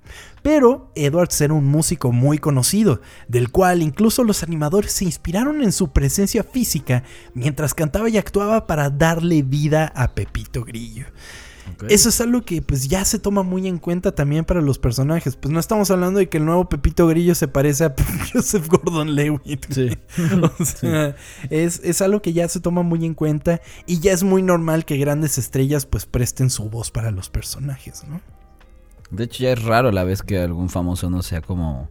Pero 0.43 0.91
Edwards 0.97 1.41
era 1.41 1.55
un 1.55 1.67
músico 1.67 2.11
muy 2.11 2.39
conocido, 2.39 3.01
del 3.29 3.53
cual 3.53 3.83
incluso 3.83 4.25
los 4.25 4.43
animadores 4.43 4.91
se 4.91 5.05
inspiraron 5.05 5.63
en 5.63 5.71
su 5.71 5.93
presencia 5.93 6.43
física 6.43 7.05
mientras 7.35 7.75
cantaba 7.75 8.09
y 8.09 8.19
actuaba 8.19 8.67
para 8.67 8.91
darle 8.91 9.43
vida 9.43 9.93
a 9.95 10.13
Pepito 10.15 10.65
Grillo. 10.65 11.07
Eso 11.89 12.09
es 12.09 12.21
algo 12.21 12.43
que 12.43 12.63
pues 12.63 12.89
ya 12.89 13.05
se 13.05 13.19
toma 13.19 13.43
muy 13.43 13.67
en 13.67 13.79
cuenta 13.79 14.15
también 14.15 14.45
para 14.45 14.61
los 14.61 14.79
personajes. 14.79 15.37
Pues 15.37 15.53
no 15.53 15.61
estamos 15.61 15.91
hablando 15.91 16.19
de 16.19 16.29
que 16.29 16.39
el 16.39 16.45
nuevo 16.45 16.69
Pepito 16.69 17.07
Grillo 17.07 17.35
se 17.35 17.49
parece 17.49 17.85
a 17.85 17.95
Joseph 18.33 18.69
Gordon-Levitt. 18.69 19.73
Sí. 19.73 19.91
o 20.59 20.65
sea, 20.65 21.17
es, 21.51 21.81
es, 21.85 22.03
algo 22.03 22.23
que 22.23 22.33
ya 22.33 22.49
se 22.49 22.61
toma 22.61 22.83
muy 22.83 23.05
en 23.05 23.15
cuenta 23.15 23.61
y 23.87 24.01
ya 24.01 24.13
es 24.13 24.23
muy 24.23 24.43
normal 24.43 24.85
que 24.85 24.97
grandes 24.97 25.39
estrellas 25.39 25.87
pues 25.87 26.07
presten 26.07 26.51
su 26.51 26.69
voz 26.69 26.91
para 26.91 27.11
los 27.11 27.31
personajes, 27.31 28.05
¿no? 28.09 28.21
De 29.11 29.25
hecho 29.25 29.43
ya 29.45 29.53
es 29.53 29.63
raro 29.63 29.91
la 29.91 30.05
vez 30.05 30.23
que 30.23 30.39
algún 30.39 30.69
famoso 30.69 31.11
no 31.11 31.23
sea 31.23 31.41
como 31.41 31.91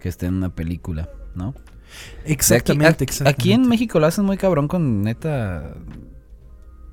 que 0.00 0.08
esté 0.08 0.26
en 0.26 0.34
una 0.34 0.54
película, 0.54 1.08
¿no? 1.34 1.54
Exactamente, 2.24 3.04
aquí, 3.04 3.24
Aquí 3.24 3.52
en 3.52 3.68
México 3.68 4.00
lo 4.00 4.06
hacen 4.06 4.24
muy 4.24 4.36
cabrón 4.36 4.68
con 4.68 5.02
neta 5.02 5.74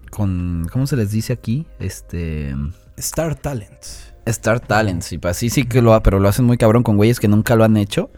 con 0.09 0.67
¿cómo 0.71 0.87
se 0.87 0.95
les 0.95 1.11
dice 1.11 1.33
aquí? 1.33 1.65
Este 1.79 2.55
Star 2.97 3.35
Talent. 3.35 3.83
Star 4.25 4.59
Talent, 4.59 5.01
sí, 5.01 5.17
pues 5.17 5.37
sí 5.37 5.49
sí 5.49 5.65
que 5.65 5.81
lo 5.81 6.01
pero 6.03 6.19
lo 6.19 6.29
hacen 6.29 6.45
muy 6.45 6.57
cabrón 6.57 6.83
con 6.83 6.97
güeyes 6.97 7.19
que 7.19 7.27
nunca 7.27 7.55
lo 7.55 7.63
han 7.63 7.77
hecho 7.77 8.11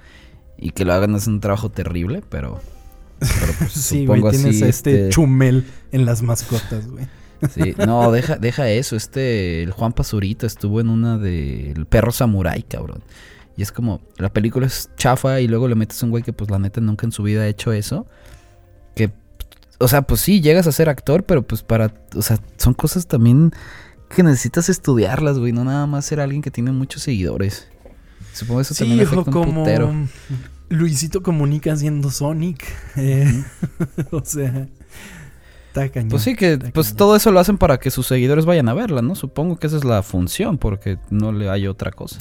y 0.57 0.71
que 0.71 0.85
lo 0.85 0.93
hagan 0.93 1.15
es 1.15 1.27
un 1.27 1.39
trabajo 1.39 1.69
terrible, 1.69 2.21
pero, 2.29 2.61
pero 3.19 3.53
pues, 3.57 3.71
sí, 3.73 4.05
güey, 4.05 4.21
tienes 4.21 4.61
a 4.61 4.67
este, 4.67 5.07
este 5.07 5.09
chumel 5.09 5.65
en 5.91 6.05
las 6.05 6.21
mascotas, 6.21 6.87
güey. 6.87 7.05
Sí, 7.49 7.73
no, 7.87 8.11
deja, 8.11 8.35
deja 8.35 8.69
eso. 8.69 8.95
Este, 8.95 9.63
el 9.63 9.71
Juan 9.71 9.93
Pazurita 9.93 10.45
estuvo 10.45 10.79
en 10.79 10.89
una 10.89 11.17
de 11.17 11.71
El 11.71 11.87
perro 11.87 12.11
samurai, 12.11 12.61
cabrón. 12.61 13.01
Y 13.57 13.63
es 13.63 13.71
como, 13.71 14.01
la 14.17 14.31
película 14.31 14.67
es 14.67 14.89
chafa 14.95 15.41
y 15.41 15.47
luego 15.47 15.67
le 15.67 15.75
metes 15.75 16.01
a 16.01 16.05
un 16.05 16.11
güey 16.11 16.23
que 16.23 16.33
pues 16.33 16.49
la 16.51 16.59
neta 16.59 16.79
nunca 16.81 17.05
en 17.05 17.11
su 17.11 17.23
vida 17.23 17.41
ha 17.41 17.47
hecho 17.47 17.73
eso. 17.73 18.05
O 19.81 19.87
sea, 19.87 20.03
pues 20.03 20.21
sí, 20.21 20.41
llegas 20.41 20.67
a 20.67 20.71
ser 20.71 20.89
actor, 20.89 21.23
pero 21.23 21.41
pues 21.41 21.63
para, 21.63 21.93
o 22.15 22.21
sea, 22.21 22.39
son 22.57 22.73
cosas 22.73 23.07
también 23.07 23.51
que 24.09 24.23
necesitas 24.23 24.69
estudiarlas, 24.69 25.39
güey. 25.39 25.51
No 25.51 25.63
nada 25.63 25.87
más 25.87 26.05
ser 26.05 26.19
alguien 26.19 26.41
que 26.41 26.51
tiene 26.51 26.71
muchos 26.71 27.03
seguidores. 27.03 27.67
Supongo 28.33 28.61
eso 28.61 28.73
también 28.73 29.01
afecta 29.01 29.17
un 29.17 29.31
como 29.31 29.63
putero. 29.63 29.93
Luisito 30.69 31.21
comunica 31.21 31.75
siendo 31.75 32.09
Sonic. 32.09 32.63
Eh, 32.95 33.43
o 34.11 34.23
sea... 34.23 34.67
Pues 36.09 36.23
sí, 36.23 36.35
que 36.35 36.57
pues 36.57 36.95
todo 36.95 37.15
eso 37.15 37.31
lo 37.31 37.39
hacen 37.39 37.57
para 37.57 37.79
que 37.79 37.91
sus 37.91 38.05
seguidores 38.05 38.45
vayan 38.45 38.67
a 38.67 38.73
verla, 38.73 39.01
¿no? 39.01 39.15
Supongo 39.15 39.57
que 39.57 39.67
esa 39.67 39.77
es 39.77 39.85
la 39.85 40.03
función, 40.03 40.57
porque 40.57 40.97
no 41.09 41.31
le 41.31 41.49
hay 41.49 41.65
otra 41.67 41.91
cosa. 41.91 42.17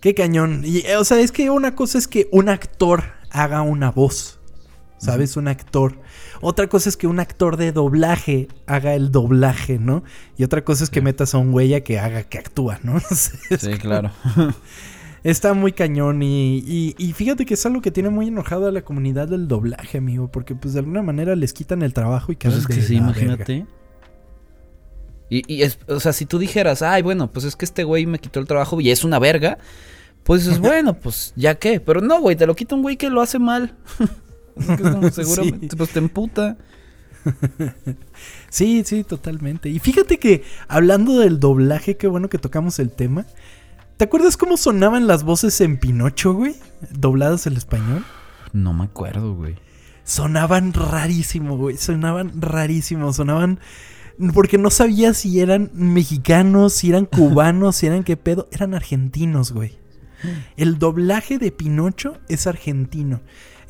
Qué 0.00 0.14
cañón. 0.14 0.62
Y, 0.64 0.84
o 0.92 1.04
sea, 1.04 1.18
es 1.18 1.32
que 1.32 1.50
una 1.50 1.74
cosa 1.74 1.98
es 1.98 2.06
que 2.06 2.28
un 2.30 2.48
actor 2.48 3.02
haga 3.30 3.62
una 3.62 3.90
voz. 3.90 4.38
¿Sabes? 4.98 5.36
Un 5.36 5.48
actor. 5.48 5.98
Otra 6.40 6.68
cosa 6.68 6.88
es 6.88 6.96
que 6.96 7.06
un 7.06 7.20
actor 7.20 7.56
de 7.56 7.72
doblaje 7.72 8.48
haga 8.66 8.94
el 8.94 9.12
doblaje, 9.12 9.78
¿no? 9.78 10.02
Y 10.38 10.44
otra 10.44 10.64
cosa 10.64 10.84
es 10.84 10.90
que 10.90 11.02
metas 11.02 11.34
a 11.34 11.38
un 11.38 11.52
güey 11.52 11.82
que 11.82 11.98
haga 11.98 12.22
que 12.22 12.38
actúa, 12.38 12.78
¿no? 12.82 13.00
sí, 13.10 13.72
claro. 13.78 14.10
Está 15.22 15.52
muy 15.52 15.72
cañón 15.72 16.22
y, 16.22 16.94
y, 16.96 17.12
fíjate 17.12 17.44
que 17.44 17.52
es 17.52 17.66
algo 17.66 17.82
que 17.82 17.90
tiene 17.90 18.08
muy 18.08 18.28
enojado 18.28 18.66
a 18.66 18.72
la 18.72 18.80
comunidad 18.80 19.28
del 19.28 19.48
doblaje, 19.48 19.98
amigo, 19.98 20.28
porque 20.32 20.54
pues 20.54 20.72
de 20.72 20.80
alguna 20.80 21.02
manera 21.02 21.36
les 21.36 21.52
quitan 21.52 21.82
el 21.82 21.92
trabajo 21.92 22.32
y 22.32 22.36
quedan 22.36 22.54
pues 22.54 22.70
es 22.70 22.76
que 22.76 22.82
sí, 22.82 22.96
imagínate. 22.96 23.66
Y, 25.28 25.42
y 25.46 25.62
es, 25.62 25.78
o 25.88 26.00
sea, 26.00 26.14
si 26.14 26.24
tú 26.24 26.38
dijeras, 26.38 26.80
ay, 26.80 27.02
bueno, 27.02 27.30
pues 27.30 27.44
es 27.44 27.54
que 27.54 27.66
este 27.66 27.84
güey 27.84 28.06
me 28.06 28.18
quitó 28.18 28.40
el 28.40 28.46
trabajo 28.46 28.80
y 28.80 28.90
es 28.90 29.04
una 29.04 29.18
verga, 29.18 29.58
pues 30.24 30.46
es 30.46 30.58
bueno, 30.60 30.94
pues 30.94 31.34
ya 31.36 31.54
qué. 31.56 31.80
Pero 31.80 32.00
no, 32.00 32.20
güey, 32.20 32.34
te 32.34 32.46
lo 32.46 32.56
quita 32.56 32.74
un 32.74 32.82
güey 32.82 32.96
que 32.96 33.10
lo 33.10 33.20
hace 33.20 33.38
mal. 33.38 33.74
seguramente, 35.12 35.76
pues 35.76 35.90
te 35.90 35.98
emputa. 35.98 36.56
sí, 38.50 38.82
sí, 38.84 39.04
totalmente. 39.04 39.68
Y 39.68 39.78
fíjate 39.78 40.18
que 40.18 40.44
hablando 40.68 41.18
del 41.18 41.40
doblaje, 41.40 41.96
qué 41.96 42.06
bueno 42.06 42.28
que 42.28 42.38
tocamos 42.38 42.78
el 42.78 42.90
tema. 42.90 43.26
¿Te 43.96 44.04
acuerdas 44.04 44.36
cómo 44.36 44.56
sonaban 44.56 45.06
las 45.06 45.24
voces 45.24 45.60
en 45.60 45.76
Pinocho, 45.76 46.32
güey? 46.32 46.56
Dobladas 46.90 47.46
al 47.46 47.56
español. 47.56 48.04
No 48.52 48.72
me 48.72 48.84
acuerdo, 48.84 49.34
güey. 49.34 49.56
Sonaban 50.04 50.72
rarísimo, 50.72 51.58
güey. 51.58 51.76
Sonaban 51.76 52.40
rarísimo. 52.40 53.12
Sonaban. 53.12 53.60
Porque 54.32 54.56
no 54.56 54.70
sabía 54.70 55.12
si 55.12 55.40
eran 55.40 55.70
mexicanos, 55.74 56.72
si 56.72 56.88
eran 56.88 57.04
cubanos, 57.06 57.76
si 57.76 57.88
eran 57.88 58.02
qué 58.02 58.16
pedo. 58.16 58.48
Eran 58.52 58.74
argentinos, 58.74 59.52
güey. 59.52 59.78
El 60.56 60.78
doblaje 60.78 61.38
de 61.38 61.52
Pinocho 61.52 62.18
es 62.28 62.46
argentino. 62.46 63.20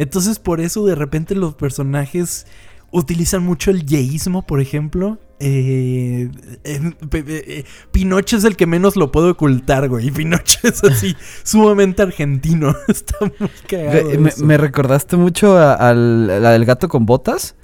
Entonces, 0.01 0.38
por 0.38 0.62
eso 0.62 0.86
de 0.86 0.94
repente 0.94 1.34
los 1.34 1.55
personajes 1.55 2.46
utilizan 2.90 3.42
mucho 3.42 3.70
el 3.70 3.84
yeísmo, 3.84 4.46
por 4.46 4.62
ejemplo. 4.62 5.18
Eh, 5.40 6.30
eh, 6.64 7.64
Pinocho 7.92 8.38
es 8.38 8.44
el 8.44 8.57
que 8.57 8.66
menos 8.66 8.96
lo 8.96 9.12
puedo 9.12 9.32
ocultar, 9.32 9.90
güey. 9.90 10.11
Pinocho 10.11 10.59
es 10.62 10.82
así, 10.84 11.14
sumamente 11.42 12.01
argentino. 12.01 12.74
Está 12.88 13.30
muy 13.38 13.51
cagado. 13.68 14.09
Me, 14.38 14.57
recordaste 14.57 15.18
mucho 15.18 15.59
a, 15.59 15.92
la 15.92 16.53
del 16.53 16.64
gato 16.64 16.88
con 16.88 17.05
botas. 17.05 17.55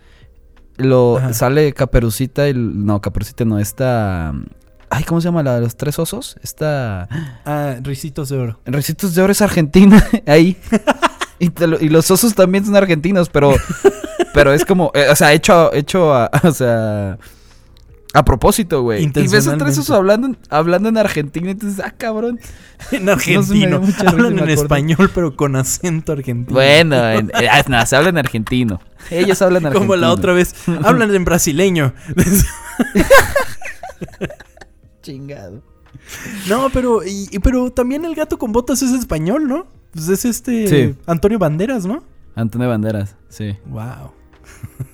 Lo 0.76 1.18
sale 1.32 1.72
Caperucita 1.72 2.50
y. 2.50 2.52
No, 2.52 3.00
Caperucita 3.00 3.46
no, 3.46 3.58
está. 3.58 4.34
Ay, 4.90 5.04
¿cómo 5.04 5.22
se 5.22 5.28
llama 5.28 5.42
la 5.42 5.54
de 5.54 5.62
los 5.62 5.78
tres 5.78 5.98
osos? 5.98 6.36
Está. 6.42 7.08
Ah, 7.46 7.76
Ricitos 7.80 8.28
de 8.28 8.36
Oro. 8.36 8.60
Ricitos 8.66 9.14
de 9.14 9.22
Oro 9.22 9.32
es 9.32 9.40
Argentina, 9.40 10.06
ahí. 10.26 10.58
Y, 11.38 11.50
y, 11.80 11.88
los 11.88 12.10
osos 12.10 12.34
también 12.34 12.64
son 12.64 12.76
argentinos, 12.76 13.28
pero. 13.28 13.54
pero 14.34 14.52
es 14.52 14.64
como. 14.64 14.90
Eh, 14.94 15.06
o 15.10 15.16
sea, 15.16 15.32
hecho, 15.32 15.72
hecho 15.72 16.14
a, 16.14 16.30
o 16.42 16.52
sea. 16.52 17.18
A 18.14 18.24
propósito, 18.24 18.80
güey. 18.80 19.04
Y 19.04 19.28
ves 19.28 19.46
a 19.46 19.58
tres 19.58 19.90
hablando, 19.90 20.38
hablando 20.48 20.88
en 20.88 20.96
argentino 20.96 21.50
y 21.50 21.54
dices, 21.54 21.82
ah, 21.84 21.92
cabrón. 21.96 22.40
En 22.90 23.08
argentino. 23.08 23.82
Hablan 24.06 24.38
en 24.38 24.50
español, 24.50 25.10
pero 25.14 25.36
con 25.36 25.56
acento 25.56 26.12
argentino. 26.12 26.54
Bueno, 26.54 26.96
en, 27.10 27.30
eh, 27.34 27.86
se 27.86 27.96
habla 27.96 28.10
en 28.10 28.18
argentino. 28.18 28.80
Ellos 29.10 29.40
hablan 29.42 29.66
argentino. 29.66 29.80
Como 29.80 29.96
la 29.96 30.12
otra 30.12 30.32
vez. 30.32 30.54
Hablan 30.82 31.14
en 31.14 31.24
brasileño. 31.24 31.94
Chingado. 35.02 35.62
No, 36.48 36.70
pero, 36.70 37.02
y, 37.04 37.28
pero 37.42 37.70
también 37.70 38.04
el 38.04 38.14
gato 38.14 38.38
con 38.38 38.52
botas 38.52 38.82
es 38.82 38.92
español, 38.92 39.48
¿no? 39.48 39.66
Pues 39.96 40.10
es 40.10 40.26
este 40.26 40.94
Antonio 41.06 41.38
Banderas, 41.38 41.86
¿no? 41.86 42.04
Antonio 42.34 42.68
Banderas, 42.68 43.16
sí. 43.30 43.56
Wow. 43.64 44.12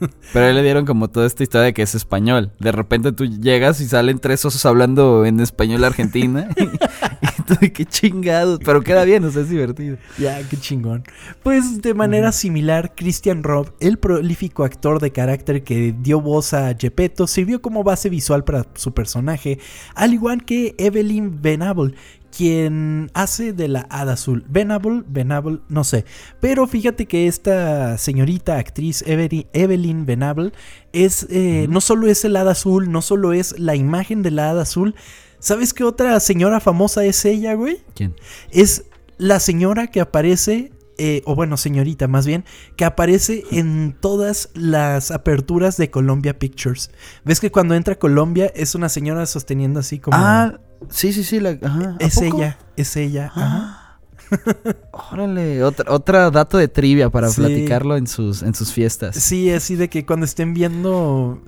Pero 0.33 0.47
ahí 0.47 0.55
le 0.55 0.63
dieron 0.63 0.87
como 0.87 1.09
toda 1.09 1.27
esta 1.27 1.43
historia 1.43 1.65
de 1.67 1.75
que 1.75 1.83
es 1.83 1.97
español. 1.97 2.53
De 2.61 2.71
repente 2.71 3.11
tú 3.11 3.27
llegas 3.27 3.81
y 3.81 3.87
salen 3.87 4.21
tres 4.21 4.45
osos 4.45 4.65
hablando 4.65 5.25
en 5.27 5.41
español 5.41 5.83
argentina. 5.83 6.49
y, 6.57 7.43
tú, 7.43 7.57
qué 7.75 7.85
chingados. 7.85 8.61
Pero 8.65 8.83
queda 8.83 9.05
bien, 9.05 9.25
o 9.25 9.31
sea, 9.33 9.43
es 9.43 9.49
divertido. 9.49 9.99
Ya, 10.19 10.41
qué 10.49 10.57
chingón. 10.57 11.03
Pues 11.43 11.83
de 11.83 11.95
manera 11.95 12.31
similar, 12.31 12.95
Christian 12.95 13.43
Robb, 13.43 13.73
el 13.81 13.99
prolífico 13.99 14.63
actor 14.63 15.01
de 15.01 15.11
carácter 15.11 15.65
que 15.65 15.93
dio 16.01 16.21
voz 16.21 16.55
a 16.55 16.77
Gepetto, 16.79 17.27
sirvió 17.27 17.61
como 17.61 17.83
base 17.83 18.09
visual 18.09 18.45
para 18.45 18.67
su 18.75 18.95
personaje, 18.95 19.59
al 19.97 20.15
igual 20.15 20.45
que 20.45 20.77
Evelyn 20.79 21.43
Venable, 21.43 21.95
quien 22.37 23.11
hace 23.15 23.53
de 23.53 23.69
la 23.69 23.87
Hada 23.91 24.15
Azul. 24.15 24.45
Venable, 24.49 25.05
Venable, 25.07 25.61
no 25.69 25.85
sé. 25.85 26.05
Pero 26.41 26.67
fíjate 26.67 27.07
que 27.07 27.29
esta 27.29 27.99
señorita 27.99 28.59
actriz 28.59 29.05
Evelyn 29.07 30.07
Venable 30.07 30.53
es, 30.93 31.27
eh, 31.31 31.67
no 31.69 31.81
solo 31.81 32.09
es 32.09 32.25
el 32.25 32.35
Hada 32.37 32.53
Azul, 32.53 32.91
no 32.91 33.03
solo 33.03 33.33
es 33.33 33.59
la 33.59 33.77
imagen 33.77 34.23
de 34.23 34.31
la 34.31 34.51
Hada 34.51 34.63
Azul. 34.63 34.95
¿Sabes 35.39 35.75
qué 35.75 35.85
otra 35.85 36.19
señora 36.21 36.61
famosa 36.61 37.05
es 37.05 37.25
ella, 37.25 37.55
güey? 37.55 37.79
¿Quién? 37.95 38.15
Es 38.51 38.85
la 39.19 39.39
señora 39.39 39.89
que 39.89 40.01
aparece 40.01 40.73
eh, 40.99 41.23
o 41.25 41.35
bueno, 41.35 41.57
señorita 41.57 42.07
más 42.07 42.27
bien, 42.27 42.45
que 42.77 42.85
aparece 42.85 43.45
en 43.51 43.97
todas 43.99 44.51
las 44.55 45.11
aperturas 45.11 45.77
de 45.77 45.91
Columbia 45.91 46.39
Pictures. 46.39 46.91
¿Ves 47.25 47.41
que 47.41 47.51
cuando 47.51 47.75
entra 47.75 47.99
Colombia 47.99 48.53
es 48.55 48.75
una 48.75 48.89
señora 48.89 49.27
sosteniendo 49.27 49.81
así 49.81 49.99
como... 49.99 50.17
Ah, 50.17 50.61
Sí, 50.91 51.13
sí, 51.13 51.25
sí. 51.25 51.41
Es 51.99 52.19
ella, 52.19 52.59
es 52.77 52.97
ella. 52.97 53.33
Ah. 53.35 53.79
Órale, 55.13 55.63
otra, 55.63 55.93
otra 55.93 56.31
dato 56.31 56.57
de 56.59 56.69
trivia 56.69 57.11
para 57.11 57.31
platicarlo 57.31 57.97
en 57.97 58.07
sus, 58.07 58.43
en 58.43 58.55
sus 58.55 58.73
fiestas. 58.73 59.17
Sí, 59.17 59.51
así 59.51 59.77
de 59.77 59.89
que 59.89 60.07
cuando 60.07 60.25
estén 60.25 60.55
viendo, 60.55 61.43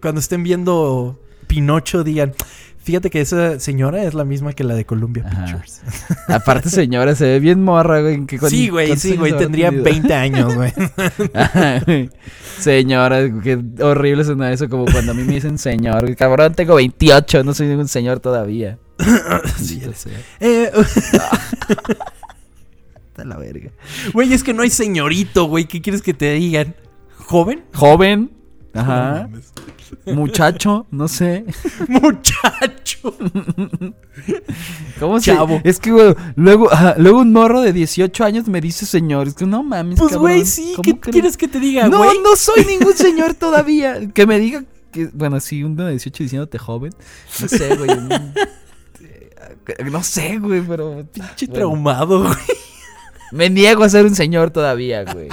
cuando 0.00 0.20
estén 0.20 0.42
viendo 0.42 1.20
Pinocho 1.46 2.04
digan, 2.04 2.34
Fíjate 2.82 3.10
que 3.10 3.20
esa 3.20 3.60
señora 3.60 4.02
es 4.02 4.12
la 4.14 4.24
misma 4.24 4.52
que 4.54 4.64
la 4.64 4.74
de 4.74 4.84
Columbia 4.84 5.24
Ajá. 5.26 5.44
Pictures. 5.44 5.82
Aparte, 6.28 6.68
señora, 6.68 7.14
se 7.14 7.24
ve 7.26 7.38
bien 7.40 7.62
morra, 7.62 8.00
güey. 8.00 8.26
¿Qué- 8.26 8.38
Sí, 8.48 8.68
güey, 8.70 8.96
sí, 8.96 9.16
güey. 9.16 9.36
Tendría 9.36 9.68
tenido? 9.68 9.84
20 9.84 10.14
años, 10.14 10.54
güey. 10.54 10.72
Ajá, 11.34 11.80
güey. 11.86 12.10
Señora, 12.58 13.20
qué 13.42 13.58
horrible 13.80 14.24
suena 14.24 14.52
eso, 14.52 14.68
como 14.68 14.84
cuando 14.86 15.12
a 15.12 15.14
mí 15.14 15.22
me 15.22 15.34
dicen 15.34 15.58
señor. 15.58 16.14
Cabrón, 16.16 16.54
tengo 16.54 16.74
28, 16.74 17.44
no 17.44 17.54
soy 17.54 17.68
ningún 17.68 17.88
señor 17.88 18.20
todavía. 18.20 18.78
Sí, 19.58 19.80
sea. 19.94 20.12
Eh, 20.40 20.70
Está 23.08 23.24
la 23.24 23.36
verga. 23.36 23.70
Güey, 24.12 24.32
es 24.32 24.42
que 24.42 24.54
no 24.54 24.62
hay 24.62 24.70
señorito, 24.70 25.44
güey. 25.44 25.66
¿Qué 25.66 25.80
quieres 25.82 26.02
que 26.02 26.14
te 26.14 26.32
digan? 26.32 26.74
¿Joven? 27.16 27.62
Joven. 27.74 28.30
Ajá. 28.74 29.28
Muchacho, 30.06 30.86
no 30.90 31.06
sé. 31.08 31.44
Muchacho. 31.88 33.14
¿Cómo 34.98 35.20
se 35.20 35.32
Chavo. 35.34 35.60
Es 35.64 35.78
que, 35.78 35.90
güey, 35.90 36.14
luego, 36.36 36.72
ajá, 36.72 36.94
luego 36.98 37.18
un 37.20 37.32
morro 37.32 37.60
de 37.60 37.72
18 37.72 38.24
años 38.24 38.48
me 38.48 38.60
dice 38.60 38.86
señor. 38.86 39.28
Es 39.28 39.34
que 39.34 39.46
no 39.46 39.62
mames, 39.62 39.98
Pues, 39.98 40.16
güey, 40.16 40.44
sí. 40.46 40.72
¿Cómo 40.76 41.00
¿Qué 41.00 41.10
quieres 41.10 41.36
que 41.36 41.48
te 41.48 41.60
diga, 41.60 41.88
No, 41.88 41.98
güey? 41.98 42.18
no 42.22 42.36
soy 42.36 42.64
ningún 42.64 42.92
señor 42.96 43.34
todavía. 43.34 44.08
Que 44.12 44.26
me 44.26 44.38
diga 44.38 44.64
que, 44.90 45.10
bueno, 45.12 45.40
sí, 45.40 45.62
uno 45.64 45.84
de 45.84 45.90
18 45.92 46.22
diciéndote 46.22 46.58
joven. 46.58 46.92
No 47.40 47.48
sé, 47.48 47.76
güey. 47.76 47.90
eh, 47.90 49.84
No 49.90 50.02
sé, 50.02 50.38
güey, 50.38 50.62
pero 50.62 51.04
Pinche 51.12 51.46
bueno, 51.46 51.54
traumado, 51.54 52.20
güey. 52.24 52.34
Me 53.32 53.48
niego 53.50 53.82
a 53.84 53.88
ser 53.88 54.04
un 54.06 54.14
señor 54.14 54.50
todavía, 54.50 55.04
güey. 55.04 55.28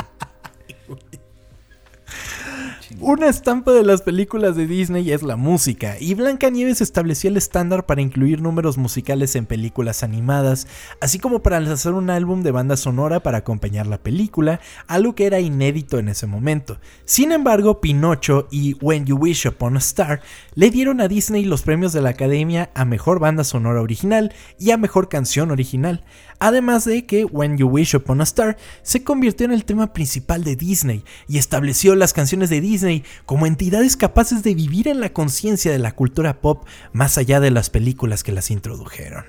Una 3.01 3.29
estampa 3.29 3.71
de 3.71 3.85
las 3.85 4.01
películas 4.01 4.57
de 4.57 4.67
Disney 4.67 5.09
es 5.13 5.23
la 5.23 5.37
música, 5.37 5.95
y 6.01 6.15
Blancanieves 6.15 6.81
estableció 6.81 7.29
el 7.29 7.37
estándar 7.37 7.85
para 7.85 8.01
incluir 8.01 8.41
números 8.41 8.77
musicales 8.77 9.37
en 9.37 9.45
películas 9.45 10.03
animadas, 10.03 10.67
así 10.99 11.17
como 11.17 11.41
para 11.41 11.61
lanzar 11.61 11.93
un 11.93 12.09
álbum 12.09 12.43
de 12.43 12.51
banda 12.51 12.75
sonora 12.75 13.21
para 13.21 13.37
acompañar 13.37 13.87
la 13.87 13.99
película, 13.99 14.59
algo 14.85 15.15
que 15.15 15.27
era 15.27 15.39
inédito 15.39 15.97
en 15.97 16.09
ese 16.09 16.27
momento. 16.27 16.77
Sin 17.05 17.31
embargo, 17.31 17.79
Pinocho 17.79 18.49
y 18.51 18.73
When 18.81 19.05
You 19.05 19.15
Wish 19.15 19.47
Upon 19.47 19.77
a 19.77 19.79
Star 19.79 20.19
le 20.55 20.69
dieron 20.69 20.99
a 20.99 21.07
Disney 21.07 21.45
los 21.45 21.61
premios 21.61 21.93
de 21.93 22.01
la 22.01 22.09
Academia 22.09 22.69
a 22.75 22.83
Mejor 22.83 23.19
Banda 23.19 23.45
Sonora 23.45 23.81
Original 23.81 24.33
y 24.59 24.71
a 24.71 24.77
Mejor 24.77 25.07
Canción 25.07 25.51
Original, 25.51 26.03
además 26.39 26.85
de 26.85 27.05
que 27.05 27.25
When 27.25 27.57
You 27.57 27.67
Wish 27.67 27.95
Upon 27.95 28.21
a 28.21 28.23
Star 28.23 28.57
se 28.81 29.03
convirtió 29.03 29.45
en 29.45 29.51
el 29.51 29.65
tema 29.65 29.93
principal 29.93 30.43
de 30.43 30.55
Disney 30.55 31.03
y 31.27 31.37
estableció 31.37 31.95
las 31.95 32.13
canciones 32.13 32.49
de 32.49 32.61
Disney 32.61 33.03
como 33.25 33.45
entidades 33.45 33.97
capaces 33.97 34.43
de 34.43 34.55
vivir 34.55 34.87
en 34.87 34.99
la 34.99 35.13
conciencia 35.13 35.71
de 35.71 35.79
la 35.79 35.91
cultura 35.93 36.41
pop 36.41 36.65
más 36.93 37.17
allá 37.17 37.39
de 37.39 37.51
las 37.51 37.69
películas 37.69 38.23
que 38.23 38.31
las 38.31 38.51
introdujeron. 38.51 39.25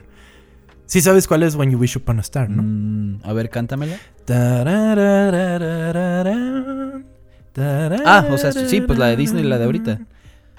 Sí 0.87 1.01
sabes 1.01 1.29
cuál 1.29 1.45
es 1.45 1.55
When 1.55 1.71
You 1.71 1.79
Wish 1.79 1.97
Upon 1.99 2.19
a 2.19 2.23
Star, 2.23 2.51
¿no? 2.51 2.63
Mm, 2.65 3.21
a 3.23 3.33
ver, 3.33 3.49
cántamela. 3.51 3.99
Ah, 7.57 8.27
o 8.31 8.39
sea, 8.39 8.53
sí, 8.53 8.81
pues 8.81 8.99
la 8.99 9.07
de 9.07 9.17
Disney, 9.17 9.45
la 9.45 9.59
de 9.59 9.65
ahorita. 9.65 10.01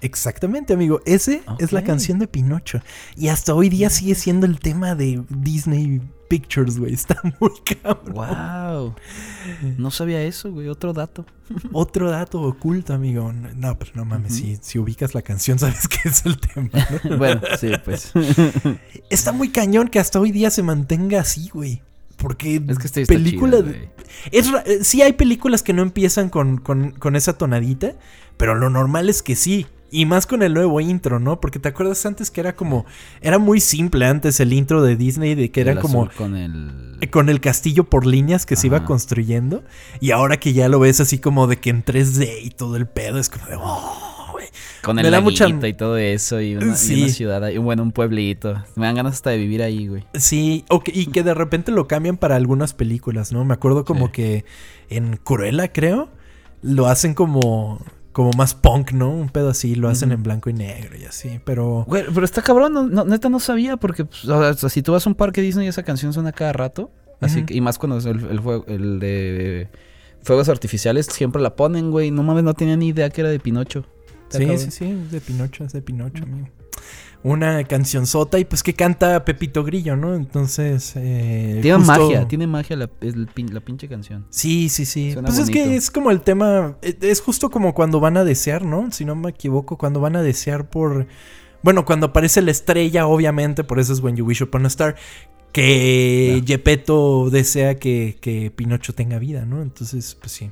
Exactamente, 0.02 0.74
amigo. 0.74 1.02
Ese 1.06 1.43
es 1.60 1.72
la 1.72 1.84
canción 1.84 2.20
de 2.20 2.28
Pinocho. 2.28 2.82
Y 3.16 3.28
hasta 3.30 3.54
hoy 3.54 3.70
día 3.70 3.89
sigue 3.89 4.16
siendo 4.16 4.45
el 4.45 4.60
tema 4.60 4.95
de 4.95 5.22
Disney 5.30 6.02
Pictures, 6.28 6.78
güey. 6.80 6.93
Está 6.95 7.22
muy 7.39 7.52
cabrón. 7.82 8.14
Wow. 8.14 8.95
No 9.78 9.91
sabía 9.91 10.22
eso, 10.24 10.52
güey. 10.52 10.68
Otro 10.70 10.93
dato. 10.93 11.26
Otro 11.72 12.10
dato 12.10 12.41
oculto, 12.41 12.93
amigo. 12.93 13.32
No, 13.34 13.78
pero 13.78 13.91
no 13.95 14.06
mames, 14.06 14.36
si, 14.36 14.58
si 14.62 14.80
ubicas 14.80 15.14
la 15.14 15.22
canción, 15.22 15.60
sabes 15.60 15.88
que 15.88 16.10
es 16.10 16.26
el 16.26 16.39
tema. 16.39 16.70
¿no? 17.04 17.18
bueno, 17.18 17.41
sí, 17.60 17.72
pues. 17.84 18.12
Está 19.10 19.32
muy 19.32 19.49
cañón 19.49 19.88
que 19.88 19.99
hasta 19.99 20.20
hoy 20.20 20.32
día 20.32 20.49
se 20.49 20.64
mantenga 20.64 21.20
así, 21.22 21.49
güey. 21.54 21.82
Porque 22.18 22.62
Es 22.68 22.78
que 22.78 22.86
este 22.88 23.02
está 23.02 23.14
película 23.16 23.58
chido, 23.58 23.64
de- 23.64 23.78
güey. 23.78 23.89
Es 24.32 24.52
ra- 24.52 24.64
eh, 24.66 24.84
sí 24.84 25.02
hay 25.02 25.14
películas 25.14 25.64
que 25.64 25.74
no 25.74 25.82
empiezan 25.82 26.30
con, 26.30 26.58
con- 26.60 26.91
con 26.91 27.16
esa 27.16 27.34
tonadita, 27.38 27.93
pero 28.38 28.54
lo 28.56 28.70
normal 28.70 29.10
es 29.10 29.22
que 29.24 29.36
sí. 29.36 29.66
Y 29.94 30.06
más 30.06 30.26
con 30.26 30.42
el 30.42 30.54
nuevo 30.54 30.80
intro, 30.80 31.20
¿no? 31.20 31.42
Porque 31.42 31.60
te 31.60 31.68
acuerdas 31.68 32.06
antes 32.06 32.32
que 32.32 32.39
era 32.39 32.56
como... 32.56 32.86
Era 33.22 33.39
muy 33.39 33.60
simple 33.60 34.06
antes 34.06 34.39
el 34.39 34.54
intro 34.54 34.82
de 34.82 34.96
Disney, 34.96 35.36
de 35.36 35.52
que 35.52 35.60
era 35.62 35.76
como... 35.82 36.10
con 36.18 36.38
el. 36.38 36.98
eh, 37.02 37.10
Con 37.10 37.28
el 37.28 37.42
castillo 37.42 37.84
por 37.84 38.06
líneas 38.06 38.46
que 38.46 38.56
se 38.56 38.68
iba 38.68 38.86
construyendo. 38.86 39.64
Y 40.00 40.12
ahora 40.12 40.38
que 40.38 40.54
ya 40.54 40.70
lo 40.70 40.80
ves 40.80 41.02
así 41.02 41.20
como 41.20 41.46
de 41.48 41.58
que 41.58 41.70
en 41.72 41.84
3D 41.84 42.39
y 42.42 42.50
todo 42.52 42.78
el 42.78 42.88
pedo 42.88 43.20
es 43.20 43.28
como 43.30 43.46
de... 43.48 43.56
"Oh, 43.60 44.28
güey". 44.32 44.46
Con 44.82 44.98
el 44.98 45.22
mucha- 45.22 45.50
y 45.68 45.74
todo 45.74 45.98
eso. 45.98 46.39
Y 46.39 46.56
una, 46.56 46.74
y 46.74 47.10
ciudad. 47.10 47.44
ahí, 47.44 47.58
bueno, 47.58 47.84
un 47.84 47.92
pueblito. 47.92 48.64
Me 48.76 48.86
dan 48.86 48.96
ganas 48.96 49.16
hasta 49.16 49.32
de 49.32 49.38
vivir 49.39 49.62
ahí, 49.62 49.88
güey. 49.88 50.06
Sí, 50.14 50.64
o 50.70 50.80
que- 50.80 50.94
y 50.98 51.08
que 51.08 51.22
de 51.22 51.34
repente 51.34 51.72
lo 51.74 51.88
cambian 51.89 52.16
para 52.16 52.38
algunas 52.38 52.74
películas, 52.74 53.34
¿no? 53.34 53.44
Me 53.44 53.54
acuerdo 53.54 53.84
como 53.84 54.06
Sí. 54.06 54.12
que 54.14 54.46
en 54.89 55.18
Cruella, 55.18 55.72
creo, 55.74 56.08
lo 56.62 56.88
hacen 56.88 57.14
como, 57.14 57.82
como 58.12 58.32
más 58.38 58.53
punk, 58.55 58.91
¿no? 58.91 59.09
Un 59.12 59.30
pedo 59.30 59.49
así, 59.49 59.76
lo 59.76 59.88
hacen 59.89 60.12
en 60.12 60.22
blanco 60.24 60.49
y 60.49 60.53
negro 60.53 60.97
y 60.97 61.05
así, 61.05 61.39
pero... 61.45 61.86
Güey, 61.88 62.03
pero 62.14 62.26
está 62.26 62.41
cabrón. 62.41 62.74
no- 62.74 62.84
no- 62.88 63.05
neta 63.05 63.30
no 63.30 63.39
sabía. 63.39 63.78
Porque, 63.78 64.05
pues, 64.05 64.26
o 64.26 64.53
sea, 64.53 64.70
si 64.70 64.82
tú 64.82 64.91
vas 64.91 65.05
a 65.05 65.09
un 65.09 65.16
parque 65.16 65.41
Disney, 65.41 65.68
esa 65.68 65.84
canción 65.84 66.12
suena 66.14 66.32
cada 66.32 66.53
rato. 66.53 66.91
Así 67.22 67.43
que, 67.45 67.53
y 67.53 67.62
más 67.62 67.78
cuando 67.78 67.97
es 67.99 68.05
el, 68.05 68.20
el, 68.30 68.39
fuego- 68.41 68.66
el 68.68 68.99
de 68.99 69.70
fuegos 70.24 70.49
artificiales, 70.49 71.05
siempre 71.05 71.41
la 71.41 71.55
ponen, 71.55 71.91
güey. 71.91 72.09
No 72.12 72.24
mames, 72.24 72.43
no 72.43 72.53
tenía 72.53 72.76
ni 72.76 72.88
idea 72.88 73.09
que 73.12 73.22
era 73.22 73.30
de 73.30 73.39
Pinocho. 73.39 73.86
Sí, 74.30 74.39
cabrón. 74.39 74.57
sí, 74.59 74.72
sí, 74.72 74.86
es 74.86 75.12
de 75.12 75.22
Pinocho, 75.22 75.64
es 75.66 75.74
de 75.74 75.82
Pinocho, 75.82 76.24
amigo. 76.24 76.47
Una 77.24 77.63
canción 77.65 78.07
sota 78.07 78.39
y 78.39 78.45
pues 78.45 78.63
que 78.63 78.74
canta 78.74 79.24
Pepito 79.26 79.63
Grillo, 79.63 79.95
¿no? 79.95 80.15
Entonces... 80.15 80.93
eh, 80.95 81.59
Tiene 81.61 81.78
justo- 81.78 81.93
magia, 82.01 82.28
tiene 82.28 82.47
magia 82.47 82.76
la, 82.76 82.89
el 83.01 83.30
la 83.51 83.59
pinche 83.61 83.88
canción. 83.88 84.26
Sí, 84.32 84.69
sí, 84.69 84.86
sí. 84.86 85.11
Suena 85.13 85.28
pues 85.28 85.38
es 85.39 85.49
que 85.51 85.76
es 85.76 85.91
como 85.91 86.09
el 86.09 86.22
tema, 86.22 86.78
eh, 86.82 86.97
es 87.01 87.22
justo 87.22 87.51
como 87.51 87.76
cuando 87.76 87.99
van 87.99 88.17
a 88.17 88.24
desear, 88.24 88.65
¿no? 88.65 88.91
Si 88.91 89.05
no 89.05 89.15
me 89.15 89.30
equivoco, 89.30 89.78
cuando 89.78 89.99
van 89.99 90.15
a 90.15 90.24
desear 90.24 90.69
por... 90.69 91.05
Bueno, 91.63 91.86
cuando 91.86 92.07
aparece 92.07 92.41
la 92.41 92.49
estrella, 92.49 93.05
obviamente, 93.05 93.63
por 93.63 93.80
eso 93.80 93.93
es 93.93 93.99
When 93.99 94.15
You 94.15 94.26
Wish 94.26 94.41
Upon 94.41 94.65
a 94.65 94.67
Star, 94.67 94.95
que. 95.51 96.41
Gepetto 96.45 97.30
desea 97.30 97.76
que, 97.76 98.17
que 98.19 98.49
Pinocho 98.49 98.93
tenga 98.95 99.19
vida, 99.19 99.45
¿no? 99.45 99.61
Entonces, 99.61 100.15
pues 100.19 100.32
sí. 100.32 100.49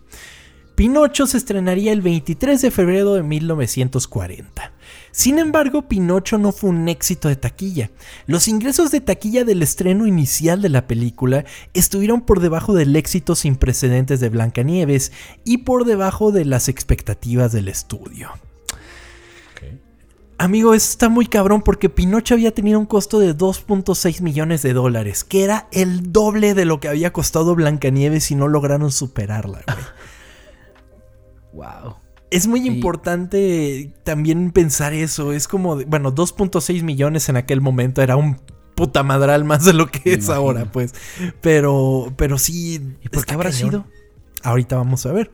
Pinocho 0.75 1.25
se 1.25 1.37
estrenaría 1.37 1.91
el 1.93 2.01
23 2.01 2.61
de 2.61 2.69
febrero 2.69 3.15
de 3.15 3.23
1940. 3.23 4.71
Sin 5.11 5.39
embargo, 5.39 5.87
Pinocho 5.87 6.37
no 6.37 6.51
fue 6.51 6.69
un 6.69 6.87
éxito 6.87 7.27
de 7.27 7.35
taquilla. 7.35 7.89
Los 8.27 8.47
ingresos 8.47 8.91
de 8.91 9.01
taquilla 9.01 9.43
del 9.43 9.61
estreno 9.61 10.07
inicial 10.07 10.61
de 10.61 10.69
la 10.69 10.87
película 10.87 11.45
estuvieron 11.73 12.21
por 12.21 12.39
debajo 12.39 12.73
del 12.73 12.95
éxito 12.95 13.35
sin 13.35 13.55
precedentes 13.55 14.19
de 14.19 14.29
Blancanieves 14.29 15.11
y 15.43 15.59
por 15.59 15.85
debajo 15.85 16.31
de 16.31 16.45
las 16.45 16.69
expectativas 16.69 17.51
del 17.51 17.67
estudio. 17.67 18.31
Amigo, 20.41 20.73
eso 20.73 20.91
está 20.91 21.09
muy 21.09 21.27
cabrón 21.27 21.61
porque 21.61 21.89
Pinocho 21.89 22.33
había 22.33 22.53
tenido 22.53 22.79
un 22.79 22.85
costo 22.85 23.19
de 23.19 23.35
2.6 23.35 24.21
millones 24.21 24.61
de 24.61 24.71
dólares, 24.71 25.25
que 25.25 25.43
era 25.43 25.67
el 25.73 26.13
doble 26.13 26.53
de 26.53 26.63
lo 26.63 26.79
que 26.79 26.87
había 26.87 27.11
costado 27.11 27.55
Blancanieves 27.55 28.31
y 28.31 28.35
no 28.35 28.47
lograron 28.47 28.91
superarla, 28.91 29.61
güey. 29.65 29.77
Wow. 31.51 31.95
Es 32.31 32.47
muy 32.47 32.67
importante 32.67 33.91
también 34.03 34.51
pensar 34.51 34.93
eso. 34.93 35.33
Es 35.33 35.47
como, 35.47 35.75
de- 35.77 35.85
bueno, 35.85 36.13
2.6 36.13 36.83
millones 36.83 37.27
en 37.29 37.37
aquel 37.37 37.61
momento 37.61 38.01
era 38.01 38.15
un 38.15 38.37
puta 38.75 39.03
madral 39.03 39.43
más 39.45 39.65
de 39.65 39.73
lo 39.73 39.87
que 39.87 40.01
Me 40.05 40.11
es 40.11 40.25
imagino. 40.25 40.33
ahora, 40.35 40.65
pues. 40.71 40.93
Pero, 41.41 42.13
pero 42.17 42.37
sí. 42.37 42.81
¿Y 43.03 43.09
por 43.09 43.25
qué 43.25 43.33
habrá 43.33 43.49
cañón. 43.51 43.69
sido? 43.69 43.85
Ahorita 44.43 44.75
vamos 44.77 45.05
a 45.05 45.11
ver. 45.11 45.31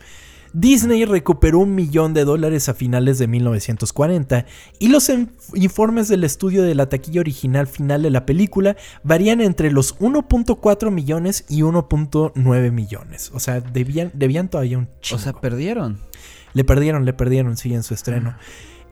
Disney 0.58 1.04
recuperó 1.04 1.60
un 1.60 1.76
millón 1.76 2.14
de 2.14 2.24
dólares 2.24 2.70
a 2.70 2.74
finales 2.74 3.20
de 3.20 3.28
1940 3.28 4.46
y 4.80 4.88
los 4.88 5.12
informes 5.54 6.08
del 6.08 6.24
estudio 6.24 6.64
de 6.64 6.74
la 6.76 6.88
taquilla 6.88 7.20
original 7.20 7.68
final 7.68 8.04
de 8.04 8.10
la 8.10 8.26
película 8.26 8.78
varían 9.04 9.42
entre 9.42 9.70
los 9.70 10.00
1.4 10.00 10.92
millones 10.92 11.44
y 11.50 11.62
1.9 11.64 12.72
millones. 12.72 13.32
O 13.34 13.42
sea, 13.42 13.60
debían, 13.60 14.12
debían 14.14 14.48
todavía 14.48 14.78
un 14.78 14.88
chingo. 15.02 15.20
O 15.20 15.22
sea, 15.22 15.34
perdieron. 15.34 16.00
Le 16.56 16.64
perdieron, 16.64 17.06
le 17.06 17.14
perdieron, 17.14 17.56
sí, 17.58 17.76
en 17.76 17.84
su 17.84 17.94
estreno. 17.94 18.36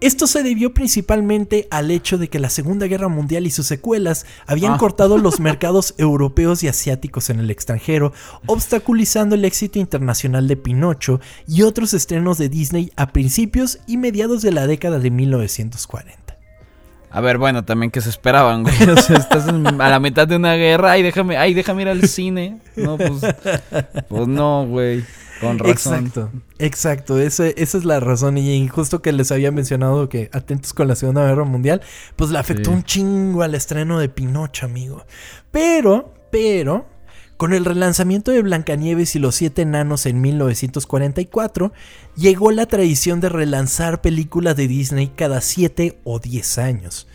Esto 0.01 0.28
se 0.28 0.43
debió 0.43 0.74
principalmente 0.74 1.66
al 1.72 1.89
hecho 1.89 2.18
de 2.18 2.28
que 2.28 2.38
la 2.38 2.49
Segunda 2.49 2.88
Guerra 2.88 3.07
Mundial 3.07 3.47
y 3.47 3.51
sus 3.51 3.66
secuelas 3.68 4.26
habían 4.45 4.74
Ah. 4.74 4.78
cortado 4.78 5.18
los 5.18 5.39
mercados 5.39 5.95
europeos 5.97 6.61
y 6.61 6.68
asiáticos 6.68 7.30
en 7.30 7.39
el 7.39 7.49
extranjero, 7.49 8.11
obstaculizando 8.45 9.36
el 9.36 9.45
éxito 9.45 9.80
internacional 9.80 10.47
de 10.49 10.57
Pinocho 10.57 11.22
y 11.47 11.61
otros 11.61 11.93
estrenos 11.93 12.38
de 12.38 12.49
Disney 12.49 12.91
a 12.97 13.07
principios 13.14 13.80
y 13.88 13.95
mediados 13.97 14.41
de 14.41 14.51
la 14.51 14.68
década 14.68 14.99
de 14.99 15.09
1940. 15.09 16.22
A 17.16 17.22
ver, 17.22 17.38
bueno, 17.38 17.64
también 17.64 17.91
que 17.91 18.01
se 18.01 18.09
esperaban, 18.09 18.64
güey. 18.64 18.76
O 18.89 18.97
sea, 18.97 19.18
estás 19.18 19.47
en- 19.47 19.80
a 19.80 19.89
la 19.89 19.99
mitad 20.01 20.28
de 20.28 20.36
una 20.36 20.55
guerra. 20.55 20.91
Ay, 20.91 21.03
déjame, 21.03 21.38
ay, 21.38 21.53
déjame 21.53 21.84
ir 21.84 21.88
al 21.89 22.07
cine. 22.09 22.57
No, 22.76 22.97
pues. 22.97 23.22
Pues 24.09 24.28
no, 24.28 24.66
güey. 24.66 25.03
Con 25.43 25.59
razón. 25.59 25.71
Exacto, 26.05 26.31
exacto. 26.59 27.19
Esa 27.19 27.47
es 27.47 27.85
la 27.85 27.99
razón. 27.99 28.37
Y 28.37 28.67
justo 28.67 29.01
que 29.01 29.11
les 29.11 29.31
había 29.31 29.51
mencionado 29.51 30.09
que 30.09 30.29
atentos 30.33 30.73
con 30.73 30.87
la 30.87 30.95
Segunda 30.95 31.25
Guerra 31.27 31.43
Mundial, 31.43 31.81
pues 32.15 32.31
le 32.31 32.39
afectó 32.39 32.71
Sí. 32.71 32.75
un 32.75 32.83
chingo 32.83 33.43
al 33.43 33.55
estreno 33.55 33.99
de 33.99 34.09
Pinocho, 34.09 34.65
amigo. 34.65 35.05
Pero, 35.51 36.13
pero, 36.31 36.87
con 37.37 37.53
el 37.53 37.65
relanzamiento 37.65 38.31
de 38.31 38.41
Blancanieves 38.41 39.15
y 39.15 39.19
los 39.19 39.35
Siete 39.35 39.63
Enanos 39.63 40.05
en 40.05 40.21
1944, 40.21 41.73
llegó 42.15 42.51
la 42.51 42.65
tradición 42.65 43.19
de 43.19 43.29
relanzar 43.29 44.01
películas 44.01 44.55
de 44.55 44.67
Disney 44.67 45.11
cada 45.15 45.41
7 45.41 45.99
o 46.03 46.19
10 46.19 46.57
años. 46.57 47.07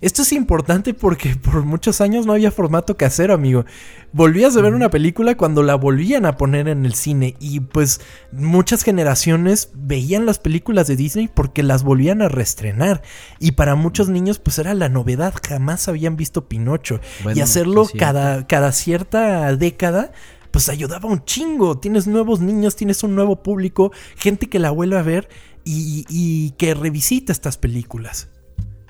Esto 0.00 0.22
es 0.22 0.32
importante 0.32 0.94
porque 0.94 1.36
por 1.42 1.62
muchos 1.62 2.00
años 2.00 2.26
no 2.26 2.32
había 2.32 2.50
formato 2.50 2.96
casero, 2.96 3.34
amigo. 3.34 3.64
Volvías 4.12 4.56
a 4.56 4.62
ver 4.62 4.74
una 4.74 4.90
película 4.90 5.36
cuando 5.36 5.62
la 5.62 5.74
volvían 5.74 6.26
a 6.26 6.36
poner 6.36 6.68
en 6.68 6.84
el 6.84 6.94
cine 6.94 7.36
y 7.38 7.60
pues 7.60 8.00
muchas 8.32 8.82
generaciones 8.82 9.70
veían 9.74 10.26
las 10.26 10.38
películas 10.38 10.86
de 10.86 10.96
Disney 10.96 11.28
porque 11.28 11.62
las 11.62 11.84
volvían 11.84 12.22
a 12.22 12.28
reestrenar 12.28 13.02
y 13.38 13.52
para 13.52 13.76
muchos 13.76 14.08
niños 14.08 14.38
pues 14.38 14.58
era 14.58 14.74
la 14.74 14.88
novedad, 14.88 15.34
jamás 15.46 15.86
habían 15.86 16.16
visto 16.16 16.48
Pinocho 16.48 17.00
y 17.34 17.40
hacerlo 17.40 17.86
cada, 17.96 18.46
cada 18.46 18.72
cierta 18.72 19.54
década 19.56 20.12
pues 20.50 20.68
ayudaba 20.68 21.08
un 21.08 21.24
chingo. 21.24 21.78
Tienes 21.78 22.08
nuevos 22.08 22.40
niños, 22.40 22.74
tienes 22.74 23.04
un 23.04 23.14
nuevo 23.14 23.42
público, 23.44 23.92
gente 24.16 24.48
que 24.48 24.58
la 24.58 24.72
vuelve 24.72 24.98
a 24.98 25.02
ver 25.02 25.28
y, 25.64 26.04
y 26.08 26.50
que 26.52 26.74
revisita 26.74 27.32
estas 27.32 27.56
películas. 27.56 28.28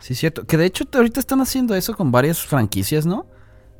Sí, 0.00 0.14
cierto. 0.14 0.44
Que 0.46 0.56
de 0.56 0.66
hecho 0.66 0.84
ahorita 0.92 1.20
están 1.20 1.40
haciendo 1.40 1.74
eso 1.74 1.94
con 1.94 2.10
varias 2.10 2.40
franquicias, 2.40 3.06
¿no? 3.06 3.26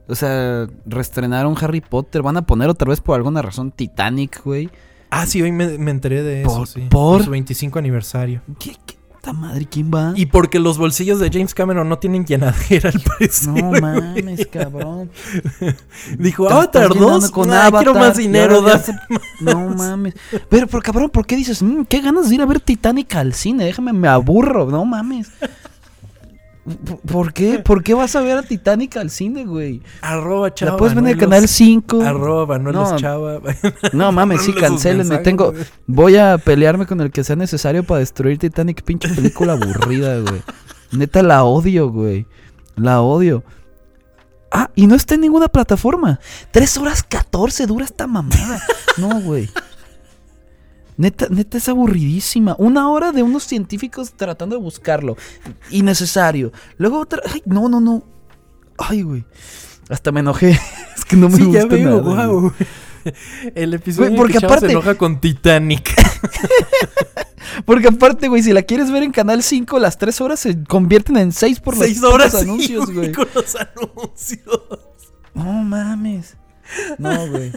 O 0.07 0.15
sea, 0.15 0.67
reestrenaron 0.87 1.55
Harry 1.61 1.81
Potter. 1.81 2.23
Van 2.23 2.37
a 2.37 2.43
poner 2.47 2.69
otra 2.69 2.89
vez 2.89 3.01
por 3.01 3.17
alguna 3.17 3.43
razón 3.43 3.71
Titanic, 3.73 4.43
güey. 4.45 4.71
Ah, 5.11 5.27
sí, 5.27 5.41
hoy 5.43 5.51
me, 5.53 5.79
me 5.79 5.91
enteré 5.91 6.23
de 6.23 6.43
eso, 6.43 6.57
¿Por- 6.59 6.69
sí. 6.69 6.81
por? 6.91 7.25
su 7.25 7.31
25 7.31 7.79
aniversario. 7.79 8.43
¿Qué, 8.61 8.77
qué 8.87 8.95
puta 9.13 9.33
madre? 9.33 9.67
¿Quién 9.67 9.91
va? 9.93 10.13
Y 10.15 10.27
porque 10.27 10.59
los 10.61 10.79
bolsillos 10.79 11.19
de 11.21 11.31
James 11.33 11.53
Cameron 11.55 11.89
no 11.89 11.99
tienen 11.99 12.25
llenadera 12.25 12.91
al 12.91 13.01
parecer. 13.01 13.49
No 13.49 13.69
güey. 13.71 13.81
mames, 13.81 14.47
cabrón. 14.47 15.11
Dijo, 16.19 16.49
llenando 16.49 16.95
2, 16.95 17.31
con 17.31 17.49
nah, 17.49 17.71
quiero 17.71 17.95
más 17.95 18.17
dinero. 18.17 18.63
da- 18.63 18.83
No 19.41 19.69
mames. 19.71 20.15
Pero, 20.49 20.67
pero 20.67 20.83
cabrón, 20.83 21.11
¿por 21.11 21.27
qué 21.27 21.37
dices, 21.37 21.63
"Mm, 21.63 21.83
qué 21.89 22.01
ganas 22.01 22.29
de 22.29 22.35
ir 22.37 22.43
a 22.43 22.47
ver 22.47 22.61
Titanic 22.61 23.15
al 23.17 23.33
cine? 23.35 23.65
Déjame, 23.65 23.93
me 23.93 24.09
aburro. 24.09 24.67
No 24.71 24.85
mames. 24.85 25.29
¿Por- 26.85 27.01
¿Por 27.01 27.33
qué? 27.33 27.59
¿Por 27.59 27.83
qué 27.83 27.95
vas 27.95 28.15
a 28.17 28.21
ver 28.21 28.37
a 28.39 28.43
Titanic 28.43 28.97
al 28.99 29.11
cine, 29.11 29.45
güey? 29.47 29.83
Arroba 30.03 30.53
chava. 30.55 30.73
La 30.73 30.77
puedes 30.79 30.95
ver 30.95 31.05
en 31.05 31.11
el 31.11 31.17
canal 31.19 31.49
5. 31.49 32.03
Arroba 32.03 32.47
Manuelos 32.47 32.91
No. 32.93 32.99
Chava. 32.99 33.41
No 33.93 34.13
mames, 34.13 34.43
sí, 34.43 34.53
mensajes, 34.53 35.23
Tengo, 35.23 35.55
voy 35.87 36.17
a 36.17 36.37
pelearme 36.39 36.87
con 36.87 37.01
el 37.01 37.11
que 37.11 37.25
sea 37.25 37.37
necesario 37.37 37.83
para 37.85 38.01
destruir 38.01 38.39
Titanic. 38.39 38.83
Pinche 38.83 39.09
película 39.09 39.55
aburrida, 39.55 40.19
güey. 40.21 40.43
Neta 40.93 41.23
la 41.23 41.45
odio, 41.45 41.89
güey. 41.91 42.27
La 42.77 43.01
odio. 43.01 43.43
Ah, 44.53 44.71
y 44.75 44.87
no 44.87 44.97
está 44.97 45.15
en 45.15 45.21
ninguna 45.23 45.49
plataforma. 45.49 46.19
Tres 46.51 46.77
horas 46.77 47.03
14 47.05 47.67
dura 47.67 47.85
esta 47.85 48.07
mamada. 48.07 48.61
No, 48.99 49.21
güey. 49.21 49.49
Neta, 51.01 51.29
neta 51.31 51.57
es 51.57 51.67
aburridísima. 51.67 52.55
Una 52.59 52.91
hora 52.91 53.11
de 53.11 53.23
unos 53.23 53.45
científicos 53.45 54.13
tratando 54.15 54.57
de 54.57 54.63
buscarlo. 54.63 55.17
Innecesario. 55.71 56.53
Luego 56.77 56.99
otra. 57.01 57.23
Ay, 57.33 57.43
no, 57.47 57.71
no, 57.71 57.81
no. 57.81 58.05
Ay, 58.77 59.01
güey. 59.01 59.25
Hasta 59.89 60.13
me 60.13 60.21
enojé. 60.21 60.51
es 60.97 61.05
que 61.07 61.17
no 61.17 61.31
me 61.31 61.37
sí, 61.37 61.45
gusta 61.45 61.61
ya 61.61 61.67
veo, 61.67 62.03
nada, 62.03 62.27
güey. 62.27 62.41
wow. 62.43 62.53
El 63.55 63.73
episodio 63.73 64.09
Güey, 64.09 64.13
en 64.13 64.17
porque 64.19 64.39
que 64.39 64.45
aparte- 64.47 64.67
se 64.67 64.73
enoja 64.73 64.95
con 64.97 65.21
Titanic. 65.21 65.91
Porque 67.65 67.89
aparte, 67.89 68.29
güey, 68.29 68.43
si 68.43 68.53
la 68.53 68.63
quieres 68.63 68.91
ver 68.93 69.03
en 69.03 69.11
Canal 69.11 69.43
5, 69.43 69.79
las 69.81 69.97
3 69.99 70.21
horas 70.21 70.41
se 70.41 70.63
convierten 70.65 71.17
en 71.17 71.33
6 71.33 71.61
por 71.61 71.77
los 71.77 71.85
Seis 71.85 72.03
horas 72.03 72.33
sí, 72.33 72.39
anuncios, 72.39 72.91
güey. 72.93 73.11
con 73.13 73.27
los 73.35 73.57
anuncios. 73.57 74.61
No 75.35 75.45
mames. 75.65 76.37
No, 76.99 77.27
güey. 77.29 77.53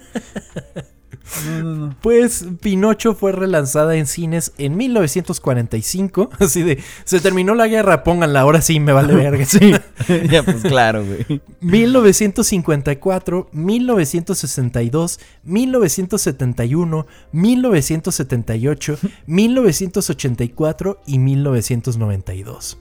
No, 1.46 1.64
no, 1.64 1.76
no. 1.76 1.96
Pues 2.02 2.46
Pinocho 2.62 3.16
fue 3.16 3.32
relanzada 3.32 3.96
en 3.96 4.08
cines 4.08 4.52
en 4.58 4.76
1945. 4.78 6.30
Así 6.40 6.62
de, 6.64 6.84
se 7.06 7.20
terminó 7.20 7.56
la 7.56 7.68
guerra, 7.68 8.04
pónganla, 8.04 8.42
ahora 8.42 8.62
sí 8.62 8.80
me 8.80 8.92
vale 8.92 9.16
verga. 9.16 9.46
Sí. 9.46 9.74
ya, 10.30 10.44
pues 10.44 10.62
claro, 10.64 11.06
güey. 11.06 11.42
1954, 11.62 13.50
1962, 13.52 15.20
1971, 15.44 17.08
1978, 17.32 18.98
1984 19.26 21.02
y 21.08 21.20
1992. 21.20 22.78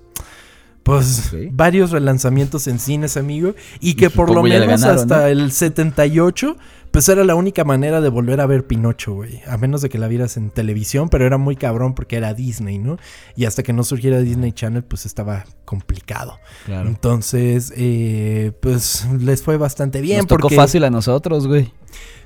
Pues 0.83 1.31
varios 1.53 1.93
relanzamientos 1.93 2.67
en 2.67 2.81
cines, 2.81 3.17
amigo. 3.17 3.55
Y 3.81 3.95
que 3.95 4.11
por 4.11 4.31
lo 4.31 4.43
menos 4.43 4.81
ganaron, 4.81 4.99
hasta 4.99 5.21
¿no? 5.21 5.27
el 5.27 5.53
78, 5.53 6.57
pues 6.93 7.09
era 7.09 7.25
la 7.25 7.35
única 7.35 7.65
manera 7.65 8.03
de 8.03 8.11
volver 8.11 8.41
a 8.41 8.47
ver 8.47 8.67
Pinocho, 8.67 9.15
güey. 9.15 9.41
A 9.47 9.57
menos 9.57 9.81
de 9.81 9.89
que 9.89 9.99
la 9.99 10.09
vieras 10.09 10.37
en 10.37 10.51
televisión, 10.51 11.09
pero 11.09 11.27
era 11.27 11.39
muy 11.39 11.57
cabrón 11.57 11.95
porque 11.95 12.17
era 12.17 12.35
Disney, 12.35 12.79
¿no? 12.79 12.99
Y 13.35 13.47
hasta 13.47 13.63
que 13.63 13.73
no 13.73 13.83
surgiera 13.83 14.21
Disney 14.21 14.53
Channel, 14.53 14.85
pues 14.85 15.07
estaba 15.07 15.47
complicado. 15.65 16.39
Claro. 16.67 16.89
Entonces, 16.89 17.73
eh, 17.77 18.53
pues 18.61 19.09
les 19.19 19.43
fue 19.43 19.57
bastante 19.57 20.03
bien. 20.03 20.19
Nos 20.19 20.27
tocó 20.27 20.43
porque... 20.43 20.57
fácil 20.57 20.85
a 20.85 20.91
nosotros, 20.91 21.49
güey. 21.49 21.73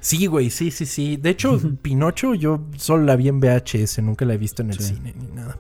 Sí, 0.07 0.27
güey, 0.27 0.51
sí, 0.51 0.71
sí, 0.71 0.87
sí. 0.87 1.17
De 1.17 1.31
hecho, 1.31 1.61
Pinocho 1.83 2.33
yo 2.37 2.61
solo 2.77 3.03
la 3.03 3.17
vi 3.17 3.27
en 3.27 3.41
VHS, 3.41 3.99
nunca 4.03 4.25
la 4.25 4.35
he 4.35 4.39
visto 4.39 4.63
en 4.63 4.71
el 4.71 4.79
Sí. 4.79 4.95
cine 4.95 5.13
ni 5.19 5.27
nada. 5.35 5.59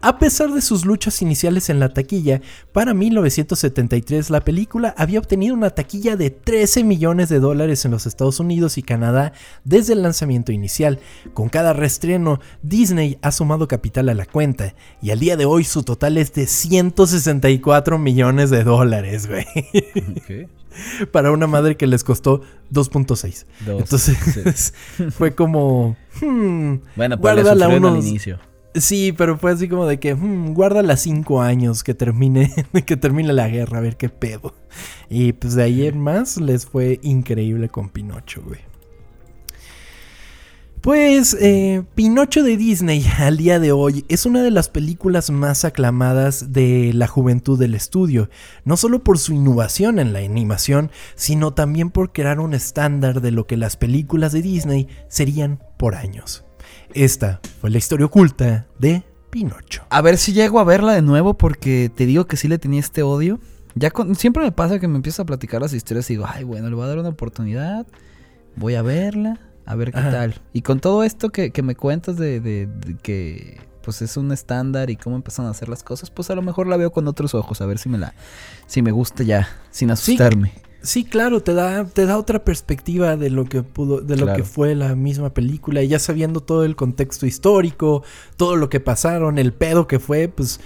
A 0.00 0.20
pesar 0.20 0.52
de 0.52 0.60
sus 0.60 0.84
luchas 0.84 1.20
iniciales 1.20 1.68
en 1.68 1.80
la 1.80 1.92
taquilla, 1.92 2.40
para 2.70 2.94
1973 2.94 4.30
la 4.30 4.44
película 4.44 4.94
había 4.96 5.18
obtenido 5.18 5.52
una 5.52 5.70
taquilla 5.70 6.14
de 6.14 6.30
13 6.30 6.84
millones 6.84 7.28
de 7.28 7.40
dólares 7.40 7.84
en 7.86 7.90
los 7.90 8.06
Estados 8.06 8.38
Unidos 8.38 8.78
y 8.78 8.82
Canadá 8.84 9.32
desde 9.64 9.94
el 9.94 10.02
lanzamiento 10.02 10.52
inicial. 10.52 11.00
Con 11.34 11.48
cada 11.48 11.72
reestreno, 11.72 12.38
Disney 12.62 13.18
ha 13.20 13.32
sumado 13.32 13.66
capital 13.66 14.10
a 14.10 14.14
la 14.14 14.26
cuenta 14.26 14.74
y 15.02 15.10
al 15.10 15.18
día 15.18 15.36
de 15.36 15.44
hoy 15.44 15.64
su 15.64 15.82
total 15.82 16.18
es 16.18 16.32
de 16.34 16.46
164 16.46 17.98
millones 17.98 18.50
de 18.50 18.62
dólares, 18.62 19.26
güey. 19.26 20.46
Para 21.12 21.30
una 21.32 21.46
madre 21.46 21.76
que 21.76 21.86
les 21.86 22.04
costó 22.04 22.40
2.6. 22.72 23.44
Dos. 23.66 23.80
Entonces 23.80 24.74
fue 25.10 25.34
como... 25.34 25.96
hmm, 26.20 26.74
Bueno, 26.96 27.18
pues 27.20 27.36
le 27.36 27.42
sufrieron 27.44 27.72
al 27.84 27.92
unos- 27.92 28.06
inicio. 28.06 28.38
Sí, 28.74 29.12
pero 29.16 29.38
fue 29.38 29.50
así 29.52 29.66
como 29.68 29.86
de 29.86 29.98
que 29.98 30.14
hmm, 30.14 30.52
guárdala 30.54 30.96
cinco 30.96 31.40
años 31.40 31.82
que 31.82 31.94
termine, 31.94 32.52
que 32.86 32.96
termine 32.96 33.32
la 33.32 33.48
guerra, 33.48 33.78
a 33.78 33.80
ver 33.80 33.96
qué 33.96 34.08
pedo. 34.08 34.54
Y 35.08 35.32
pues 35.32 35.54
de 35.54 35.62
ahí 35.64 35.86
en 35.86 35.98
más 36.00 36.36
les 36.36 36.66
fue 36.66 37.00
increíble 37.02 37.70
con 37.70 37.88
Pinocho, 37.88 38.42
güey. 38.46 38.60
Pues 40.80 41.36
eh, 41.40 41.82
Pinocho 41.96 42.44
de 42.44 42.56
Disney 42.56 43.04
al 43.18 43.36
día 43.36 43.58
de 43.58 43.72
hoy 43.72 44.04
es 44.08 44.26
una 44.26 44.42
de 44.42 44.52
las 44.52 44.68
películas 44.68 45.30
más 45.30 45.64
aclamadas 45.64 46.52
de 46.52 46.92
la 46.94 47.08
juventud 47.08 47.58
del 47.58 47.74
estudio, 47.74 48.30
no 48.64 48.76
solo 48.76 49.02
por 49.02 49.18
su 49.18 49.32
innovación 49.32 49.98
en 49.98 50.12
la 50.12 50.20
animación, 50.20 50.90
sino 51.16 51.52
también 51.52 51.90
por 51.90 52.12
crear 52.12 52.38
un 52.38 52.54
estándar 52.54 53.20
de 53.20 53.32
lo 53.32 53.46
que 53.46 53.56
las 53.56 53.76
películas 53.76 54.32
de 54.32 54.42
Disney 54.42 54.88
serían 55.08 55.60
por 55.78 55.96
años. 55.96 56.44
Esta 56.94 57.40
fue 57.60 57.70
la 57.70 57.78
historia 57.78 58.06
oculta 58.06 58.66
de 58.78 59.02
Pinocho. 59.30 59.84
A 59.90 60.00
ver 60.00 60.16
si 60.16 60.32
llego 60.32 60.60
a 60.60 60.64
verla 60.64 60.92
de 60.92 61.02
nuevo 61.02 61.34
porque 61.34 61.90
te 61.94 62.06
digo 62.06 62.26
que 62.26 62.36
sí 62.36 62.46
le 62.46 62.58
tenía 62.58 62.80
este 62.80 63.02
odio. 63.02 63.40
Ya 63.74 63.92
siempre 64.16 64.44
me 64.44 64.52
pasa 64.52 64.78
que 64.78 64.88
me 64.88 64.96
empieza 64.96 65.22
a 65.22 65.26
platicar 65.26 65.60
las 65.60 65.72
historias 65.72 66.08
y 66.10 66.14
digo, 66.14 66.26
ay, 66.28 66.44
bueno, 66.44 66.68
le 66.68 66.76
voy 66.76 66.84
a 66.84 66.88
dar 66.88 66.98
una 66.98 67.10
oportunidad. 67.10 67.86
Voy 68.56 68.74
a 68.74 68.82
verla, 68.82 69.47
a 69.68 69.74
ver 69.76 69.92
qué 69.92 69.98
Ajá. 69.98 70.10
tal. 70.10 70.40
Y 70.52 70.62
con 70.62 70.80
todo 70.80 71.04
esto 71.04 71.28
que, 71.30 71.50
que 71.50 71.62
me 71.62 71.74
cuentas 71.76 72.16
de, 72.16 72.40
de- 72.40 72.66
de 72.66 72.96
que 72.96 73.60
pues 73.82 74.02
es 74.02 74.16
un 74.16 74.32
estándar 74.32 74.90
y 74.90 74.96
cómo 74.96 75.16
empiezan 75.16 75.46
a 75.46 75.50
hacer 75.50 75.68
las 75.68 75.82
cosas, 75.82 76.10
pues 76.10 76.28
a 76.30 76.34
lo 76.34 76.42
mejor 76.42 76.66
la 76.66 76.76
veo 76.76 76.90
con 76.90 77.08
otros 77.08 77.34
ojos, 77.34 77.60
a 77.62 77.66
ver 77.66 77.78
si 77.78 77.88
me 77.88 77.96
la, 77.96 78.12
si 78.66 78.82
me 78.82 78.90
gusta 78.90 79.22
ya, 79.22 79.48
sin 79.70 79.90
asustarme. 79.90 80.52
Sí, 80.82 81.04
claro, 81.04 81.42
te 81.42 81.54
da, 81.54 81.84
te 81.86 82.04
da 82.06 82.18
otra 82.18 82.44
perspectiva 82.44 83.16
de 83.16 83.30
lo 83.30 83.46
que 83.46 83.62
pudo, 83.62 84.00
de 84.00 84.16
lo 84.16 84.24
Claro. 84.26 84.36
que 84.36 84.44
fue 84.44 84.74
la 84.74 84.94
misma 84.94 85.30
película. 85.34 85.82
Y 85.82 85.88
ya 85.88 85.98
sabiendo 85.98 86.40
todo 86.40 86.64
el 86.64 86.76
contexto 86.76 87.26
histórico, 87.26 88.02
todo 88.36 88.56
lo 88.56 88.68
que 88.68 88.78
pasaron, 88.78 89.38
el 89.38 89.52
pedo 89.52 89.86
que 89.88 89.98
fue, 89.98 90.28
pues 90.28 90.60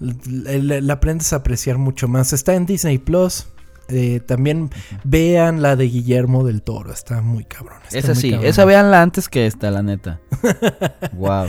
la 0.00 0.94
aprendes 0.94 1.32
a 1.32 1.36
apreciar 1.36 1.76
mucho 1.78 2.08
más. 2.08 2.32
Está 2.32 2.54
en 2.54 2.66
Disney 2.66 2.98
Plus. 2.98 3.46
Eh, 3.90 4.20
también 4.20 4.70
vean 5.04 5.62
la 5.62 5.76
de 5.76 5.84
Guillermo 5.86 6.44
del 6.44 6.62
Toro, 6.62 6.92
está 6.92 7.20
muy 7.22 7.44
cabrón. 7.44 7.78
está 7.84 7.98
Esa 7.98 8.12
muy 8.14 8.20
sí, 8.22 8.30
cabrón. 8.30 8.48
esa 8.48 8.64
véanla 8.64 9.02
antes 9.02 9.28
que 9.28 9.46
esta, 9.46 9.70
la 9.70 9.82
neta. 9.82 10.20
wow. 11.14 11.46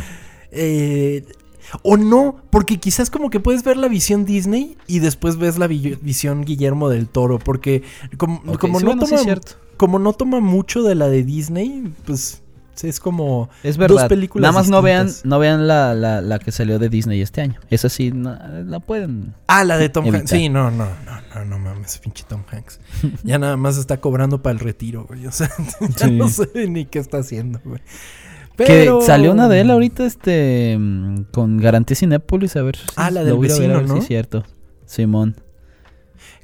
Eh, 0.51 1.25
o 1.83 1.95
no, 1.97 2.41
porque 2.49 2.77
quizás 2.79 3.09
como 3.09 3.29
que 3.29 3.39
puedes 3.39 3.63
ver 3.63 3.77
la 3.77 3.87
visión 3.87 4.25
Disney 4.25 4.77
y 4.87 4.99
después 4.99 5.37
ves 5.37 5.57
la 5.57 5.67
vi- 5.67 5.97
visión 6.01 6.43
Guillermo 6.43 6.89
del 6.89 7.07
Toro, 7.07 7.39
porque 7.39 7.83
como, 8.17 8.41
como 8.57 8.79
no 8.81 8.97
toma 8.97 9.17
como 9.77 9.97
no 9.97 10.13
toma 10.13 10.39
mucho 10.41 10.83
de 10.83 10.95
la 10.95 11.07
de 11.07 11.23
Disney, 11.23 11.93
pues 12.05 12.41
Es 12.83 12.99
como 12.99 13.49
Es 13.63 13.77
verdad. 13.77 13.95
dos 14.01 14.09
películas 14.09 14.49
Nada 14.49 14.59
más 14.61 14.69
no 14.69 14.81
vean, 14.81 15.07
no 15.23 15.37
vean 15.39 15.67
la, 15.67 15.93
la, 15.93 16.21
la 16.21 16.39
que 16.39 16.51
salió 16.51 16.79
de 16.79 16.89
Disney 16.89 17.21
este 17.21 17.41
año. 17.41 17.59
Esa 17.69 17.89
sí, 17.89 18.11
no- 18.11 18.37
la 18.65 18.79
pueden. 18.79 19.35
Ah, 19.47 19.63
la 19.63 19.77
de 19.77 19.89
Tom. 19.89 20.05
Hanks. 20.13 20.29
Sí, 20.31 20.49
no, 20.49 20.71
no, 20.71 20.85
no, 20.85 21.21
no, 21.35 21.45
no 21.45 21.59
mames, 21.59 21.97
pinche 21.99 22.23
Tom 22.27 22.43
Hanks. 22.51 22.79
Ya 23.23 23.37
nada 23.37 23.55
más 23.57 23.77
está 23.77 23.97
cobrando 23.97 24.41
para 24.41 24.53
el 24.53 24.59
retiro, 24.59 25.05
güey. 25.07 25.27
O 25.27 25.31
sea, 25.31 25.49
ya 25.97 26.07
Sí. 26.07 26.11
no 26.11 26.27
sé 26.27 26.49
ni 26.67 26.85
qué 26.85 26.99
está 26.99 27.17
haciendo, 27.19 27.59
güey. 27.63 27.81
Que 28.57 28.91
salió 29.05 29.31
una 29.31 29.47
de 29.47 29.61
él 29.61 29.71
ahorita, 29.71 30.05
este, 30.05 30.77
mm, 30.79 31.23
con 31.31 31.57
Garantía 31.57 31.95
Cinépolis, 31.95 32.55
a 32.55 32.61
ver. 32.61 32.77
si 32.77 32.83
Ah, 32.95 33.09
la 33.11 33.23
del 33.23 33.37
vecino, 33.37 33.73
a 33.75 33.77
ver 33.77 33.87
si 33.87 33.93
¿no? 33.93 33.99
es 33.99 34.07
cierto. 34.07 34.43
Simón. 34.85 35.35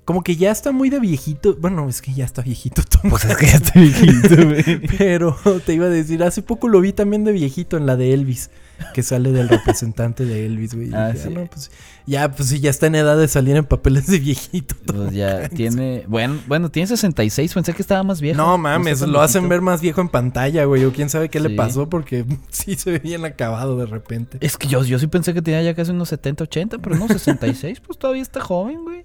Como 0.07 0.23
que 0.23 0.37
ya 0.37 0.51
está 0.51 0.71
muy 0.71 0.89
de 0.89 1.01
viejito. 1.01 1.57
Bueno, 1.59 1.89
es 1.89 2.01
que 2.01 2.13
ya 2.13 2.23
está 2.23 2.41
viejito 2.41 2.81
Tom 2.89 3.11
Pues 3.11 3.25
es 3.25 3.35
que 3.35 3.45
ya 3.45 3.55
estoy 3.57 3.81
viejito, 3.89 4.35
güey. 4.45 4.79
Pero 4.97 5.35
te 5.65 5.73
iba 5.73 5.87
a 5.87 5.89
decir, 5.89 6.23
hace 6.23 6.41
poco 6.41 6.69
lo 6.69 6.79
vi 6.79 6.93
también 6.93 7.25
de 7.25 7.33
viejito 7.33 7.75
en 7.75 7.85
la 7.85 7.97
de 7.97 8.13
Elvis, 8.13 8.49
que 8.93 9.03
sale 9.03 9.33
del 9.33 9.49
representante 9.49 10.23
de 10.23 10.45
Elvis, 10.45 10.75
güey. 10.75 10.93
Ah, 10.93 11.11
dije, 11.11 11.27
sí. 11.27 11.33
no, 11.33 11.45
pues, 11.47 11.71
ya, 12.05 12.31
pues 12.31 12.47
sí, 12.47 12.61
ya 12.61 12.69
está 12.69 12.87
en 12.87 12.95
edad 12.95 13.17
de 13.17 13.27
salir 13.27 13.57
en 13.57 13.65
papeles 13.65 14.07
de 14.07 14.19
viejito. 14.19 14.75
Tom 14.85 14.95
Pues 14.95 15.11
ya 15.11 15.39
Hanks. 15.39 15.55
tiene. 15.55 16.05
Bueno, 16.07 16.39
bueno, 16.47 16.71
tiene 16.71 16.87
66. 16.87 17.53
Pensé 17.53 17.73
que 17.73 17.81
estaba 17.81 18.01
más 18.03 18.21
viejo. 18.21 18.37
No 18.37 18.57
mames, 18.57 18.93
está 19.01 19.07
lo 19.07 19.19
hacen 19.19 19.41
viejito. 19.41 19.49
ver 19.49 19.61
más 19.61 19.81
viejo 19.81 19.99
en 19.99 20.07
pantalla, 20.07 20.63
güey. 20.63 20.85
O 20.85 20.93
quién 20.93 21.09
sabe 21.09 21.27
qué 21.27 21.41
le 21.41 21.49
pasó 21.49 21.89
porque 21.89 22.23
sí 22.49 22.75
se 22.75 22.91
ve 22.91 22.99
bien 22.99 23.25
acabado 23.25 23.77
de 23.77 23.87
repente. 23.87 24.37
Es 24.39 24.55
que 24.55 24.69
yo, 24.69 24.85
yo 24.85 24.99
sí 24.99 25.07
pensé 25.07 25.33
que 25.33 25.41
tenía 25.41 25.61
ya 25.63 25.73
casi 25.75 25.91
unos 25.91 26.07
70, 26.07 26.45
80, 26.45 26.77
pero 26.77 26.95
no, 26.95 27.09
66, 27.09 27.81
pues 27.81 27.99
todavía 27.99 28.21
está 28.21 28.39
joven, 28.39 28.83
güey. 28.85 29.03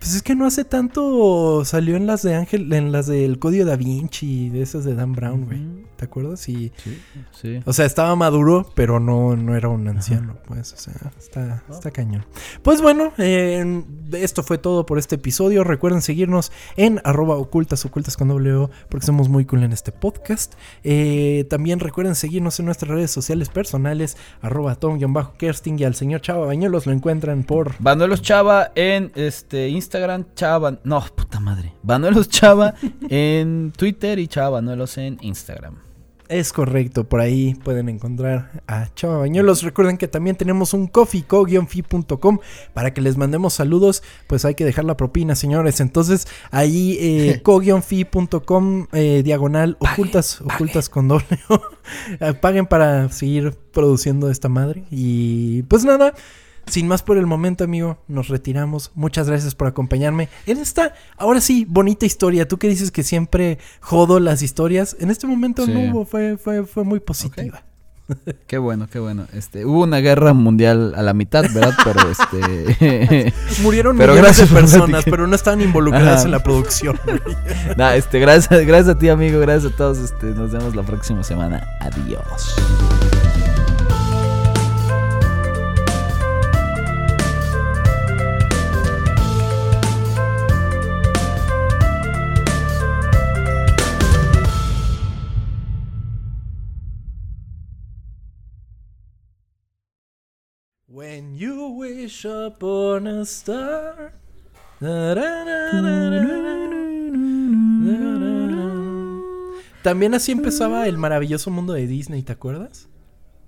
Pues 0.00 0.14
es 0.14 0.22
que 0.22 0.34
no 0.34 0.46
hace 0.46 0.64
tanto 0.64 1.62
salió 1.66 1.94
en 1.94 2.06
las 2.06 2.22
de 2.22 2.34
Ángel, 2.34 2.72
en 2.72 2.90
las 2.90 3.06
del 3.06 3.38
Código 3.38 3.66
da 3.66 3.76
Vinci, 3.76 4.48
de 4.48 4.62
esas 4.62 4.84
de 4.84 4.94
Dan 4.94 5.12
Brown, 5.12 5.44
güey. 5.44 5.60
¿Te 6.00 6.06
acuerdas? 6.06 6.48
Y, 6.48 6.72
Sí, 6.82 6.98
sí. 7.30 7.60
o 7.66 7.74
sea, 7.74 7.84
estaba 7.84 8.16
maduro, 8.16 8.66
pero 8.74 9.00
no, 9.00 9.36
no 9.36 9.54
era 9.54 9.68
un 9.68 9.86
anciano, 9.86 10.38
pues. 10.46 10.72
O 10.72 10.76
sea, 10.78 10.94
está, 11.18 11.62
está 11.68 11.90
cañón. 11.90 12.24
Pues 12.62 12.80
bueno, 12.80 13.12
eh, 13.18 13.84
esto 14.12 14.42
fue 14.42 14.56
todo 14.56 14.86
por 14.86 14.98
este 14.98 15.16
episodio. 15.16 15.62
Recuerden 15.62 16.00
seguirnos 16.00 16.52
en 16.76 17.02
arroba 17.04 17.36
ocultas, 17.36 17.84
ocultas 17.84 18.16
con 18.16 18.30
O, 18.30 18.70
porque 18.88 19.04
somos 19.04 19.28
muy 19.28 19.44
cool 19.44 19.62
en 19.62 19.74
este 19.74 19.92
podcast. 19.92 20.54
Eh, 20.84 21.44
también 21.50 21.80
recuerden 21.80 22.14
seguirnos 22.14 22.58
en 22.60 22.64
nuestras 22.64 22.90
redes 22.90 23.10
sociales 23.10 23.50
personales, 23.50 24.16
arroba 24.40 24.76
tom-kersting 24.76 25.78
y 25.78 25.84
al 25.84 25.94
señor 25.94 26.22
Chava 26.22 26.46
Bañuelos 26.46 26.86
lo 26.86 26.92
encuentran 26.92 27.44
por... 27.44 27.74
Banuelos 27.78 28.22
Chava 28.22 28.72
en 28.74 29.12
este 29.16 29.68
Instagram, 29.68 30.24
Chava. 30.34 30.78
No, 30.82 31.04
puta 31.14 31.40
madre. 31.40 31.74
Banuelos 31.82 32.30
Chava 32.30 32.72
en 33.10 33.70
Twitter 33.76 34.18
y 34.18 34.28
Chava 34.28 34.48
Banuelos 34.48 34.96
en 34.96 35.18
Instagram. 35.20 35.89
Es 36.30 36.52
correcto, 36.52 37.08
por 37.08 37.20
ahí 37.20 37.56
pueden 37.56 37.88
encontrar 37.88 38.62
a 38.68 38.86
Chava 38.94 39.18
Bañuelos. 39.18 39.64
Recuerden 39.64 39.98
que 39.98 40.06
también 40.06 40.36
tenemos 40.36 40.74
un 40.74 40.86
coffee 40.86 41.24
co-fi.com 41.24 42.38
para 42.72 42.94
que 42.94 43.00
les 43.00 43.16
mandemos 43.16 43.54
saludos. 43.54 44.04
Pues 44.28 44.44
hay 44.44 44.54
que 44.54 44.64
dejar 44.64 44.84
la 44.84 44.96
propina, 44.96 45.34
señores. 45.34 45.80
Entonces, 45.80 46.28
ahí 46.52 46.96
eh, 47.00 47.40
co-fi.com 47.42 48.86
eh, 48.92 49.22
diagonal 49.24 49.76
ocultas, 49.80 50.40
ocultas 50.40 50.88
con 50.88 51.08
doble. 51.08 51.26
Paguen 52.40 52.66
para 52.66 53.08
seguir 53.10 53.52
produciendo 53.72 54.30
esta 54.30 54.48
madre. 54.48 54.84
Y 54.92 55.64
pues 55.64 55.84
nada. 55.84 56.14
Sin 56.70 56.88
más 56.88 57.02
por 57.02 57.18
el 57.18 57.26
momento, 57.26 57.64
amigo, 57.64 57.98
nos 58.08 58.28
retiramos. 58.28 58.92
Muchas 58.94 59.28
gracias 59.28 59.54
por 59.54 59.66
acompañarme 59.66 60.28
en 60.46 60.58
esta, 60.58 60.94
ahora 61.16 61.40
sí, 61.40 61.66
bonita 61.68 62.06
historia. 62.06 62.46
Tú 62.48 62.58
que 62.58 62.68
dices 62.68 62.90
que 62.90 63.02
siempre 63.02 63.58
jodo 63.80 64.20
las 64.20 64.42
historias, 64.42 64.96
en 65.00 65.10
este 65.10 65.26
momento 65.26 65.66
Sí. 65.66 65.72
no 65.72 65.80
hubo, 65.80 66.04
fue, 66.06 66.36
fue, 66.38 66.64
fue 66.64 66.84
muy 66.84 67.00
positiva. 67.00 67.64
Qué 68.48 68.58
bueno, 68.58 68.88
qué 68.90 68.98
bueno. 68.98 69.26
Este, 69.34 69.64
hubo 69.64 69.84
una 69.84 69.98
guerra 69.98 70.32
mundial 70.32 70.94
a 70.96 71.02
la 71.02 71.14
mitad, 71.14 71.44
¿verdad? 71.54 71.74
Pero 71.84 72.00
este. 72.10 73.32
Murieron 73.62 73.96
Pero 73.96 74.14
millones 74.14 74.36
de 74.36 74.46
personas, 74.48 75.04
pero 75.04 75.28
no 75.28 75.36
estaban 75.36 75.60
involucradas 75.60 76.16
Ajá. 76.16 76.24
en 76.24 76.30
la 76.32 76.42
producción. 76.42 76.98
Nah, 77.76 77.94
este, 77.94 78.18
gracias, 78.18 78.66
gracias 78.66 78.96
a 78.96 78.98
ti, 78.98 79.08
amigo. 79.08 79.38
Gracias 79.38 79.72
a 79.72 79.76
todos. 79.76 79.98
Este, 79.98 80.26
nos 80.26 80.50
vemos 80.50 80.74
la 80.74 80.82
próxima 80.82 81.22
semana. 81.22 81.64
Adiós. 81.80 82.56
When 101.20 101.36
you 101.36 101.68
wish 101.76 102.24
upon 102.24 103.06
a 103.06 103.20
star. 103.26 104.14
También 109.82 110.14
así 110.14 110.32
empezaba 110.32 110.86
el 110.88 110.96
maravilloso 110.96 111.50
mundo 111.50 111.74
de 111.74 111.86
Disney, 111.86 112.22
¿te 112.22 112.32
acuerdas? 112.32 112.88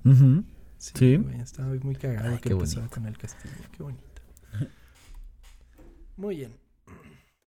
Ujú. 0.05 0.45
Sí. 0.77 1.16
güey, 1.16 1.41
estaba 1.41 1.73
muy 1.83 1.95
cagado 1.95 2.35
Ay, 2.35 2.41
que 2.41 2.51
empezaba 2.53 2.83
bonito. 2.83 2.95
con 2.95 3.07
el 3.07 3.16
castillo. 3.16 3.55
Qué 3.75 3.83
bonito. 3.83 4.20
Muy 6.18 6.37
bien. 6.37 6.53